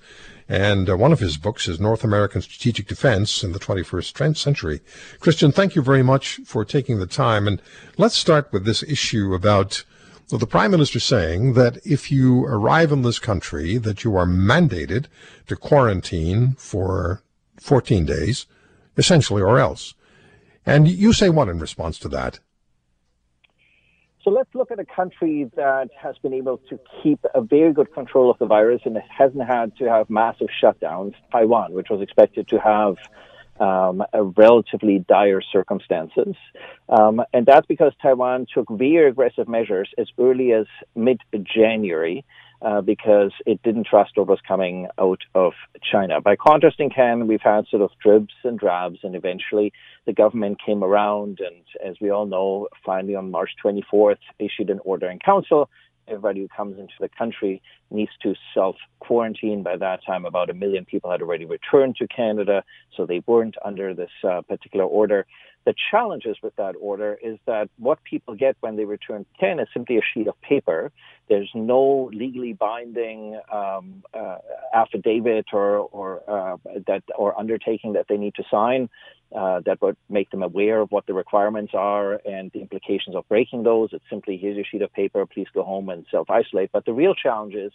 and 0.49 0.89
uh, 0.89 0.97
one 0.97 1.13
of 1.13 1.19
his 1.19 1.37
books 1.37 1.67
is 1.67 1.81
North 1.81 2.05
American 2.05 2.41
Strategic 2.41 2.87
Defense 2.87 3.43
in 3.43 3.51
the 3.51 3.59
21st 3.59 4.37
Century. 4.37 4.81
Christian, 5.19 5.51
thank 5.51 5.75
you 5.75 5.83
very 5.83 6.05
much 6.05 6.39
for 6.45 6.65
taking 6.65 7.01
the 7.01 7.07
time, 7.07 7.49
and 7.49 7.61
let's 7.99 8.17
start 8.17 8.53
with 8.53 8.65
this 8.65 8.85
issue 8.85 9.35
about 9.35 9.83
well, 10.31 10.39
the 10.39 10.47
Prime 10.47 10.71
Minister 10.71 11.01
saying 11.01 11.55
that 11.55 11.79
if 11.85 12.11
you 12.11 12.45
arrive 12.47 12.93
in 12.93 13.03
this 13.03 13.19
country, 13.19 13.77
that 13.79 14.05
you 14.05 14.17
are 14.17 14.27
mandated 14.27 15.07
to 15.49 15.57
quarantine 15.57 16.55
for 16.59 17.23
14 17.61 18.07
days, 18.07 18.47
essentially, 18.97 19.43
or 19.43 19.59
else. 19.59 19.95
And 20.65 20.89
you 20.89 21.13
say 21.13 21.29
what 21.29 21.49
in 21.49 21.59
response 21.59 21.99
to 22.01 22.09
that? 22.09 22.39
So 24.25 24.31
let's 24.31 24.55
look 24.55 24.71
at 24.71 24.79
a 24.79 24.85
country 24.85 25.51
that 25.57 25.91
has 26.01 26.17
been 26.19 26.33
able 26.33 26.59
to 26.71 26.79
keep 27.03 27.19
a 27.35 27.41
very 27.41 27.73
good 27.73 27.93
control 27.93 28.31
of 28.31 28.39
the 28.39 28.47
virus 28.47 28.83
and 28.85 28.97
hasn't 29.09 29.45
had 29.45 29.77
to 29.79 29.89
have 29.89 30.09
massive 30.09 30.47
shutdowns. 30.63 31.15
Taiwan, 31.33 31.73
which 31.73 31.89
was 31.91 32.01
expected 32.01 32.47
to 32.49 32.61
have 32.61 32.95
um, 33.61 34.03
relatively 34.37 35.05
dire 35.09 35.41
circumstances. 35.41 36.35
Um, 36.89 37.23
and 37.33 37.47
that's 37.47 37.67
because 37.67 37.93
Taiwan 38.01 38.47
took 38.53 38.69
very 38.71 39.09
aggressive 39.09 39.49
measures 39.49 39.91
as 39.99 40.09
early 40.19 40.53
as 40.53 40.67
mid 40.95 41.21
January 41.45 42.25
uh, 42.63 42.81
because 42.81 43.33
it 43.45 43.61
didn't 43.63 43.87
trust 43.87 44.13
what 44.15 44.29
was 44.29 44.39
coming 44.47 44.87
out 44.99 45.21
of 45.35 45.53
China. 45.91 46.21
By 46.21 46.37
contrast, 46.37 46.79
in 46.79 46.91
Canada, 46.91 47.27
we've 47.27 47.41
had 47.43 47.67
sort 47.69 47.83
of 47.83 47.91
dribs 48.01 48.35
and 48.45 48.59
drabs, 48.59 49.01
and 49.03 49.17
eventually 49.17 49.73
the 50.07 50.13
government 50.13 50.59
came 50.65 50.85
around, 50.85 51.41
and 51.41 51.65
as 51.85 51.97
we 52.01 52.11
all 52.11 52.27
know, 52.27 52.69
finally 52.85 53.17
on 53.17 53.31
March 53.31 53.51
24th, 53.65 54.19
issued 54.39 54.71
an 54.71 54.81
order 54.85 55.11
in 55.11 55.19
council. 55.19 55.69
Everybody 56.09 56.41
who 56.41 56.49
comes 56.49 56.79
into 56.79 56.95
the 57.01 57.09
country 57.09 57.63
needs 57.91 58.11
to 58.23 58.35
self 58.55 58.77
quarantine. 59.01 59.63
By 59.63 59.77
that 59.77 60.01
time, 60.05 60.25
about 60.25 60.51
a 60.51 60.55
million 60.55 60.85
people 60.85 61.11
had 61.11 61.23
already 61.23 61.45
returned 61.45 61.97
to 61.97 62.09
Canada, 62.09 62.65
so 62.97 63.07
they 63.07 63.23
weren't 63.27 63.57
under 63.65 63.95
this 63.95 64.11
uh, 64.29 64.43
particular 64.43 64.85
order. 64.85 65.27
The 65.65 65.75
challenges 65.91 66.37
with 66.43 66.57
that 66.57 66.75
order 66.81 67.19
is 67.23 67.39
that 67.47 67.71
what 67.79 68.03
people 68.03 68.35
get 68.35 68.57
when 68.61 68.77
they 68.77 68.85
return 68.85 69.25
to 69.25 69.31
Canada 69.39 69.63
is 69.63 69.69
simply 69.73 69.97
a 69.97 70.01
sheet 70.13 70.27
of 70.27 70.41
paper. 70.41 70.91
There's 71.29 71.51
no 71.55 72.11
legally 72.13 72.53
binding 72.53 73.41
um, 73.53 74.03
uh, 74.13 74.39
affidavit 74.75 75.47
or 75.53 75.79
or 75.79 76.23
uh, 76.29 76.57
that 76.89 77.05
or 77.17 77.39
undertaking 77.39 77.93
that 77.93 78.07
they 78.09 78.17
need 78.17 78.35
to 78.35 78.45
sign 78.51 78.89
uh, 79.35 79.61
that 79.65 79.81
would 79.81 79.97
make 80.11 80.31
them 80.31 80.43
aware 80.43 80.81
of 80.81 80.91
what 80.91 81.07
the 81.07 81.15
requirements 81.15 81.73
are 81.75 82.21
and 82.27 82.51
the 82.53 82.61
implications 82.61 83.15
of 83.15 83.27
breaking 83.29 83.63
those. 83.63 83.91
It's 83.93 84.05
simply 84.11 84.37
here's 84.37 84.57
your 84.57 84.65
sheet 84.65 84.83
of 84.83 84.93
paper, 84.93 85.25
please 85.27 85.47
go 85.55 85.63
home 85.63 85.89
and 85.89 86.05
self 86.11 86.29
isolate. 86.29 86.71
But 86.73 86.85
the 86.85 86.93
real 86.93 87.15
challenge 87.15 87.55
is 87.55 87.73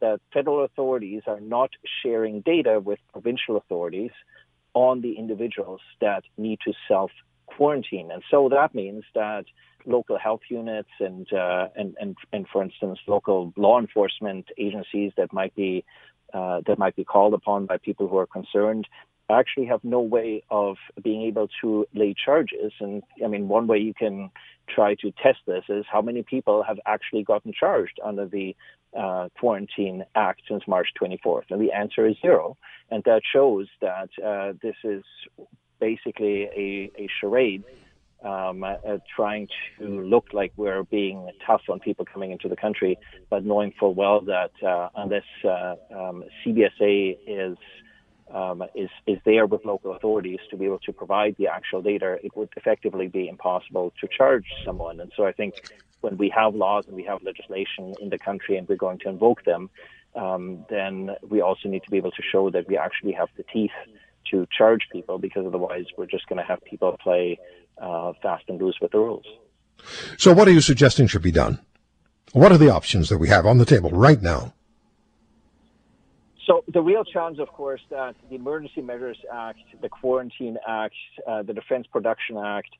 that 0.00 0.20
federal 0.34 0.64
authorities 0.64 1.22
are 1.26 1.40
not 1.40 1.70
sharing 2.02 2.40
data 2.42 2.78
with 2.78 2.98
provincial 3.12 3.56
authorities 3.56 4.10
on 4.74 5.00
the 5.00 5.12
individuals 5.18 5.80
that 6.00 6.22
need 6.36 6.58
to 6.64 6.72
self 6.88 7.10
quarantine. 7.46 8.10
And 8.10 8.22
so 8.30 8.48
that 8.48 8.74
means 8.74 9.04
that 9.14 9.44
local 9.84 10.18
health 10.18 10.42
units 10.48 10.88
and, 11.00 11.30
uh, 11.32 11.68
and, 11.76 11.96
and, 12.00 12.16
and, 12.32 12.46
for 12.48 12.62
instance, 12.62 12.98
local 13.06 13.52
law 13.56 13.78
enforcement 13.78 14.46
agencies 14.58 15.12
that 15.16 15.32
might 15.32 15.54
be 15.54 15.84
uh, 16.32 16.62
that 16.66 16.78
might 16.78 16.96
be 16.96 17.04
called 17.04 17.34
upon 17.34 17.66
by 17.66 17.76
people 17.76 18.08
who 18.08 18.16
are 18.16 18.26
concerned 18.26 18.88
actually 19.32 19.66
have 19.66 19.82
no 19.82 20.00
way 20.00 20.42
of 20.50 20.76
being 21.02 21.22
able 21.22 21.48
to 21.60 21.86
lay 21.94 22.14
charges. 22.14 22.72
And 22.80 23.02
I 23.24 23.28
mean, 23.28 23.48
one 23.48 23.66
way 23.66 23.78
you 23.78 23.94
can 23.94 24.30
try 24.68 24.94
to 24.96 25.12
test 25.22 25.38
this 25.46 25.64
is 25.68 25.84
how 25.90 26.02
many 26.02 26.22
people 26.22 26.62
have 26.62 26.78
actually 26.86 27.24
gotten 27.24 27.52
charged 27.52 27.98
under 28.04 28.26
the 28.26 28.56
uh, 28.98 29.28
Quarantine 29.38 30.04
Act 30.14 30.42
since 30.48 30.62
March 30.66 30.88
24th? 31.00 31.44
And 31.50 31.60
the 31.60 31.72
answer 31.72 32.06
is 32.06 32.16
zero. 32.20 32.56
And 32.90 33.02
that 33.04 33.22
shows 33.32 33.68
that 33.80 34.10
uh, 34.24 34.52
this 34.62 34.76
is 34.84 35.02
basically 35.80 36.44
a, 36.44 36.90
a 36.96 37.08
charade. 37.20 37.64
Um, 38.24 38.62
uh, 38.62 38.76
trying 39.16 39.48
to 39.80 39.84
look 39.84 40.26
like 40.32 40.52
we're 40.56 40.84
being 40.84 41.28
tough 41.44 41.62
on 41.68 41.80
people 41.80 42.04
coming 42.04 42.30
into 42.30 42.48
the 42.48 42.54
country, 42.54 42.96
but 43.28 43.44
knowing 43.44 43.72
full 43.80 43.94
well 43.94 44.20
that 44.20 44.52
uh, 44.64 44.90
unless 44.94 45.24
uh, 45.44 45.74
um, 45.92 46.22
CBSA 46.46 47.18
is 47.26 47.56
um, 48.30 48.62
is 48.74 48.90
is 49.06 49.18
there 49.24 49.46
with 49.46 49.64
local 49.64 49.94
authorities 49.94 50.40
to 50.50 50.56
be 50.56 50.64
able 50.64 50.78
to 50.80 50.92
provide 50.92 51.36
the 51.38 51.48
actual 51.48 51.82
data, 51.82 52.18
it 52.22 52.36
would 52.36 52.48
effectively 52.56 53.08
be 53.08 53.28
impossible 53.28 53.92
to 54.00 54.08
charge 54.08 54.46
someone. 54.64 55.00
And 55.00 55.12
so 55.16 55.26
I 55.26 55.32
think 55.32 55.54
when 56.00 56.16
we 56.16 56.28
have 56.30 56.54
laws 56.54 56.84
and 56.86 56.96
we 56.96 57.04
have 57.04 57.22
legislation 57.22 57.94
in 58.00 58.08
the 58.08 58.18
country 58.18 58.56
and 58.56 58.68
we're 58.68 58.76
going 58.76 58.98
to 59.00 59.08
invoke 59.08 59.44
them, 59.44 59.70
um, 60.14 60.64
then 60.68 61.10
we 61.28 61.40
also 61.40 61.68
need 61.68 61.82
to 61.84 61.90
be 61.90 61.96
able 61.96 62.10
to 62.12 62.22
show 62.22 62.50
that 62.50 62.68
we 62.68 62.76
actually 62.76 63.12
have 63.12 63.28
the 63.36 63.44
teeth 63.44 63.70
to 64.30 64.46
charge 64.56 64.82
people 64.90 65.18
because 65.18 65.46
otherwise 65.46 65.86
we're 65.96 66.06
just 66.06 66.26
going 66.26 66.38
to 66.38 66.44
have 66.44 66.62
people 66.64 66.96
play 67.02 67.38
uh, 67.80 68.12
fast 68.22 68.44
and 68.48 68.60
loose 68.60 68.76
with 68.80 68.92
the 68.92 68.98
rules. 68.98 69.26
So, 70.16 70.32
what 70.32 70.46
are 70.46 70.52
you 70.52 70.60
suggesting 70.60 71.06
should 71.06 71.22
be 71.22 71.32
done? 71.32 71.58
What 72.32 72.52
are 72.52 72.58
the 72.58 72.70
options 72.70 73.08
that 73.08 73.18
we 73.18 73.28
have 73.28 73.46
on 73.46 73.58
the 73.58 73.64
table 73.64 73.90
right 73.90 74.20
now? 74.20 74.54
So 76.46 76.64
the 76.72 76.80
real 76.80 77.04
challenge, 77.04 77.38
of 77.38 77.48
course, 77.48 77.80
that 77.90 78.16
the 78.28 78.34
Emergency 78.36 78.82
Measures 78.82 79.18
Act, 79.32 79.60
the 79.80 79.88
Quarantine 79.88 80.56
Act, 80.66 80.94
uh, 81.26 81.42
the 81.42 81.52
Defense 81.52 81.86
Production 81.90 82.36
Act, 82.36 82.70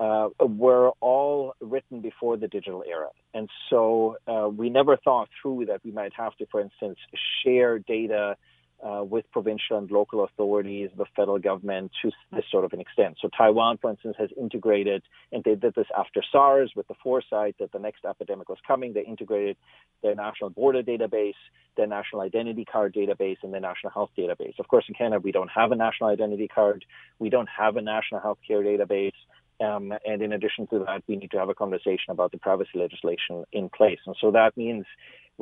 uh, 0.00 0.28
were 0.40 0.90
all 1.00 1.54
written 1.60 2.00
before 2.00 2.38
the 2.38 2.48
digital 2.48 2.82
era. 2.88 3.08
And 3.34 3.50
so 3.68 4.16
uh, 4.26 4.48
we 4.48 4.70
never 4.70 4.96
thought 4.96 5.28
through 5.40 5.66
that 5.66 5.80
we 5.84 5.90
might 5.90 6.12
have 6.14 6.34
to, 6.36 6.46
for 6.46 6.60
instance, 6.60 6.98
share 7.44 7.78
data 7.78 8.36
uh, 8.82 9.04
with 9.04 9.24
provincial 9.30 9.78
and 9.78 9.90
local 9.90 10.24
authorities, 10.24 10.90
the 10.96 11.04
federal 11.14 11.38
government 11.38 11.92
to 12.02 12.10
this 12.32 12.44
sort 12.50 12.64
of 12.64 12.72
an 12.72 12.80
extent. 12.80 13.16
So 13.20 13.28
Taiwan, 13.36 13.78
for 13.78 13.90
instance, 13.90 14.16
has 14.18 14.30
integrated, 14.36 15.02
and 15.30 15.44
they 15.44 15.54
did 15.54 15.74
this 15.74 15.86
after 15.96 16.22
SARS 16.32 16.72
with 16.74 16.88
the 16.88 16.94
foresight 17.02 17.56
that 17.60 17.72
the 17.72 17.78
next 17.78 18.04
epidemic 18.04 18.48
was 18.48 18.58
coming. 18.66 18.92
They 18.92 19.04
integrated 19.04 19.56
their 20.02 20.14
national 20.14 20.50
border 20.50 20.82
database, 20.82 21.34
their 21.76 21.86
national 21.86 22.22
identity 22.22 22.64
card 22.64 22.94
database, 22.94 23.36
and 23.42 23.52
their 23.52 23.60
national 23.60 23.92
health 23.92 24.10
database. 24.18 24.58
Of 24.58 24.66
course, 24.68 24.84
in 24.88 24.94
Canada, 24.94 25.20
we 25.22 25.32
don't 25.32 25.50
have 25.50 25.70
a 25.70 25.76
national 25.76 26.10
identity 26.10 26.48
card. 26.48 26.84
We 27.18 27.30
don't 27.30 27.48
have 27.48 27.76
a 27.76 27.82
national 27.82 28.20
health 28.20 28.38
care 28.46 28.62
database. 28.62 29.12
Um, 29.60 29.92
and 30.04 30.22
in 30.22 30.32
addition 30.32 30.66
to 30.68 30.80
that, 30.80 31.04
we 31.06 31.16
need 31.16 31.30
to 31.30 31.38
have 31.38 31.48
a 31.48 31.54
conversation 31.54 32.10
about 32.10 32.32
the 32.32 32.38
privacy 32.38 32.70
legislation 32.74 33.44
in 33.52 33.68
place. 33.68 34.00
And 34.06 34.16
so 34.20 34.32
that 34.32 34.56
means 34.56 34.84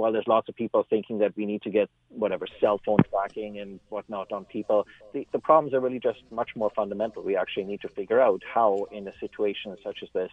while 0.00 0.12
there's 0.12 0.26
lots 0.26 0.48
of 0.48 0.56
people 0.56 0.86
thinking 0.88 1.18
that 1.18 1.36
we 1.36 1.44
need 1.46 1.62
to 1.62 1.70
get 1.70 1.88
whatever 2.08 2.46
cell 2.60 2.80
phone 2.84 2.98
tracking 3.10 3.58
and 3.58 3.80
whatnot 3.90 4.32
on 4.32 4.44
people, 4.46 4.86
the, 5.12 5.26
the 5.32 5.38
problems 5.38 5.74
are 5.74 5.80
really 5.80 6.00
just 6.00 6.20
much 6.30 6.50
more 6.56 6.70
fundamental. 6.74 7.22
We 7.22 7.36
actually 7.36 7.64
need 7.64 7.82
to 7.82 7.88
figure 7.88 8.20
out 8.20 8.42
how, 8.54 8.86
in 8.90 9.06
a 9.06 9.12
situation 9.20 9.76
such 9.84 9.98
as 10.02 10.08
this, 10.14 10.30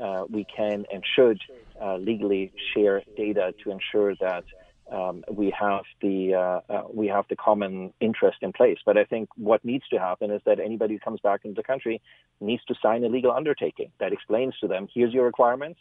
uh, 0.00 0.24
we 0.30 0.44
can 0.44 0.84
and 0.92 1.02
should 1.16 1.40
uh, 1.82 1.96
legally 1.96 2.52
share 2.72 3.02
data 3.16 3.54
to 3.64 3.70
ensure 3.70 4.14
that 4.16 4.44
um, 4.92 5.24
we 5.30 5.52
have 5.58 5.82
the 6.00 6.34
uh, 6.34 6.72
uh, 6.72 6.82
we 6.92 7.08
have 7.08 7.26
the 7.28 7.36
common 7.36 7.92
interest 8.00 8.38
in 8.42 8.52
place. 8.52 8.78
But 8.86 8.96
I 8.96 9.04
think 9.04 9.28
what 9.36 9.64
needs 9.64 9.86
to 9.88 9.98
happen 9.98 10.30
is 10.30 10.40
that 10.46 10.60
anybody 10.60 10.94
who 10.94 11.00
comes 11.00 11.20
back 11.20 11.40
into 11.44 11.56
the 11.60 11.62
country 11.62 12.00
needs 12.40 12.64
to 12.68 12.74
sign 12.80 13.04
a 13.04 13.08
legal 13.08 13.32
undertaking 13.32 13.90
that 14.00 14.12
explains 14.12 14.54
to 14.60 14.68
them: 14.68 14.88
here's 14.94 15.12
your 15.12 15.26
requirements, 15.26 15.80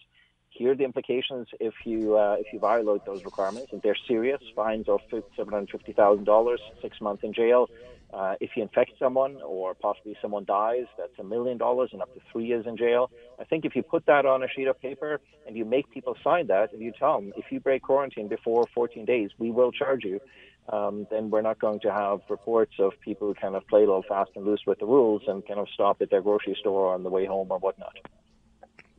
here 0.49 0.71
are 0.71 0.75
the 0.75 0.83
implications 0.83 1.47
if 1.59 1.73
you 1.85 2.17
uh, 2.17 2.35
if 2.39 2.47
you 2.51 2.59
violate 2.59 3.05
those 3.05 3.23
requirements. 3.23 3.69
If 3.71 3.81
they're 3.83 3.97
serious, 4.07 4.41
fines 4.55 4.89
of 4.89 5.01
seven 5.09 5.53
hundred 5.53 5.69
fifty 5.71 5.93
thousand 5.93 6.25
dollars, 6.25 6.59
six 6.81 6.99
months 7.01 7.23
in 7.23 7.33
jail. 7.33 7.69
Uh, 8.13 8.35
if 8.39 8.51
you 8.55 8.63
infect 8.63 8.91
someone 8.97 9.37
or 9.45 9.73
possibly 9.73 10.15
someone 10.21 10.45
dies, 10.45 10.85
that's 10.97 11.11
a 11.19 11.23
million 11.23 11.57
dollars 11.57 11.89
and 11.91 12.01
up 12.01 12.13
to 12.13 12.21
three 12.31 12.45
years 12.45 12.65
in 12.65 12.77
jail. 12.77 13.11
I 13.37 13.43
think 13.43 13.65
if 13.65 13.75
you 13.75 13.83
put 13.83 14.05
that 14.05 14.25
on 14.25 14.43
a 14.43 14.47
sheet 14.47 14.67
of 14.67 14.79
paper 14.79 15.19
and 15.45 15.57
you 15.57 15.65
make 15.65 15.91
people 15.91 16.15
sign 16.23 16.47
that, 16.47 16.71
and 16.71 16.81
you 16.81 16.93
tell 16.97 17.19
them 17.19 17.33
if 17.35 17.51
you 17.51 17.59
break 17.59 17.81
quarantine 17.83 18.29
before 18.29 18.65
14 18.73 19.03
days, 19.03 19.31
we 19.37 19.51
will 19.51 19.73
charge 19.73 20.05
you. 20.05 20.21
Um, 20.69 21.07
then 21.11 21.29
we're 21.29 21.41
not 21.41 21.59
going 21.59 21.79
to 21.81 21.91
have 21.91 22.21
reports 22.29 22.73
of 22.79 22.93
people 23.01 23.27
who 23.27 23.33
kind 23.33 23.55
of 23.55 23.65
play 23.67 23.83
a 23.83 23.85
little 23.85 24.03
fast 24.07 24.31
and 24.35 24.45
loose 24.45 24.61
with 24.65 24.79
the 24.79 24.85
rules 24.85 25.23
and 25.27 25.45
kind 25.45 25.59
of 25.59 25.67
stop 25.73 26.01
at 26.01 26.09
their 26.09 26.21
grocery 26.21 26.57
store 26.59 26.93
on 26.93 27.03
the 27.03 27.09
way 27.09 27.25
home 27.25 27.47
or 27.49 27.59
whatnot. 27.59 27.97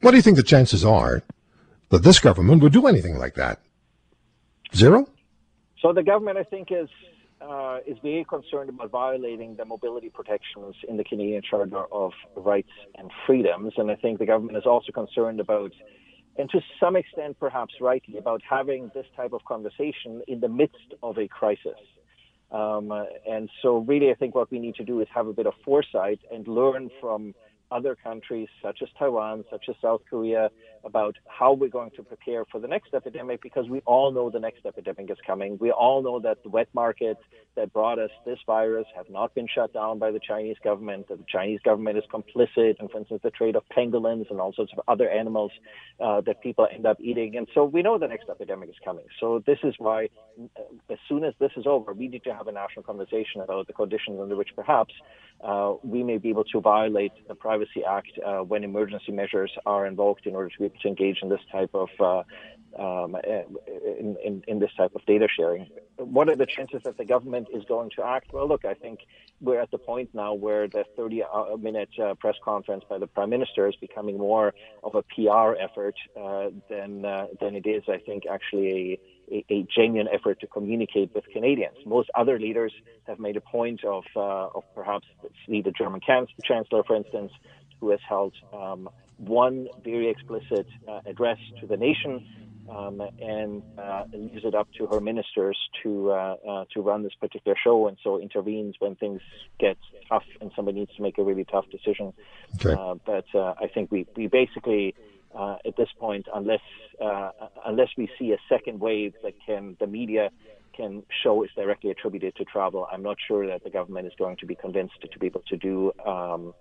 What 0.00 0.12
do 0.12 0.16
you 0.16 0.22
think 0.22 0.36
the 0.36 0.42
chances 0.42 0.84
are 0.84 1.22
that 1.90 2.02
this 2.02 2.18
government 2.18 2.62
would 2.62 2.72
do 2.72 2.86
anything 2.86 3.18
like 3.18 3.34
that? 3.34 3.60
Zero? 4.74 5.06
So 5.80 5.92
the 5.92 6.02
government, 6.02 6.38
I 6.38 6.42
think, 6.44 6.68
is 6.70 6.88
uh, 7.40 7.78
is 7.86 7.96
very 8.02 8.24
concerned 8.28 8.68
about 8.68 8.90
violating 8.90 9.54
the 9.56 9.64
mobility 9.64 10.08
protections 10.08 10.74
in 10.88 10.96
the 10.96 11.04
Canadian 11.04 11.42
Charter 11.48 11.84
of 11.92 12.12
Rights 12.36 12.72
and 12.96 13.10
Freedoms, 13.26 13.74
and 13.76 13.90
I 13.90 13.94
think 13.94 14.18
the 14.18 14.26
government 14.26 14.58
is 14.58 14.66
also 14.66 14.90
concerned 14.92 15.38
about, 15.38 15.72
and 16.36 16.50
to 16.50 16.60
some 16.80 16.96
extent, 16.96 17.38
perhaps 17.38 17.74
rightly, 17.80 18.18
about 18.18 18.42
having 18.48 18.90
this 18.92 19.06
type 19.16 19.32
of 19.32 19.44
conversation 19.44 20.22
in 20.26 20.40
the 20.40 20.48
midst 20.48 20.94
of 21.02 21.16
a 21.18 21.28
crisis. 21.28 21.78
Um, 22.50 22.92
and 23.28 23.48
so, 23.62 23.78
really, 23.78 24.10
I 24.10 24.14
think 24.14 24.34
what 24.34 24.50
we 24.50 24.58
need 24.58 24.74
to 24.76 24.84
do 24.84 25.00
is 25.00 25.06
have 25.14 25.26
a 25.28 25.32
bit 25.32 25.46
of 25.46 25.54
foresight 25.64 26.20
and 26.32 26.48
learn 26.48 26.90
from 27.00 27.34
other 27.70 27.96
countries 27.96 28.48
such 28.62 28.78
as 28.82 28.88
Taiwan, 28.98 29.44
such 29.50 29.66
as 29.68 29.74
South 29.82 30.02
Korea, 30.08 30.50
about 30.84 31.16
how 31.26 31.52
we're 31.52 31.68
going 31.68 31.90
to 31.96 32.02
prepare 32.02 32.44
for 32.50 32.60
the 32.60 32.68
next 32.68 32.94
epidemic 32.94 33.42
because 33.42 33.68
we 33.68 33.80
all 33.80 34.12
know 34.12 34.30
the 34.30 34.38
next 34.38 34.64
epidemic 34.64 35.10
is 35.10 35.18
coming. 35.26 35.58
We 35.60 35.70
all 35.70 36.02
know 36.02 36.20
that 36.20 36.42
the 36.42 36.48
wet 36.48 36.68
markets 36.72 37.20
that 37.56 37.72
brought 37.72 37.98
us 37.98 38.10
this 38.24 38.38
virus 38.46 38.86
have 38.96 39.10
not 39.10 39.34
been 39.34 39.48
shut 39.52 39.72
down 39.72 39.98
by 39.98 40.10
the 40.10 40.20
Chinese 40.20 40.56
government, 40.62 41.08
that 41.08 41.18
the 41.18 41.24
Chinese 41.28 41.60
government 41.64 41.98
is 41.98 42.04
complicit 42.12 42.80
in, 42.80 42.88
for 42.88 42.98
instance, 42.98 43.20
the 43.22 43.30
trade 43.30 43.56
of 43.56 43.64
pangolins 43.76 44.30
and 44.30 44.40
all 44.40 44.52
sorts 44.52 44.72
of 44.72 44.80
other 44.86 45.08
animals 45.10 45.50
uh, 46.00 46.20
that 46.22 46.40
people 46.40 46.68
end 46.72 46.86
up 46.86 46.98
eating. 47.00 47.36
And 47.36 47.48
so 47.54 47.64
we 47.64 47.82
know 47.82 47.98
the 47.98 48.08
next 48.08 48.28
epidemic 48.28 48.68
is 48.68 48.76
coming. 48.84 49.04
So 49.20 49.42
this 49.46 49.58
is 49.64 49.74
why, 49.78 50.08
uh, 50.40 50.62
as 50.90 50.98
soon 51.08 51.24
as 51.24 51.34
this 51.40 51.50
is 51.56 51.66
over, 51.66 51.92
we 51.92 52.08
need 52.08 52.24
to 52.24 52.34
have 52.34 52.46
a 52.46 52.52
national 52.52 52.84
conversation 52.84 53.40
about 53.42 53.66
the 53.66 53.72
conditions 53.72 54.18
under 54.20 54.36
which 54.36 54.50
perhaps 54.54 54.94
uh, 55.42 55.74
we 55.82 56.02
may 56.02 56.18
be 56.18 56.30
able 56.30 56.44
to 56.44 56.60
violate 56.60 57.12
the 57.28 57.34
Privacy 57.58 57.84
Act 57.84 58.18
uh, 58.24 58.38
when 58.38 58.62
emergency 58.64 59.12
measures 59.12 59.50
are 59.66 59.86
invoked 59.86 60.26
in 60.26 60.34
order 60.34 60.48
to 60.48 60.58
be 60.58 60.64
able 60.66 60.78
to 60.80 60.88
engage 60.88 61.18
in 61.22 61.28
this 61.28 61.40
type 61.50 61.70
of 61.74 61.88
uh, 61.98 62.22
um, 62.78 63.14
uh, 63.14 63.18
in, 63.98 64.16
in, 64.24 64.44
in, 64.46 64.58
this 64.58 64.70
type 64.76 64.94
of 64.94 65.04
data 65.06 65.26
sharing. 65.34 65.66
What 65.96 66.28
are 66.28 66.36
the 66.36 66.46
chances 66.46 66.82
that 66.84 66.98
the 66.98 67.04
government 67.04 67.48
is 67.52 67.64
going 67.64 67.90
to 67.96 68.04
act? 68.04 68.32
Well, 68.32 68.46
look, 68.46 68.64
I 68.64 68.74
think 68.74 69.00
we're 69.40 69.60
at 69.60 69.70
the 69.70 69.78
point 69.78 70.10
now 70.12 70.34
where 70.34 70.68
the 70.68 70.84
30-minute 70.96 71.88
uh, 71.98 72.14
press 72.14 72.36
conference 72.44 72.84
by 72.88 72.98
the 72.98 73.06
prime 73.06 73.30
minister 73.30 73.66
is 73.68 73.74
becoming 73.76 74.18
more 74.18 74.54
of 74.84 74.94
a 74.94 75.02
PR 75.02 75.56
effort 75.58 75.96
uh, 76.16 76.50
than 76.68 77.02
than 77.40 77.56
it 77.56 77.66
is, 77.66 77.82
I 77.88 77.98
think, 77.98 78.24
actually 78.30 78.70
a 78.70 79.00
a, 79.30 79.44
a, 79.50 79.66
genuine 79.74 80.08
effort 80.12 80.40
to 80.40 80.46
communicate 80.46 81.14
with 81.14 81.24
Canadians. 81.32 81.76
Most 81.84 82.10
other 82.14 82.38
leaders 82.38 82.72
have 83.06 83.18
made 83.18 83.36
a 83.36 83.40
point 83.40 83.84
of, 83.84 84.04
uh, 84.16 84.48
of 84.54 84.64
perhaps 84.74 85.06
the 85.46 85.72
German 85.76 86.00
chancellor, 86.44 86.82
for 86.84 86.96
instance, 86.96 87.32
who 87.80 87.90
has 87.90 88.00
held 88.08 88.34
um, 88.52 88.88
one 89.18 89.68
very 89.84 90.08
explicit 90.08 90.66
uh, 90.88 91.00
address 91.06 91.38
to 91.60 91.66
the 91.66 91.76
nation 91.76 92.24
um, 92.68 93.00
and 93.20 93.62
uh, 93.78 94.04
leaves 94.12 94.44
it 94.44 94.54
up 94.54 94.68
to 94.76 94.86
her 94.86 95.00
ministers 95.00 95.56
to 95.82 96.10
uh, 96.10 96.36
uh, 96.46 96.64
to 96.74 96.80
run 96.80 97.02
this 97.02 97.14
particular 97.18 97.56
show, 97.62 97.88
and 97.88 97.96
so 98.02 98.20
intervenes 98.20 98.74
when 98.78 98.94
things 98.96 99.20
get 99.58 99.78
tough 100.08 100.24
and 100.40 100.50
somebody 100.54 100.80
needs 100.80 100.94
to 100.96 101.02
make 101.02 101.18
a 101.18 101.22
really 101.22 101.44
tough 101.44 101.64
decision. 101.70 102.12
Okay. 102.56 102.78
Uh, 102.78 102.94
but 103.06 103.24
uh, 103.34 103.54
I 103.60 103.68
think 103.68 103.90
we 103.90 104.06
we 104.16 104.26
basically 104.26 104.94
uh, 105.36 105.56
at 105.66 105.76
this 105.76 105.88
point, 105.98 106.26
unless 106.34 106.60
uh, 107.02 107.30
unless 107.66 107.88
we 107.96 108.08
see 108.18 108.32
a 108.32 108.38
second 108.48 108.80
wave 108.80 109.14
that 109.22 109.34
can 109.44 109.76
the 109.80 109.86
media 109.86 110.30
can 110.74 111.02
show 111.22 111.42
is 111.42 111.50
directly 111.56 111.90
attributed 111.90 112.34
to 112.36 112.44
travel, 112.44 112.86
I'm 112.90 113.02
not 113.02 113.16
sure 113.26 113.46
that 113.46 113.64
the 113.64 113.70
government 113.70 114.06
is 114.06 114.12
going 114.18 114.36
to 114.38 114.46
be 114.46 114.54
convinced 114.54 114.94
to 115.10 115.18
be 115.18 115.26
able 115.26 115.42
to 115.48 115.56
do. 115.56 115.92
Um, 116.06 116.54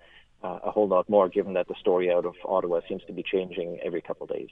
uh, 0.44 0.60
a 0.64 0.72
whole 0.72 0.88
lot 0.88 1.10
more, 1.10 1.28
given 1.30 1.54
that 1.54 1.68
the 1.68 1.74
story 1.80 2.12
out 2.12 2.26
of 2.26 2.36
Ottawa 2.46 2.82
seems 2.88 3.04
to 3.06 3.14
be 3.14 3.24
changing 3.24 3.80
every 3.84 4.02
couple 4.02 4.26
of 4.26 4.30
days. 4.30 4.50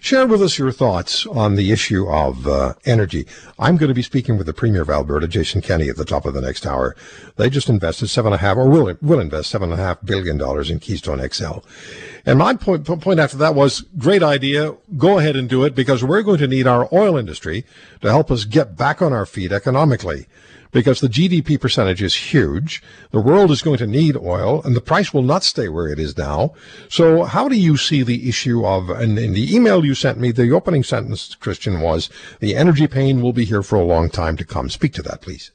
Share 0.00 0.26
with 0.26 0.40
us 0.40 0.58
your 0.58 0.70
thoughts 0.70 1.26
on 1.26 1.56
the 1.56 1.72
issue 1.72 2.08
of 2.08 2.46
uh, 2.46 2.74
energy. 2.84 3.26
I'm 3.58 3.76
going 3.76 3.88
to 3.88 3.94
be 3.94 4.02
speaking 4.02 4.38
with 4.38 4.46
the 4.46 4.52
Premier 4.52 4.82
of 4.82 4.90
Alberta, 4.90 5.26
Jason 5.26 5.60
Kenney, 5.60 5.88
at 5.88 5.96
the 5.96 6.04
top 6.04 6.24
of 6.24 6.34
the 6.34 6.40
next 6.40 6.66
hour. 6.66 6.94
They 7.36 7.50
just 7.50 7.68
invested 7.68 8.08
seven 8.08 8.32
and 8.32 8.40
a 8.40 8.42
half, 8.44 8.56
or 8.56 8.68
will 8.68 8.96
will 9.02 9.20
invest 9.20 9.50
seven 9.50 9.72
and 9.72 9.80
a 9.80 9.84
half 9.84 10.04
billion 10.04 10.38
dollars 10.38 10.70
in 10.70 10.78
Keystone 10.78 11.26
XL. 11.28 11.58
And 12.24 12.38
my 12.38 12.54
point 12.54 12.84
point 12.84 13.18
after 13.18 13.36
that 13.38 13.56
was 13.56 13.82
great 13.98 14.22
idea. 14.22 14.76
Go 14.96 15.18
ahead 15.18 15.34
and 15.34 15.48
do 15.48 15.64
it 15.64 15.74
because 15.74 16.04
we're 16.04 16.22
going 16.22 16.38
to 16.38 16.48
need 16.48 16.66
our 16.68 16.88
oil 16.92 17.16
industry 17.16 17.64
to 18.02 18.08
help 18.08 18.30
us 18.30 18.44
get 18.44 18.76
back 18.76 19.02
on 19.02 19.12
our 19.12 19.26
feet 19.26 19.50
economically 19.50 20.26
because 20.74 21.00
the 21.00 21.08
GDP 21.08 21.58
percentage 21.58 22.02
is 22.02 22.32
huge. 22.32 22.82
The 23.12 23.20
world 23.20 23.52
is 23.52 23.62
going 23.62 23.78
to 23.78 23.86
need 23.86 24.16
oil 24.16 24.60
and 24.64 24.74
the 24.74 24.80
price 24.80 25.14
will 25.14 25.22
not 25.22 25.44
stay 25.44 25.68
where 25.68 25.88
it 25.88 26.00
is 26.00 26.18
now. 26.18 26.52
So 26.88 27.22
how 27.22 27.48
do 27.48 27.56
you 27.56 27.76
see 27.76 28.02
the 28.02 28.28
issue 28.28 28.66
of, 28.66 28.90
and 28.90 29.16
in 29.16 29.32
the 29.34 29.54
email 29.54 29.84
you 29.84 29.94
sent 29.94 30.18
me, 30.18 30.32
the 30.32 30.50
opening 30.50 30.82
sentence, 30.82 31.36
Christian, 31.36 31.80
was 31.80 32.10
the 32.40 32.56
energy 32.56 32.88
pain 32.88 33.22
will 33.22 33.32
be 33.32 33.44
here 33.44 33.62
for 33.62 33.76
a 33.76 33.84
long 33.84 34.10
time 34.10 34.36
to 34.36 34.44
come. 34.44 34.68
Speak 34.68 34.92
to 34.94 35.02
that, 35.02 35.22
please. 35.22 35.52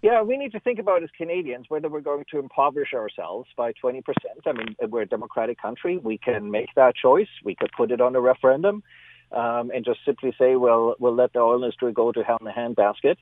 Yeah, 0.00 0.22
we 0.22 0.36
need 0.36 0.52
to 0.52 0.60
think 0.60 0.78
about 0.78 1.02
as 1.02 1.10
Canadians 1.18 1.66
whether 1.68 1.88
we're 1.88 2.00
going 2.00 2.24
to 2.30 2.38
impoverish 2.38 2.94
ourselves 2.94 3.48
by 3.56 3.72
20%. 3.82 4.02
I 4.46 4.52
mean, 4.52 4.76
we're 4.88 5.02
a 5.02 5.06
democratic 5.06 5.60
country. 5.60 5.98
We 5.98 6.18
can 6.18 6.52
make 6.52 6.68
that 6.76 6.94
choice. 6.94 7.28
We 7.42 7.56
could 7.56 7.70
put 7.76 7.90
it 7.90 8.00
on 8.00 8.14
a 8.14 8.20
referendum 8.20 8.84
um, 9.32 9.72
and 9.74 9.84
just 9.84 10.00
simply 10.04 10.32
say, 10.38 10.54
well, 10.54 10.94
we'll 11.00 11.16
let 11.16 11.32
the 11.32 11.40
oil 11.40 11.64
industry 11.64 11.92
go 11.92 12.12
to 12.12 12.22
hell 12.22 12.38
in 12.40 12.46
a 12.46 12.52
handbasket. 12.52 13.16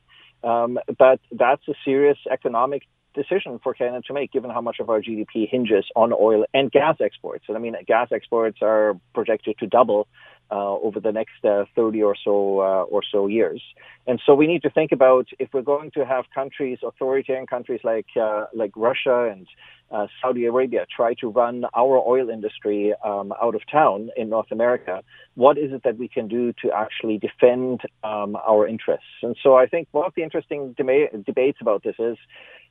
Um, 0.44 0.78
but 0.98 1.20
that's 1.32 1.66
a 1.68 1.74
serious 1.84 2.18
economic 2.30 2.82
decision 3.14 3.60
for 3.62 3.74
Canada 3.74 4.02
to 4.06 4.12
make, 4.12 4.32
given 4.32 4.50
how 4.50 4.60
much 4.60 4.76
of 4.80 4.90
our 4.90 5.00
GDP 5.00 5.48
hinges 5.48 5.86
on 5.96 6.12
oil 6.12 6.44
and 6.52 6.70
gas 6.70 6.96
exports. 7.00 7.44
And 7.48 7.56
I 7.56 7.60
mean, 7.60 7.76
gas 7.86 8.08
exports 8.12 8.58
are 8.60 8.98
projected 9.14 9.56
to 9.60 9.66
double 9.66 10.08
uh, 10.50 10.74
over 10.76 11.00
the 11.00 11.12
next 11.12 11.44
uh, 11.44 11.64
30 11.74 12.02
or 12.02 12.14
so 12.22 12.60
uh, 12.60 12.82
or 12.84 13.02
so 13.10 13.26
years. 13.26 13.62
And 14.06 14.20
so 14.24 14.34
we 14.34 14.46
need 14.46 14.62
to 14.62 14.70
think 14.70 14.92
about 14.92 15.26
if 15.38 15.48
we're 15.52 15.62
going 15.62 15.90
to 15.92 16.04
have 16.04 16.24
countries, 16.34 16.78
authoritarian 16.82 17.46
countries 17.46 17.80
like 17.84 18.06
uh, 18.20 18.46
like 18.54 18.72
Russia 18.76 19.30
and 19.32 19.46
uh, 19.90 20.06
Saudi 20.20 20.44
Arabia 20.46 20.86
try 20.94 21.14
to 21.14 21.28
run 21.28 21.64
our 21.74 21.98
oil 21.98 22.28
industry 22.28 22.94
um, 23.04 23.32
out 23.40 23.54
of 23.54 23.62
town 23.70 24.10
in 24.16 24.28
North 24.28 24.50
America, 24.50 25.02
what 25.34 25.56
is 25.56 25.72
it 25.72 25.82
that 25.84 25.98
we 25.98 26.08
can 26.08 26.26
do 26.26 26.52
to 26.62 26.70
actually 26.72 27.18
defend 27.18 27.80
um, 28.02 28.36
our 28.48 28.66
interests? 28.66 29.06
And 29.22 29.36
so 29.42 29.56
I 29.56 29.66
think 29.66 29.88
one 29.92 30.06
of 30.06 30.12
the 30.16 30.22
interesting 30.22 30.74
deba- 30.78 31.24
debates 31.24 31.58
about 31.60 31.82
this 31.84 31.96
is 31.98 32.16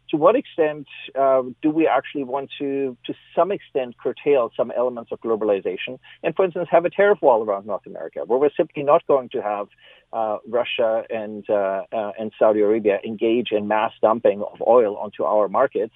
to 0.09 0.17
what 0.17 0.35
extent 0.35 0.87
uh, 1.19 1.43
do 1.61 1.69
we 1.69 1.87
actually 1.87 2.23
want 2.23 2.51
to, 2.59 2.97
to 3.05 3.13
some 3.35 3.51
extent, 3.51 3.97
curtail 3.97 4.51
some 4.55 4.71
elements 4.75 5.11
of 5.11 5.19
globalization, 5.21 5.99
and 6.23 6.35
for 6.35 6.45
instance, 6.45 6.67
have 6.71 6.85
a 6.85 6.89
tariff 6.89 7.21
wall 7.21 7.43
around 7.43 7.65
North 7.65 7.85
America, 7.85 8.21
where 8.25 8.39
we're 8.39 8.49
simply 8.55 8.83
not 8.83 9.05
going 9.07 9.29
to 9.29 9.41
have 9.41 9.67
uh, 10.11 10.37
Russia 10.47 11.03
and 11.09 11.49
uh, 11.49 11.83
uh 11.91 12.11
and 12.19 12.31
Saudi 12.37 12.59
Arabia 12.59 12.99
engage 13.03 13.51
in 13.51 13.67
mass 13.67 13.91
dumping 14.01 14.43
of 14.43 14.61
oil 14.67 14.95
onto 14.97 15.23
our 15.23 15.47
markets, 15.47 15.93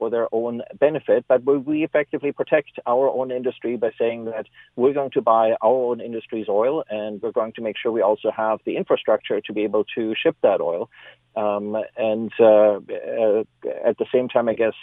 for 0.00 0.10
their 0.10 0.26
own 0.32 0.62
benefit, 0.80 1.26
but 1.28 1.44
we 1.44 1.84
effectively 1.84 2.32
protect 2.32 2.72
our 2.86 3.08
own 3.08 3.30
industry 3.30 3.76
by 3.76 3.90
saying 3.98 4.24
that 4.24 4.46
we're 4.74 4.94
going 4.94 5.10
to 5.12 5.20
buy 5.20 5.50
our 5.60 5.90
own 5.90 6.00
industry's 6.00 6.48
oil 6.48 6.82
and 6.88 7.20
we're 7.22 7.30
going 7.40 7.52
to 7.52 7.60
make 7.60 7.76
sure 7.80 7.92
we 7.92 8.00
also 8.00 8.30
have 8.34 8.58
the 8.64 8.76
infrastructure 8.76 9.40
to 9.42 9.52
be 9.52 9.62
able 9.62 9.84
to 9.94 10.14
ship 10.20 10.36
that 10.42 10.60
oil. 10.62 10.88
Um, 11.36 11.76
and 11.98 12.32
uh, 12.40 12.76
uh, 12.76 13.44
at 13.84 13.98
the 13.98 14.06
same 14.12 14.28
time, 14.28 14.48
I 14.48 14.54
guess, 14.54 14.78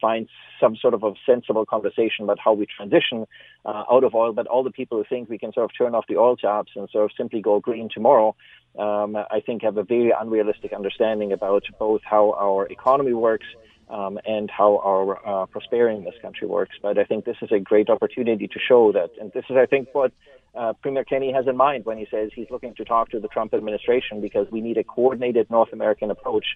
find 0.00 0.28
some 0.60 0.76
sort 0.76 0.94
of 0.94 1.02
a 1.02 1.12
sensible 1.26 1.66
conversation 1.66 2.22
about 2.22 2.38
how 2.38 2.52
we 2.52 2.66
transition 2.66 3.26
uh, 3.64 3.82
out 3.90 4.04
of 4.04 4.14
oil. 4.14 4.32
But 4.32 4.46
all 4.46 4.62
the 4.62 4.70
people 4.70 4.98
who 4.98 5.04
think 5.08 5.28
we 5.28 5.38
can 5.38 5.52
sort 5.52 5.64
of 5.64 5.70
turn 5.76 5.94
off 5.96 6.04
the 6.08 6.16
oil 6.16 6.36
taps 6.36 6.72
and 6.76 6.88
sort 6.90 7.04
of 7.06 7.10
simply 7.16 7.40
go 7.40 7.58
green 7.58 7.88
tomorrow, 7.92 8.36
um, 8.78 9.16
I 9.16 9.40
think 9.44 9.62
have 9.62 9.78
a 9.78 9.82
very 9.82 10.12
unrealistic 10.18 10.72
understanding 10.72 11.32
about 11.32 11.64
both 11.78 12.02
how 12.04 12.34
our 12.38 12.66
economy 12.66 13.14
works 13.14 13.46
um, 13.88 14.18
and 14.24 14.50
how 14.50 14.78
our 14.84 15.26
uh, 15.26 15.46
prosperity 15.46 15.96
in 15.96 16.04
this 16.04 16.14
country 16.22 16.46
works. 16.46 16.76
But 16.82 16.98
I 16.98 17.04
think 17.04 17.24
this 17.24 17.36
is 17.42 17.50
a 17.52 17.58
great 17.58 17.90
opportunity 17.90 18.46
to 18.46 18.58
show 18.58 18.92
that, 18.92 19.10
and 19.20 19.32
this 19.32 19.44
is, 19.50 19.56
I 19.56 19.66
think, 19.66 19.88
what 19.92 20.12
uh, 20.54 20.72
Premier 20.82 21.04
Kenney 21.04 21.32
has 21.32 21.46
in 21.48 21.56
mind 21.56 21.84
when 21.84 21.98
he 21.98 22.06
says 22.10 22.30
he's 22.34 22.46
looking 22.50 22.74
to 22.76 22.84
talk 22.84 23.10
to 23.10 23.20
the 23.20 23.28
Trump 23.28 23.54
administration 23.54 24.20
because 24.20 24.46
we 24.50 24.60
need 24.60 24.78
a 24.78 24.84
coordinated 24.84 25.50
North 25.50 25.72
American 25.72 26.10
approach 26.10 26.46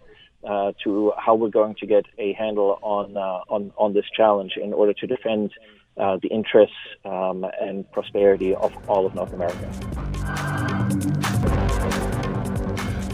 uh, 0.48 0.72
to 0.84 1.12
how 1.18 1.34
we're 1.34 1.48
going 1.48 1.74
to 1.80 1.86
get 1.86 2.04
a 2.18 2.32
handle 2.34 2.78
on 2.82 3.16
uh, 3.16 3.40
on 3.48 3.72
on 3.76 3.94
this 3.94 4.04
challenge 4.16 4.52
in 4.56 4.72
order 4.72 4.92
to 4.92 5.06
defend 5.06 5.50
uh, 5.96 6.16
the 6.22 6.28
interests 6.28 6.76
um, 7.04 7.44
and 7.60 7.90
prosperity 7.90 8.54
of 8.54 8.72
all 8.88 9.04
of 9.04 9.14
North 9.14 9.32
America. 9.32 10.87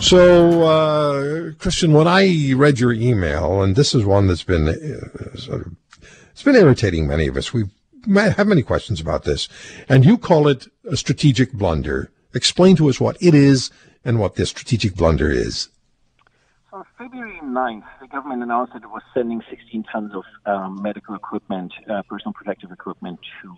So, 0.04 0.64
uh, 0.64 1.52
Christian, 1.58 1.94
when 1.94 2.06
I 2.06 2.52
read 2.52 2.78
your 2.78 2.92
email, 2.92 3.62
and 3.62 3.74
this 3.74 3.94
is 3.94 4.04
one 4.04 4.26
that's 4.26 4.42
been 4.42 4.68
uh, 4.68 5.34
sort 5.34 5.62
of, 5.62 5.76
it's 6.30 6.42
been 6.42 6.56
irritating 6.56 7.06
many 7.06 7.26
of 7.26 7.38
us. 7.38 7.54
We 7.54 7.64
have 8.14 8.46
many 8.46 8.60
questions 8.60 9.00
about 9.00 9.24
this, 9.24 9.48
and 9.88 10.04
you 10.04 10.18
call 10.18 10.46
it 10.46 10.68
a 10.84 10.98
strategic 10.98 11.54
blunder. 11.54 12.10
Explain 12.34 12.76
to 12.76 12.90
us 12.90 13.00
what 13.00 13.16
it 13.22 13.34
is 13.34 13.70
and 14.04 14.18
what 14.18 14.34
this 14.34 14.50
strategic 14.50 14.94
blunder 14.94 15.30
is. 15.30 15.70
On 16.74 16.84
February 16.98 17.40
9th, 17.42 17.84
the 18.02 18.08
government 18.08 18.42
announced 18.42 18.74
that 18.74 18.82
it 18.82 18.90
was 18.90 19.02
sending 19.14 19.40
16 19.48 19.84
tons 19.90 20.12
of 20.14 20.24
um, 20.44 20.82
medical 20.82 21.14
equipment, 21.14 21.72
uh, 21.88 22.02
personal 22.02 22.34
protective 22.34 22.70
equipment, 22.70 23.20
to 23.40 23.56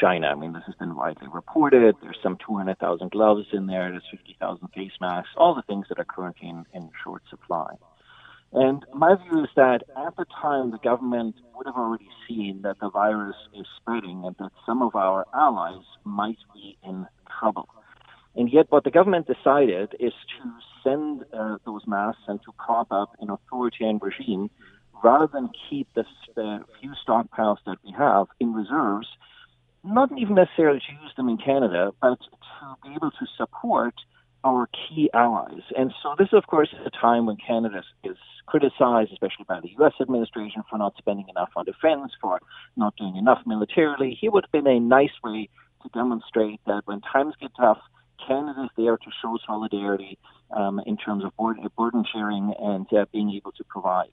China. 0.00 0.28
I 0.28 0.34
mean, 0.34 0.52
this 0.52 0.62
has 0.66 0.74
been 0.76 0.94
widely 0.94 1.28
reported. 1.32 1.94
There's 2.02 2.18
some 2.22 2.38
200,000 2.46 3.10
gloves 3.10 3.46
in 3.52 3.66
there. 3.66 3.90
There's 3.90 4.02
50,000 4.10 4.68
face 4.74 4.92
masks, 5.00 5.30
all 5.36 5.54
the 5.54 5.62
things 5.62 5.86
that 5.88 5.98
are 5.98 6.04
currently 6.04 6.48
in, 6.48 6.66
in 6.74 6.90
short 7.02 7.22
supply. 7.30 7.74
And 8.52 8.84
my 8.92 9.14
view 9.14 9.44
is 9.44 9.50
that 9.54 9.82
at 9.96 10.16
the 10.16 10.26
time, 10.40 10.72
the 10.72 10.78
government 10.78 11.36
would 11.54 11.66
have 11.66 11.76
already 11.76 12.08
seen 12.28 12.62
that 12.62 12.80
the 12.80 12.90
virus 12.90 13.36
is 13.54 13.66
spreading 13.76 14.24
and 14.24 14.34
that 14.38 14.50
some 14.66 14.82
of 14.82 14.96
our 14.96 15.26
allies 15.32 15.84
might 16.04 16.38
be 16.52 16.76
in 16.84 17.06
trouble. 17.38 17.68
And 18.34 18.52
yet, 18.52 18.66
what 18.70 18.84
the 18.84 18.90
government 18.90 19.26
decided 19.26 19.94
is 20.00 20.12
to 20.12 20.52
send 20.82 21.24
uh, 21.32 21.58
those 21.64 21.82
masks 21.86 22.22
and 22.26 22.40
to 22.42 22.52
prop 22.52 22.90
up 22.90 23.14
an 23.20 23.30
authoritarian 23.30 23.98
regime 24.02 24.50
rather 25.02 25.28
than 25.32 25.50
keep 25.68 25.88
the, 25.94 26.04
the 26.34 26.60
few 26.80 26.92
stockpiles 27.06 27.58
that 27.66 27.78
we 27.84 27.92
have 27.96 28.26
in 28.40 28.52
reserves 28.52 29.08
not 29.82 30.10
even 30.18 30.34
necessarily 30.34 30.80
to 30.80 30.92
use 30.92 31.12
them 31.16 31.28
in 31.28 31.38
Canada, 31.38 31.92
but 32.00 32.18
to 32.20 32.76
be 32.82 32.94
able 32.94 33.10
to 33.10 33.26
support 33.36 33.94
our 34.44 34.68
key 34.68 35.10
allies. 35.12 35.62
And 35.76 35.92
so 36.02 36.14
this, 36.18 36.28
of 36.32 36.46
course, 36.46 36.68
is 36.72 36.86
a 36.86 36.90
time 36.90 37.26
when 37.26 37.36
Canada 37.36 37.82
is 38.04 38.16
criticized, 38.46 39.12
especially 39.12 39.44
by 39.46 39.60
the 39.60 39.70
U.S. 39.78 39.92
administration, 40.00 40.62
for 40.68 40.78
not 40.78 40.94
spending 40.98 41.26
enough 41.28 41.50
on 41.56 41.64
defense, 41.64 42.12
for 42.20 42.40
not 42.76 42.96
doing 42.96 43.16
enough 43.16 43.40
militarily. 43.46 44.16
Here 44.18 44.30
would 44.30 44.44
have 44.44 44.52
been 44.52 44.66
a 44.66 44.80
nice 44.80 45.12
way 45.22 45.48
to 45.82 45.88
demonstrate 45.90 46.60
that 46.66 46.82
when 46.86 47.00
times 47.00 47.34
get 47.40 47.50
tough, 47.58 47.78
Canada 48.26 48.64
is 48.64 48.70
there 48.76 48.96
to 48.96 49.10
show 49.22 49.38
solidarity 49.46 50.18
um, 50.54 50.80
in 50.86 50.96
terms 50.96 51.24
of 51.24 51.32
burden 51.76 52.04
sharing 52.12 52.54
and 52.58 52.86
uh, 52.92 53.06
being 53.12 53.30
able 53.34 53.52
to 53.52 53.64
provide. 53.64 54.10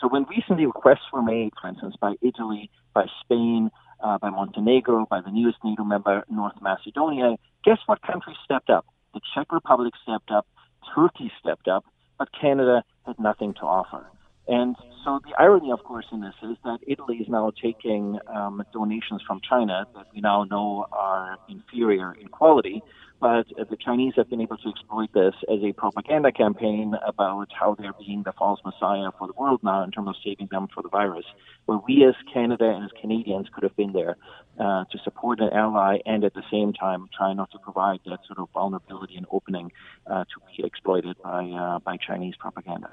So 0.00 0.08
when 0.08 0.24
recently 0.24 0.66
requests 0.66 1.12
were 1.12 1.22
made, 1.22 1.52
for 1.60 1.68
instance, 1.68 1.94
by 2.00 2.14
Italy, 2.20 2.70
by 2.94 3.06
Spain, 3.22 3.70
uh, 4.04 4.18
by 4.18 4.30
Montenegro, 4.30 5.06
by 5.08 5.20
the 5.20 5.30
newest 5.30 5.58
NATO 5.64 5.82
member, 5.82 6.24
North 6.30 6.60
Macedonia. 6.60 7.36
Guess 7.64 7.78
what 7.86 8.02
country 8.02 8.36
stepped 8.44 8.70
up? 8.70 8.84
The 9.14 9.20
Czech 9.34 9.50
Republic 9.52 9.94
stepped 10.02 10.30
up, 10.30 10.46
Turkey 10.94 11.32
stepped 11.40 11.66
up, 11.66 11.84
but 12.18 12.28
Canada 12.38 12.84
had 13.06 13.18
nothing 13.18 13.54
to 13.54 13.62
offer. 13.62 14.06
And 14.46 14.76
so 15.04 15.20
the 15.24 15.34
irony, 15.38 15.70
of 15.72 15.82
course, 15.84 16.06
in 16.12 16.20
this 16.20 16.34
is 16.42 16.56
that 16.64 16.78
Italy 16.86 17.16
is 17.16 17.28
now 17.28 17.50
taking 17.62 18.18
um, 18.26 18.62
donations 18.72 19.22
from 19.26 19.40
China 19.48 19.86
that 19.94 20.06
we 20.14 20.20
now 20.20 20.44
know 20.44 20.86
are 20.92 21.38
inferior 21.48 22.12
in 22.12 22.28
quality 22.28 22.82
but 23.24 23.46
the 23.70 23.76
Chinese 23.76 24.12
have 24.16 24.28
been 24.28 24.42
able 24.42 24.58
to 24.58 24.68
exploit 24.68 25.10
this 25.14 25.34
as 25.50 25.58
a 25.62 25.72
propaganda 25.72 26.30
campaign 26.30 26.94
about 27.06 27.48
how 27.58 27.74
they're 27.74 27.94
being 27.98 28.22
the 28.22 28.32
false 28.32 28.60
messiah 28.66 29.10
for 29.18 29.26
the 29.26 29.32
world 29.32 29.60
now 29.62 29.82
in 29.82 29.90
terms 29.90 30.08
of 30.08 30.14
saving 30.22 30.48
them 30.50 30.68
for 30.74 30.82
the 30.82 30.90
virus. 30.90 31.24
Where 31.64 31.78
we 31.88 32.04
as 32.04 32.14
Canada 32.34 32.66
and 32.68 32.84
as 32.84 32.90
Canadians 33.00 33.46
could 33.54 33.62
have 33.62 33.74
been 33.76 33.94
there 33.94 34.16
uh, 34.60 34.84
to 34.92 34.98
support 35.04 35.40
an 35.40 35.50
ally 35.54 36.00
and 36.04 36.22
at 36.22 36.34
the 36.34 36.42
same 36.50 36.74
time 36.74 37.08
try 37.16 37.32
not 37.32 37.50
to 37.52 37.58
provide 37.58 38.00
that 38.04 38.18
sort 38.26 38.40
of 38.40 38.50
vulnerability 38.52 39.16
and 39.16 39.24
opening 39.30 39.72
uh, 40.06 40.24
to 40.24 40.40
be 40.54 40.66
exploited 40.66 41.16
by 41.22 41.44
uh, 41.44 41.78
by 41.78 41.96
Chinese 41.96 42.34
propaganda. 42.38 42.90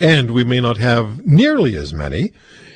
And 0.00 0.30
we 0.30 0.44
may 0.44 0.60
not 0.60 0.76
have 0.76 1.26
nearly 1.26 1.76
as 1.76 1.92
many 1.92 2.32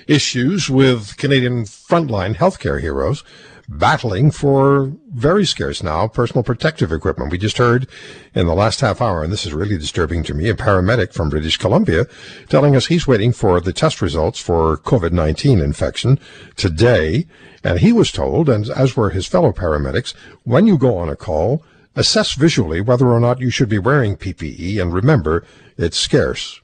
issues 0.07 0.69
with 0.69 1.17
Canadian 1.17 1.65
frontline 1.65 2.37
healthcare 2.37 2.81
heroes 2.81 3.23
battling 3.69 4.31
for 4.31 4.93
very 5.15 5.47
scarce 5.47 5.83
now 5.83 6.09
personal 6.09 6.43
protective 6.43 6.93
equipment. 6.93 7.31
We 7.31 7.39
just 7.39 7.59
heard 7.59 7.87
in 8.35 8.47
the 8.47 8.55
last 8.55 8.81
half 8.81 9.01
hour, 9.01 9.23
and 9.23 9.33
this 9.33 9.47
is 9.47 9.55
really 9.55 9.79
disturbing 9.79 10.23
to 10.25 10.35
me, 10.35 10.49
a 10.49 10.55
paramedic 10.55 11.13
from 11.15 11.31
British 11.31 11.57
Columbia 11.57 12.07
telling 12.49 12.77
us 12.77 12.87
he's 12.87 13.07
waiting 13.07 13.33
for 13.33 13.61
the 13.61 13.73
test 13.73 14.03
results 14.03 14.41
for 14.41 14.77
COVID-19 14.79 15.63
infection 15.63 16.19
today. 16.57 17.27
And 17.65 17.79
he 17.79 17.93
was 17.93 18.11
told, 18.11 18.49
and 18.49 18.69
as 18.71 18.97
were 18.97 19.11
his 19.11 19.27
fellow 19.27 19.53
paramedics, 19.53 20.13
when 20.43 20.67
you 20.67 20.77
go 20.77 20.97
on 20.99 21.09
a 21.09 21.17
call, 21.17 21.65
assess 21.95 22.35
visually 22.35 22.81
whether 22.81 23.09
or 23.09 23.21
not 23.21 23.41
you 23.41 23.51
should 23.51 23.69
be 23.69 23.79
wearing 23.79 24.17
PPE 24.17 24.83
and 24.83 24.93
remember 24.93 25.45
it's 25.79 25.97
scarce. 25.97 26.61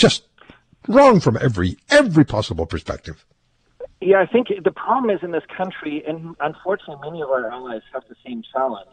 Just 0.00 0.24
wrong 0.88 1.20
from 1.20 1.36
every, 1.36 1.76
every 1.90 2.24
possible 2.24 2.64
perspective. 2.64 3.26
Yeah, 4.00 4.22
I 4.22 4.26
think 4.32 4.48
the 4.64 4.70
problem 4.70 5.10
is 5.14 5.22
in 5.22 5.32
this 5.32 5.44
country, 5.54 6.02
and 6.08 6.34
unfortunately, 6.40 6.96
many 7.04 7.20
of 7.20 7.28
our 7.28 7.50
allies 7.50 7.82
have 7.92 8.04
the 8.08 8.16
same 8.24 8.42
challenge. 8.50 8.88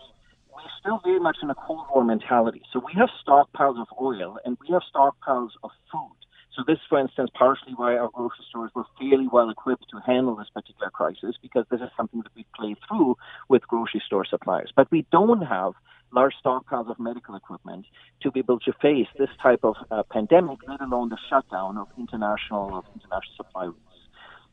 We're 0.54 0.74
still 0.82 1.00
very 1.06 1.22
much 1.22 1.38
in 1.42 1.50
a 1.50 1.56
Cold 1.56 1.86
War 1.96 2.04
mentality. 2.04 2.62
So 2.74 2.84
we 2.86 2.92
have 3.00 3.08
stockpiles 3.26 3.80
of 3.80 3.88
oil 4.02 4.38
and 4.44 4.58
we 4.60 4.68
have 4.74 4.82
stockpiles 4.94 5.52
of 5.64 5.72
food. 5.90 6.18
So 6.54 6.64
this, 6.68 6.80
for 6.90 7.00
instance, 7.00 7.30
partially 7.34 7.74
why 7.78 7.96
our 7.96 8.10
grocery 8.10 8.44
stores 8.50 8.72
were 8.76 8.84
fairly 9.00 9.30
well 9.32 9.50
equipped 9.50 9.86
to 9.92 10.02
handle 10.06 10.36
this 10.36 10.50
particular 10.54 10.90
crisis, 10.90 11.36
because 11.42 11.66
this 11.72 11.80
is 11.80 11.90
something 11.96 12.22
that 12.24 12.36
we 12.36 12.46
play 12.54 12.76
through 12.90 13.16
with 13.48 13.66
grocery 13.66 14.04
store 14.06 14.26
suppliers. 14.26 14.74
But 14.76 14.92
we 14.92 15.06
don't 15.12 15.44
have 15.44 15.72
large 16.12 16.34
stockpiles 16.44 16.90
of 16.90 17.00
medical 17.00 17.36
equipment 17.36 17.86
to 18.22 18.32
be 18.32 18.40
able 18.40 18.60
to 18.60 18.74
face 18.82 19.08
this 19.18 19.30
type 19.42 19.60
of 19.64 19.76
uh, 19.92 20.04
pandemic, 20.12 20.60
let 20.68 20.82
alone 20.82 21.10
the 21.10 21.18
shutdown 21.30 21.78
of 21.78 21.88
international 21.98 22.78
of 22.78 22.86
international 22.96 23.36
supply 23.36 23.66
routes. 23.66 23.82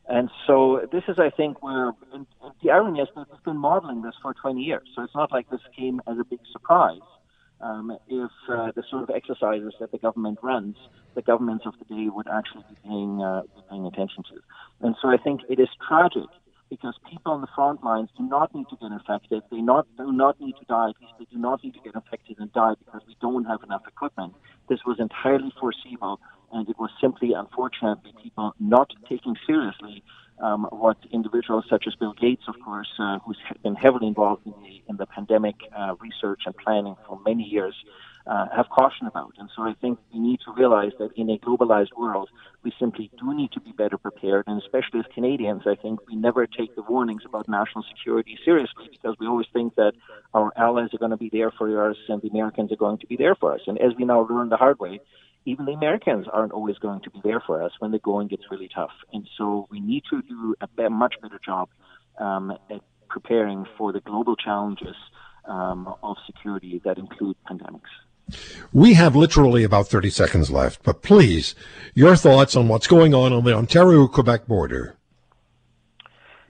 And 0.07 0.29
so 0.45 0.87
this 0.91 1.03
is, 1.07 1.17
I 1.17 1.31
think, 1.31 1.63
where 1.63 1.93
the 2.63 2.69
irony 2.69 2.99
is 2.99 3.07
that 3.15 3.27
we've 3.31 3.43
been 3.43 3.57
modeling 3.57 4.03
this 4.03 4.13
for 4.21 4.33
20 4.33 4.61
years. 4.61 4.87
So 4.95 5.01
it's 5.01 5.15
not 5.15 5.31
like 5.31 5.49
this 5.49 5.61
came 5.75 5.99
as 6.07 6.17
a 6.19 6.23
big 6.23 6.39
surprise. 6.51 6.99
Um, 7.61 7.97
if 8.07 8.31
uh, 8.49 8.71
the 8.75 8.83
sort 8.91 9.03
of 9.03 9.09
exercises 9.09 9.73
that 9.79 9.91
the 9.91 9.97
government 9.97 10.39
runs, 10.43 10.75
the 11.15 11.21
governments 11.21 11.65
of 11.65 11.73
the 11.79 11.85
day 11.85 12.09
would 12.09 12.27
actually 12.27 12.65
be 12.69 12.75
paying, 12.83 13.21
uh, 13.23 13.41
paying 13.69 13.85
attention 13.87 14.23
to. 14.29 14.41
And 14.81 14.95
so 15.01 15.07
I 15.07 15.17
think 15.17 15.41
it 15.49 15.59
is 15.59 15.69
tragic 15.87 16.29
because 16.69 16.95
people 17.09 17.31
on 17.31 17.41
the 17.41 17.47
front 17.55 17.83
lines 17.83 18.09
do 18.17 18.23
not 18.23 18.53
need 18.55 18.67
to 18.69 18.75
get 18.77 18.91
infected. 18.91 19.43
They 19.51 19.61
not 19.61 19.87
do 19.97 20.11
not 20.11 20.39
need 20.39 20.55
to 20.59 20.65
die. 20.65 20.89
At 20.89 20.95
least 21.01 21.13
they 21.19 21.25
do 21.25 21.37
not 21.37 21.63
need 21.63 21.73
to 21.75 21.79
get 21.81 21.95
infected 21.95 22.37
and 22.39 22.51
die 22.53 22.73
because 22.83 23.01
we 23.07 23.15
don't 23.21 23.45
have 23.45 23.63
enough 23.63 23.83
equipment. 23.87 24.33
This 24.67 24.79
was 24.85 24.99
entirely 24.99 25.53
foreseeable, 25.59 26.19
and 26.51 26.67
it 26.67 26.77
was 26.79 26.89
simply, 26.99 27.33
unfortunately, 27.33 28.13
people 28.21 28.53
not 28.59 28.91
taking 29.07 29.35
seriously 29.45 30.03
um, 30.39 30.67
what 30.71 30.97
individuals 31.11 31.65
such 31.69 31.85
as 31.87 31.95
Bill 31.95 32.13
Gates, 32.13 32.43
of 32.47 32.55
course, 32.63 32.89
uh, 32.99 33.19
who's 33.19 33.37
been 33.63 33.75
heavily 33.75 34.07
involved 34.07 34.45
in 34.45 34.53
the, 34.63 34.83
in 34.89 34.97
the 34.97 35.05
pandemic 35.05 35.55
uh, 35.77 35.95
research 35.99 36.41
and 36.45 36.55
planning 36.57 36.95
for 37.07 37.19
many 37.25 37.43
years, 37.43 37.75
uh, 38.27 38.47
have 38.55 38.67
caution 38.69 39.07
about. 39.07 39.33
And 39.37 39.49
so 39.55 39.63
I 39.63 39.73
think 39.79 39.99
we 40.13 40.19
need 40.19 40.39
to 40.45 40.53
realize 40.53 40.91
that 40.99 41.11
in 41.15 41.29
a 41.29 41.37
globalized 41.37 41.93
world, 41.97 42.29
we 42.63 42.73
simply 42.79 43.11
do 43.19 43.35
need 43.35 43.51
to 43.51 43.59
be 43.59 43.71
better 43.71 43.97
prepared. 43.97 44.45
And 44.47 44.61
especially 44.61 44.99
as 44.99 45.05
Canadians, 45.13 45.63
I 45.65 45.75
think 45.75 45.99
we 46.07 46.15
never 46.15 46.47
take 46.47 46.75
the 46.75 46.81
warnings 46.81 47.23
about 47.25 47.47
national 47.47 47.83
security 47.83 48.37
seriously 48.43 48.89
because 48.89 49.15
we 49.19 49.27
always 49.27 49.47
think 49.53 49.75
that 49.75 49.93
our 50.33 50.51
allies 50.57 50.89
are 50.93 50.97
going 50.97 51.11
to 51.11 51.17
be 51.17 51.29
there 51.29 51.51
for 51.51 51.89
us 51.89 51.97
and 52.07 52.21
the 52.21 52.29
Americans 52.29 52.71
are 52.71 52.77
going 52.77 52.97
to 52.99 53.07
be 53.07 53.15
there 53.15 53.35
for 53.35 53.53
us. 53.53 53.61
And 53.67 53.77
as 53.79 53.91
we 53.97 54.05
now 54.05 54.27
learn 54.27 54.49
the 54.49 54.57
hard 54.57 54.79
way, 54.79 54.99
even 55.45 55.65
the 55.65 55.73
Americans 55.73 56.25
aren't 56.31 56.51
always 56.51 56.77
going 56.79 57.01
to 57.01 57.11
be 57.11 57.21
there 57.23 57.39
for 57.45 57.61
us 57.61 57.71
when 57.79 57.91
the 57.91 57.99
going 57.99 58.27
gets 58.27 58.43
really 58.49 58.69
tough. 58.73 58.91
And 59.13 59.27
so 59.37 59.67
we 59.69 59.79
need 59.79 60.03
to 60.09 60.23
do 60.23 60.55
a 60.61 60.89
much 60.89 61.15
better 61.21 61.39
job 61.45 61.69
um, 62.19 62.51
at 62.71 62.81
preparing 63.07 63.65
for 63.77 63.93
the 63.93 63.99
global 63.99 64.35
challenges 64.35 64.95
um, 65.47 65.93
of 66.01 66.17
security 66.25 66.81
that 66.83 66.97
include 66.97 67.35
pandemics. 67.49 67.93
We 68.73 68.93
have 68.95 69.15
literally 69.15 69.63
about 69.63 69.87
30 69.87 70.09
seconds 70.09 70.51
left, 70.51 70.83
but 70.83 71.01
please, 71.01 71.55
your 71.93 72.15
thoughts 72.15 72.55
on 72.55 72.67
what's 72.67 72.87
going 72.87 73.13
on 73.13 73.31
on 73.33 73.43
the 73.43 73.53
Ontario 73.53 74.07
Quebec 74.07 74.47
border. 74.47 74.95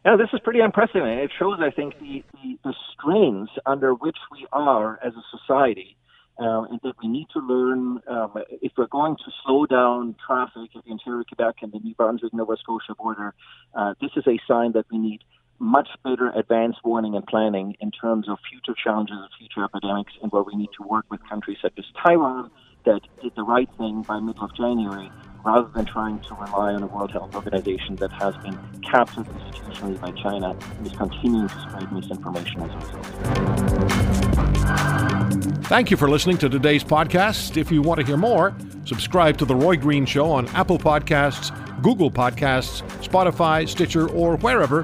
Yeah, 0.05 0.17
this 0.17 0.29
is 0.33 0.39
pretty 0.41 0.59
unprecedented. 0.59 1.19
It 1.19 1.31
shows, 1.37 1.59
I 1.59 1.71
think, 1.71 1.99
the, 1.99 2.23
the, 2.33 2.59
the 2.63 2.73
strains 2.93 3.49
under 3.65 3.93
which 3.93 4.17
we 4.31 4.45
are 4.51 4.99
as 5.03 5.13
a 5.13 5.37
society, 5.37 5.97
uh, 6.39 6.63
and 6.69 6.79
that 6.83 6.93
we 7.01 7.09
need 7.09 7.27
to 7.33 7.39
learn 7.39 7.99
um, 8.07 8.33
if 8.61 8.71
we're 8.77 8.85
going 8.87 9.15
to 9.15 9.31
slow 9.43 9.65
down 9.65 10.15
traffic 10.25 10.75
at 10.75 10.83
the 10.85 10.91
Ontario 10.91 11.23
Quebec 11.27 11.55
and 11.63 11.71
the 11.71 11.79
New 11.79 11.95
Brunswick 11.95 12.33
Nova 12.33 12.55
Scotia 12.57 12.93
border. 12.95 13.33
Uh, 13.73 13.95
this 13.99 14.11
is 14.15 14.27
a 14.27 14.39
sign 14.47 14.73
that 14.73 14.85
we 14.91 14.99
need 14.99 15.23
much 15.59 15.87
better 16.03 16.31
advanced 16.35 16.79
warning 16.83 17.15
and 17.15 17.25
planning 17.25 17.75
in 17.79 17.91
terms 17.91 18.27
of 18.27 18.37
future 18.49 18.75
challenges 18.81 19.15
of 19.23 19.29
future 19.37 19.63
epidemics 19.63 20.13
and 20.21 20.31
where 20.31 20.43
we 20.43 20.55
need 20.55 20.69
to 20.77 20.87
work 20.87 21.05
with 21.09 21.21
countries 21.29 21.57
such 21.61 21.73
as 21.77 21.85
Taiwan 22.03 22.51
that 22.85 23.01
did 23.21 23.33
the 23.35 23.43
right 23.43 23.69
thing 23.77 24.01
by 24.03 24.19
middle 24.19 24.43
of 24.43 24.55
January 24.55 25.09
rather 25.45 25.69
than 25.75 25.85
trying 25.85 26.19
to 26.19 26.33
rely 26.35 26.73
on 26.73 26.81
a 26.83 26.87
World 26.87 27.11
Health 27.11 27.35
Organization 27.35 27.95
that 27.97 28.11
has 28.11 28.35
been 28.37 28.57
captured 28.81 29.25
institutionally 29.27 30.01
by 30.01 30.11
China 30.11 30.57
and 30.77 30.87
is 30.87 30.93
continuing 30.93 31.47
to 31.47 31.61
spread 31.61 31.91
misinformation 31.91 32.61
as 32.61 32.71
a 32.71 32.77
result. 32.77 33.05
Thank 35.65 35.91
you 35.91 35.97
for 35.97 36.09
listening 36.09 36.37
to 36.39 36.49
today's 36.49 36.83
podcast. 36.83 37.57
If 37.57 37.71
you 37.71 37.81
want 37.81 37.99
to 37.99 38.05
hear 38.05 38.17
more, 38.17 38.55
subscribe 38.85 39.37
to 39.37 39.45
The 39.45 39.55
Roy 39.55 39.77
Green 39.77 40.05
Show 40.05 40.31
on 40.31 40.47
Apple 40.49 40.79
Podcasts, 40.79 41.51
Google 41.81 42.11
Podcasts, 42.11 42.81
Spotify, 43.03 43.67
Stitcher, 43.67 44.09
or 44.09 44.37
wherever 44.37 44.83